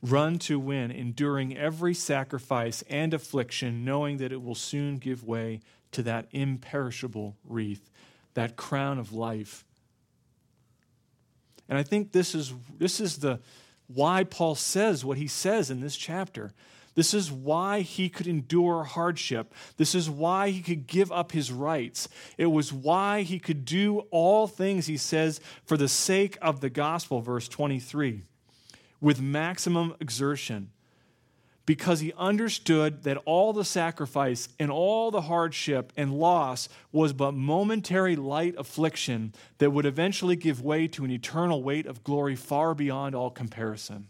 Run 0.00 0.38
to 0.40 0.58
win, 0.58 0.90
enduring 0.90 1.56
every 1.56 1.94
sacrifice 1.94 2.82
and 2.88 3.12
affliction, 3.12 3.84
knowing 3.84 4.18
that 4.18 4.32
it 4.32 4.42
will 4.42 4.54
soon 4.54 4.98
give 4.98 5.24
way 5.24 5.60
to 5.92 6.02
that 6.02 6.28
imperishable 6.30 7.36
wreath, 7.44 7.90
that 8.34 8.56
crown 8.56 8.98
of 8.98 9.12
life. 9.12 9.64
And 11.68 11.78
I 11.78 11.82
think 11.82 12.12
this 12.12 12.34
is, 12.34 12.52
this 12.78 13.00
is 13.00 13.18
the 13.18 13.40
why 13.86 14.24
Paul 14.24 14.54
says 14.54 15.04
what 15.04 15.18
he 15.18 15.26
says 15.26 15.70
in 15.70 15.80
this 15.80 15.96
chapter. 15.96 16.52
This 16.94 17.12
is 17.12 17.30
why 17.30 17.80
he 17.80 18.08
could 18.08 18.26
endure 18.26 18.84
hardship. 18.84 19.52
This 19.76 19.94
is 19.94 20.08
why 20.08 20.50
he 20.50 20.60
could 20.60 20.86
give 20.86 21.10
up 21.10 21.32
his 21.32 21.50
rights. 21.50 22.08
It 22.38 22.46
was 22.46 22.72
why 22.72 23.22
he 23.22 23.38
could 23.38 23.64
do 23.64 24.00
all 24.10 24.46
things, 24.46 24.86
he 24.86 24.96
says, 24.96 25.40
for 25.64 25.76
the 25.76 25.88
sake 25.88 26.38
of 26.40 26.60
the 26.60 26.70
gospel, 26.70 27.20
verse 27.20 27.48
23, 27.48 28.22
with 29.00 29.20
maximum 29.20 29.94
exertion. 30.00 30.70
Because 31.66 32.00
he 32.00 32.12
understood 32.18 33.04
that 33.04 33.16
all 33.24 33.54
the 33.54 33.64
sacrifice 33.64 34.50
and 34.60 34.70
all 34.70 35.10
the 35.10 35.22
hardship 35.22 35.94
and 35.96 36.12
loss 36.12 36.68
was 36.92 37.14
but 37.14 37.32
momentary 37.32 38.16
light 38.16 38.54
affliction 38.58 39.32
that 39.58 39.70
would 39.70 39.86
eventually 39.86 40.36
give 40.36 40.60
way 40.60 40.86
to 40.88 41.06
an 41.06 41.10
eternal 41.10 41.62
weight 41.62 41.86
of 41.86 42.04
glory 42.04 42.36
far 42.36 42.74
beyond 42.74 43.14
all 43.14 43.30
comparison. 43.30 44.08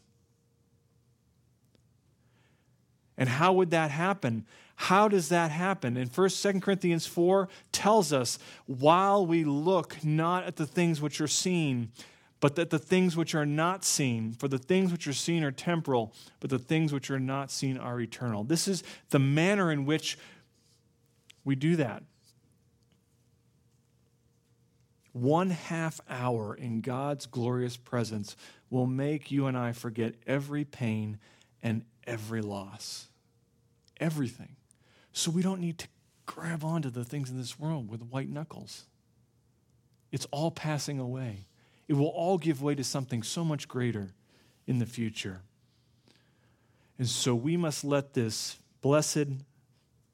And 3.17 3.29
how 3.29 3.53
would 3.53 3.71
that 3.71 3.91
happen? 3.91 4.47
How 4.77 5.09
does 5.09 5.29
that 5.29 5.51
happen? 5.51 5.97
And 5.97 6.11
first, 6.11 6.41
Second 6.41 6.63
Corinthians 6.63 7.07
4 7.07 7.49
tells 7.71 8.13
us 8.13 8.39
while 8.67 9.25
we 9.25 9.45
look 9.45 10.03
not 10.05 10.45
at 10.45 10.57
the 10.57 10.67
things 10.67 11.01
which 11.01 11.21
are 11.21 11.29
seen, 11.29 11.93
but 12.41 12.57
that 12.57 12.71
the 12.71 12.79
things 12.79 13.17
which 13.17 13.35
are 13.35 13.47
not 13.47 13.85
seen, 13.85 14.33
for 14.33 14.49
the 14.49 14.59
things 14.59 14.91
which 14.91 15.07
are 15.07 15.13
seen 15.13 15.45
are 15.45 15.53
temporal, 15.53 16.13
but 16.41 16.51
the 16.51 16.59
things 16.59 16.93
which 16.93 17.11
are 17.11 17.21
not 17.21 17.51
seen 17.51 17.79
are 17.79 18.01
eternal. 18.01 18.43
This 18.43 18.67
is 18.67 18.83
the 19.11 19.21
manner 19.21 19.71
in 19.71 19.87
which 19.87 20.19
we 21.45 21.55
do 21.55 21.77
that. 21.77 22.03
One 25.13 25.51
half 25.51 26.01
hour 26.11 26.57
in 26.57 26.81
God's 26.81 27.27
glorious 27.27 27.77
presence 27.77 28.37
will 28.69 28.87
make 28.87 29.31
you 29.31 29.47
and 29.47 29.57
I 29.57 29.73
forget 29.73 30.17
every 30.27 30.65
pain 30.65 31.21
and 31.63 31.85
every 32.07 32.41
loss. 32.41 33.09
Everything. 34.01 34.57
So 35.13 35.31
we 35.31 35.43
don't 35.43 35.61
need 35.61 35.79
to 35.79 35.89
grab 36.27 36.65
onto 36.65 36.91
the 36.91 37.05
things 37.05 37.31
in 37.31 37.39
this 37.39 37.59
world 37.59 37.89
with 37.89 38.03
white 38.03 38.29
knuckles. 38.29 38.85
It's 40.11 40.27
all 40.31 40.51
passing 40.51 40.99
away. 40.99 41.47
It 41.89 41.95
will 41.95 42.09
all 42.09 42.39
give 42.39 42.63
way 42.63 42.75
to 42.75 42.85
something 42.85 43.23
so 43.23 43.45
much 43.45 43.69
greater 43.69 44.15
in 44.67 44.79
the 44.79 44.87
future. 44.87 45.43
And 46.99 47.09
so 47.09 47.35
we 47.35 47.57
must 47.57 47.85
let 47.85 48.15
this 48.15 48.59
blessed 48.81 49.27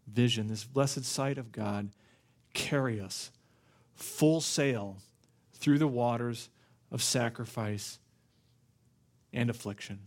vision, 0.06 0.48
this 0.48 0.64
blessed 0.64 1.04
sight 1.04 1.38
of 1.38 1.52
God, 1.52 1.90
carry 2.54 3.00
us 3.00 3.30
full 3.94 4.40
sail 4.40 4.96
through 5.52 5.78
the 5.78 5.86
waters 5.86 6.48
of 6.90 7.02
sacrifice 7.02 7.98
and 9.32 9.50
affliction. 9.50 10.00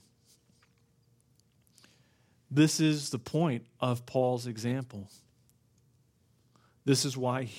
This 2.53 2.79
is 2.79 3.09
the 3.09 3.17
point 3.17 3.65
of 3.79 4.05
Paul's 4.05 4.45
example. 4.45 5.09
This 6.85 7.03
is 7.03 7.17
why 7.17 7.49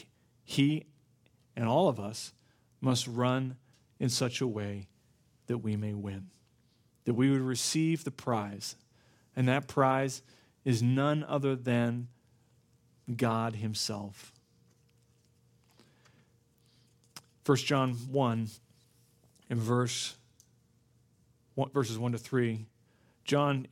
he 0.45 0.87
and 1.57 1.67
all 1.67 1.89
of 1.89 1.99
us 1.99 2.33
must 2.81 3.09
run 3.09 3.57
in 3.99 4.09
such 4.09 4.41
a 4.41 4.47
way 4.47 4.87
that 5.49 5.59
we 5.59 5.75
may 5.75 5.95
win, 5.95 6.29
that 7.07 7.15
we 7.15 7.29
would 7.29 7.41
receive 7.41 8.05
the 8.05 8.13
prize. 8.13 8.77
And 9.35 9.49
that 9.49 9.67
prize 9.67 10.23
is 10.65 10.81
none 10.81 11.25
other 11.25 11.57
than 11.57 12.07
God 13.17 13.57
Himself. 13.57 14.33
1 17.45 17.57
John 17.59 17.95
1 17.95 18.49
in 19.51 19.59
verse 19.59 20.15
verses 21.73 21.99
1 21.99 22.13
to 22.13 22.19
3, 22.19 22.67
John 23.25 23.67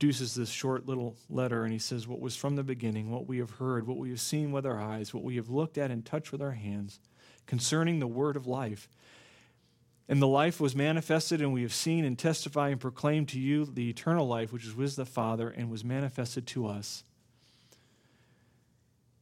introduces 0.00 0.36
this 0.36 0.48
short 0.48 0.86
little 0.86 1.16
letter 1.28 1.64
and 1.64 1.72
he 1.72 1.78
says, 1.80 2.06
What 2.06 2.20
was 2.20 2.36
from 2.36 2.54
the 2.54 2.62
beginning, 2.62 3.10
what 3.10 3.26
we 3.26 3.38
have 3.38 3.50
heard, 3.50 3.84
what 3.84 3.96
we 3.96 4.10
have 4.10 4.20
seen 4.20 4.52
with 4.52 4.64
our 4.64 4.80
eyes, 4.80 5.12
what 5.12 5.24
we 5.24 5.34
have 5.34 5.50
looked 5.50 5.76
at 5.76 5.90
and 5.90 6.06
touched 6.06 6.30
with 6.30 6.40
our 6.40 6.52
hands, 6.52 7.00
concerning 7.46 7.98
the 7.98 8.06
word 8.06 8.36
of 8.36 8.46
life. 8.46 8.88
And 10.08 10.22
the 10.22 10.28
life 10.28 10.60
was 10.60 10.76
manifested, 10.76 11.40
and 11.40 11.52
we 11.52 11.62
have 11.62 11.74
seen 11.74 12.04
and 12.04 12.16
testify 12.16 12.68
and 12.68 12.80
proclaim 12.80 13.26
to 13.26 13.40
you 13.40 13.64
the 13.64 13.90
eternal 13.90 14.28
life 14.28 14.52
which 14.52 14.64
is 14.64 14.76
with 14.76 14.94
the 14.94 15.04
Father 15.04 15.48
and 15.48 15.68
was 15.68 15.84
manifested 15.84 16.46
to 16.46 16.68
us. 16.68 17.02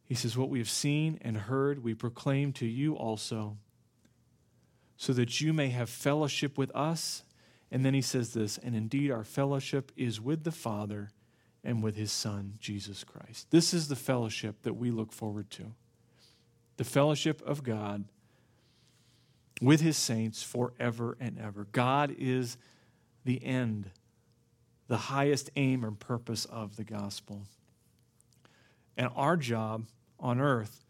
He 0.04 0.14
says, 0.14 0.36
What 0.36 0.50
we 0.50 0.58
have 0.58 0.68
seen 0.68 1.18
and 1.22 1.38
heard, 1.38 1.82
we 1.82 1.94
proclaim 1.94 2.52
to 2.52 2.66
you 2.66 2.96
also, 2.96 3.56
so 4.98 5.14
that 5.14 5.40
you 5.40 5.54
may 5.54 5.70
have 5.70 5.88
fellowship 5.88 6.58
with 6.58 6.70
us. 6.76 7.22
And 7.70 7.84
then 7.84 7.94
he 7.94 8.02
says 8.02 8.32
this, 8.32 8.58
and 8.58 8.74
indeed 8.74 9.10
our 9.10 9.24
fellowship 9.24 9.92
is 9.96 10.20
with 10.20 10.44
the 10.44 10.52
Father 10.52 11.10
and 11.64 11.82
with 11.82 11.96
his 11.96 12.12
Son, 12.12 12.54
Jesus 12.60 13.02
Christ. 13.02 13.50
This 13.50 13.74
is 13.74 13.88
the 13.88 13.96
fellowship 13.96 14.62
that 14.62 14.74
we 14.74 14.90
look 14.90 15.12
forward 15.12 15.50
to 15.50 15.72
the 16.76 16.84
fellowship 16.84 17.42
of 17.46 17.62
God 17.62 18.04
with 19.60 19.80
his 19.80 19.96
saints 19.96 20.42
forever 20.42 21.16
and 21.18 21.38
ever. 21.38 21.66
God 21.72 22.14
is 22.18 22.58
the 23.24 23.42
end, 23.42 23.90
the 24.86 24.96
highest 24.96 25.50
aim 25.56 25.84
and 25.84 25.98
purpose 25.98 26.44
of 26.44 26.76
the 26.76 26.84
gospel. 26.84 27.42
And 28.96 29.08
our 29.16 29.36
job 29.36 29.86
on 30.20 30.40
earth 30.40 30.84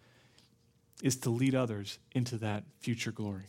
is 1.03 1.17
to 1.19 1.31
lead 1.31 1.55
others 1.55 1.99
into 2.13 2.37
that 2.39 2.65
future 2.81 3.13
glory, 3.13 3.47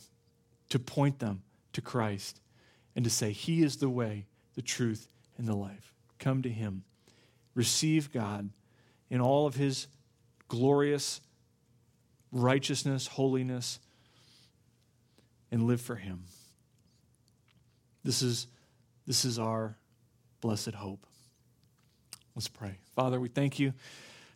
to 0.68 0.78
point 0.78 1.18
them 1.18 1.42
to 1.72 1.80
Christ, 1.80 2.40
and 2.98 3.04
to 3.04 3.10
say, 3.12 3.30
He 3.30 3.62
is 3.62 3.76
the 3.76 3.88
way, 3.88 4.26
the 4.56 4.60
truth, 4.60 5.06
and 5.36 5.46
the 5.46 5.54
life. 5.54 5.94
Come 6.18 6.42
to 6.42 6.48
Him. 6.48 6.82
Receive 7.54 8.12
God 8.12 8.50
in 9.08 9.20
all 9.20 9.46
of 9.46 9.54
His 9.54 9.86
glorious 10.48 11.20
righteousness, 12.32 13.06
holiness, 13.06 13.78
and 15.52 15.62
live 15.62 15.80
for 15.80 15.94
Him. 15.94 16.24
This 18.02 18.20
is, 18.20 18.48
this 19.06 19.24
is 19.24 19.38
our 19.38 19.76
blessed 20.40 20.74
hope. 20.74 21.06
Let's 22.34 22.48
pray. 22.48 22.78
Father, 22.96 23.20
we 23.20 23.28
thank 23.28 23.60
you 23.60 23.74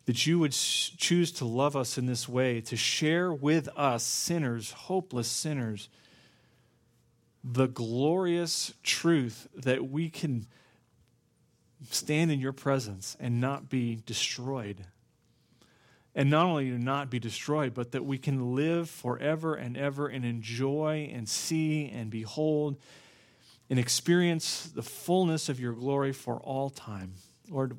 that 0.04 0.24
you 0.24 0.38
would 0.38 0.52
choose 0.52 1.32
to 1.32 1.44
love 1.44 1.74
us 1.74 1.98
in 1.98 2.06
this 2.06 2.28
way, 2.28 2.60
to 2.60 2.76
share 2.76 3.32
with 3.32 3.68
us, 3.76 4.04
sinners, 4.04 4.70
hopeless 4.70 5.26
sinners, 5.26 5.88
the 7.44 7.66
glorious 7.66 8.72
truth 8.82 9.48
that 9.54 9.88
we 9.88 10.08
can 10.08 10.46
stand 11.90 12.30
in 12.30 12.40
your 12.40 12.52
presence 12.52 13.16
and 13.18 13.40
not 13.40 13.68
be 13.68 14.00
destroyed. 14.06 14.84
And 16.14 16.30
not 16.30 16.46
only 16.46 16.70
to 16.70 16.78
not 16.78 17.10
be 17.10 17.18
destroyed, 17.18 17.74
but 17.74 17.92
that 17.92 18.04
we 18.04 18.18
can 18.18 18.54
live 18.54 18.88
forever 18.88 19.54
and 19.54 19.76
ever 19.76 20.06
and 20.06 20.24
enjoy 20.24 21.10
and 21.12 21.28
see 21.28 21.88
and 21.88 22.10
behold 22.10 22.76
and 23.70 23.78
experience 23.78 24.70
the 24.74 24.82
fullness 24.82 25.48
of 25.48 25.58
your 25.58 25.72
glory 25.72 26.12
for 26.12 26.36
all 26.40 26.68
time. 26.68 27.14
Lord, 27.48 27.76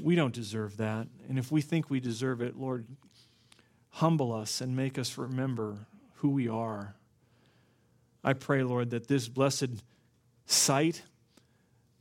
we 0.00 0.14
don't 0.16 0.34
deserve 0.34 0.78
that. 0.78 1.06
And 1.28 1.38
if 1.38 1.52
we 1.52 1.60
think 1.60 1.88
we 1.88 2.00
deserve 2.00 2.42
it, 2.42 2.56
Lord, 2.56 2.86
humble 3.90 4.32
us 4.32 4.60
and 4.60 4.74
make 4.74 4.98
us 4.98 5.16
remember 5.16 5.86
who 6.16 6.30
we 6.30 6.48
are. 6.48 6.96
I 8.24 8.34
pray, 8.34 8.62
Lord, 8.62 8.90
that 8.90 9.08
this 9.08 9.28
blessed 9.28 9.82
sight 10.46 11.02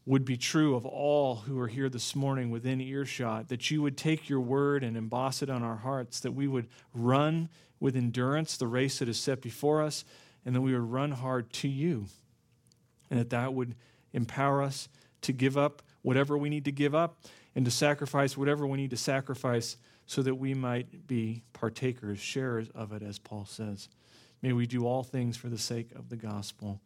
would 0.06 0.26
be 0.26 0.38
true 0.38 0.76
of 0.76 0.86
all 0.86 1.36
who 1.36 1.60
are 1.60 1.68
here 1.68 1.90
this 1.90 2.16
morning 2.16 2.50
within 2.50 2.82
earshot, 2.82 3.50
that 3.50 3.70
you 3.70 3.82
would 3.82 3.98
take 3.98 4.30
your 4.30 4.40
word 4.40 4.84
and 4.84 4.98
emboss 4.98 5.42
it 5.42 5.50
on 5.50 5.64
our 5.64 5.76
hearts, 5.76 6.20
that 6.22 6.32
we 6.32 6.48
would 6.48 6.68
run 6.94 7.50
with 7.80 7.96
endurance 7.96 8.58
the 8.58 8.68
race 8.68 9.00
that 9.00 9.10
is 9.10 9.20
set 9.20 9.42
before 9.42 9.82
us, 9.82 10.04
and 10.46 10.56
that 10.56 10.62
we 10.62 10.74
would 10.74 10.92
run 10.92 11.12
hard 11.12 11.52
to 11.54 11.68
you, 11.68 12.06
and 13.10 13.20
that 13.20 13.30
that 13.30 13.54
would 13.54 13.76
empower 14.14 14.62
us 14.62 14.90
to 15.22 15.32
give 15.32 15.58
up 15.58 15.82
whatever 16.02 16.38
we 16.38 16.50
need 16.50 16.66
to 16.66 16.72
give 16.72 16.96
up 16.96 17.20
and 17.56 17.66
to 17.66 17.72
sacrifice 17.72 18.36
whatever 18.36 18.66
we 18.66 18.78
need 18.78 18.90
to 18.90 18.98
sacrifice 18.98 19.78
so 20.08 20.22
that 20.22 20.36
we 20.36 20.54
might 20.54 21.08
be 21.08 21.44
partakers, 21.54 22.20
sharers 22.20 22.70
of 22.74 22.92
it, 22.92 23.04
as 23.04 23.20
Paul 23.20 23.46
says. 23.46 23.88
May 24.42 24.54
we 24.54 24.66
do 24.66 24.88
all 24.88 25.04
things 25.04 25.36
for 25.38 25.50
the 25.50 25.58
sake 25.58 25.92
of 25.96 26.10
the 26.10 26.16
gospel. 26.16 26.82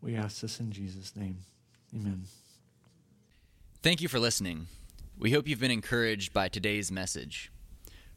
We 0.00 0.14
ask 0.14 0.40
this 0.40 0.60
in 0.60 0.70
Jesus' 0.70 1.16
name. 1.16 1.38
Amen. 1.94 2.22
Thank 3.82 4.00
you 4.00 4.08
for 4.08 4.18
listening. 4.18 4.68
We 5.18 5.32
hope 5.32 5.48
you've 5.48 5.60
been 5.60 5.70
encouraged 5.70 6.32
by 6.32 6.48
today's 6.48 6.90
message. 6.92 7.52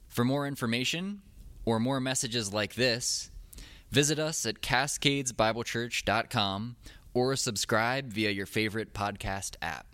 For 0.08 0.24
more 0.24 0.48
information 0.48 1.22
or 1.66 1.80
more 1.80 2.00
messages 2.00 2.54
like 2.54 2.76
this, 2.76 3.32
visit 3.92 4.20
us 4.20 4.46
at 4.46 4.62
cascadesbiblechurch.com 4.62 6.76
or 7.14 7.36
subscribe 7.36 8.14
via 8.14 8.30
your 8.30 8.46
favorite 8.46 8.94
podcast 8.94 9.56
app. 9.62 9.87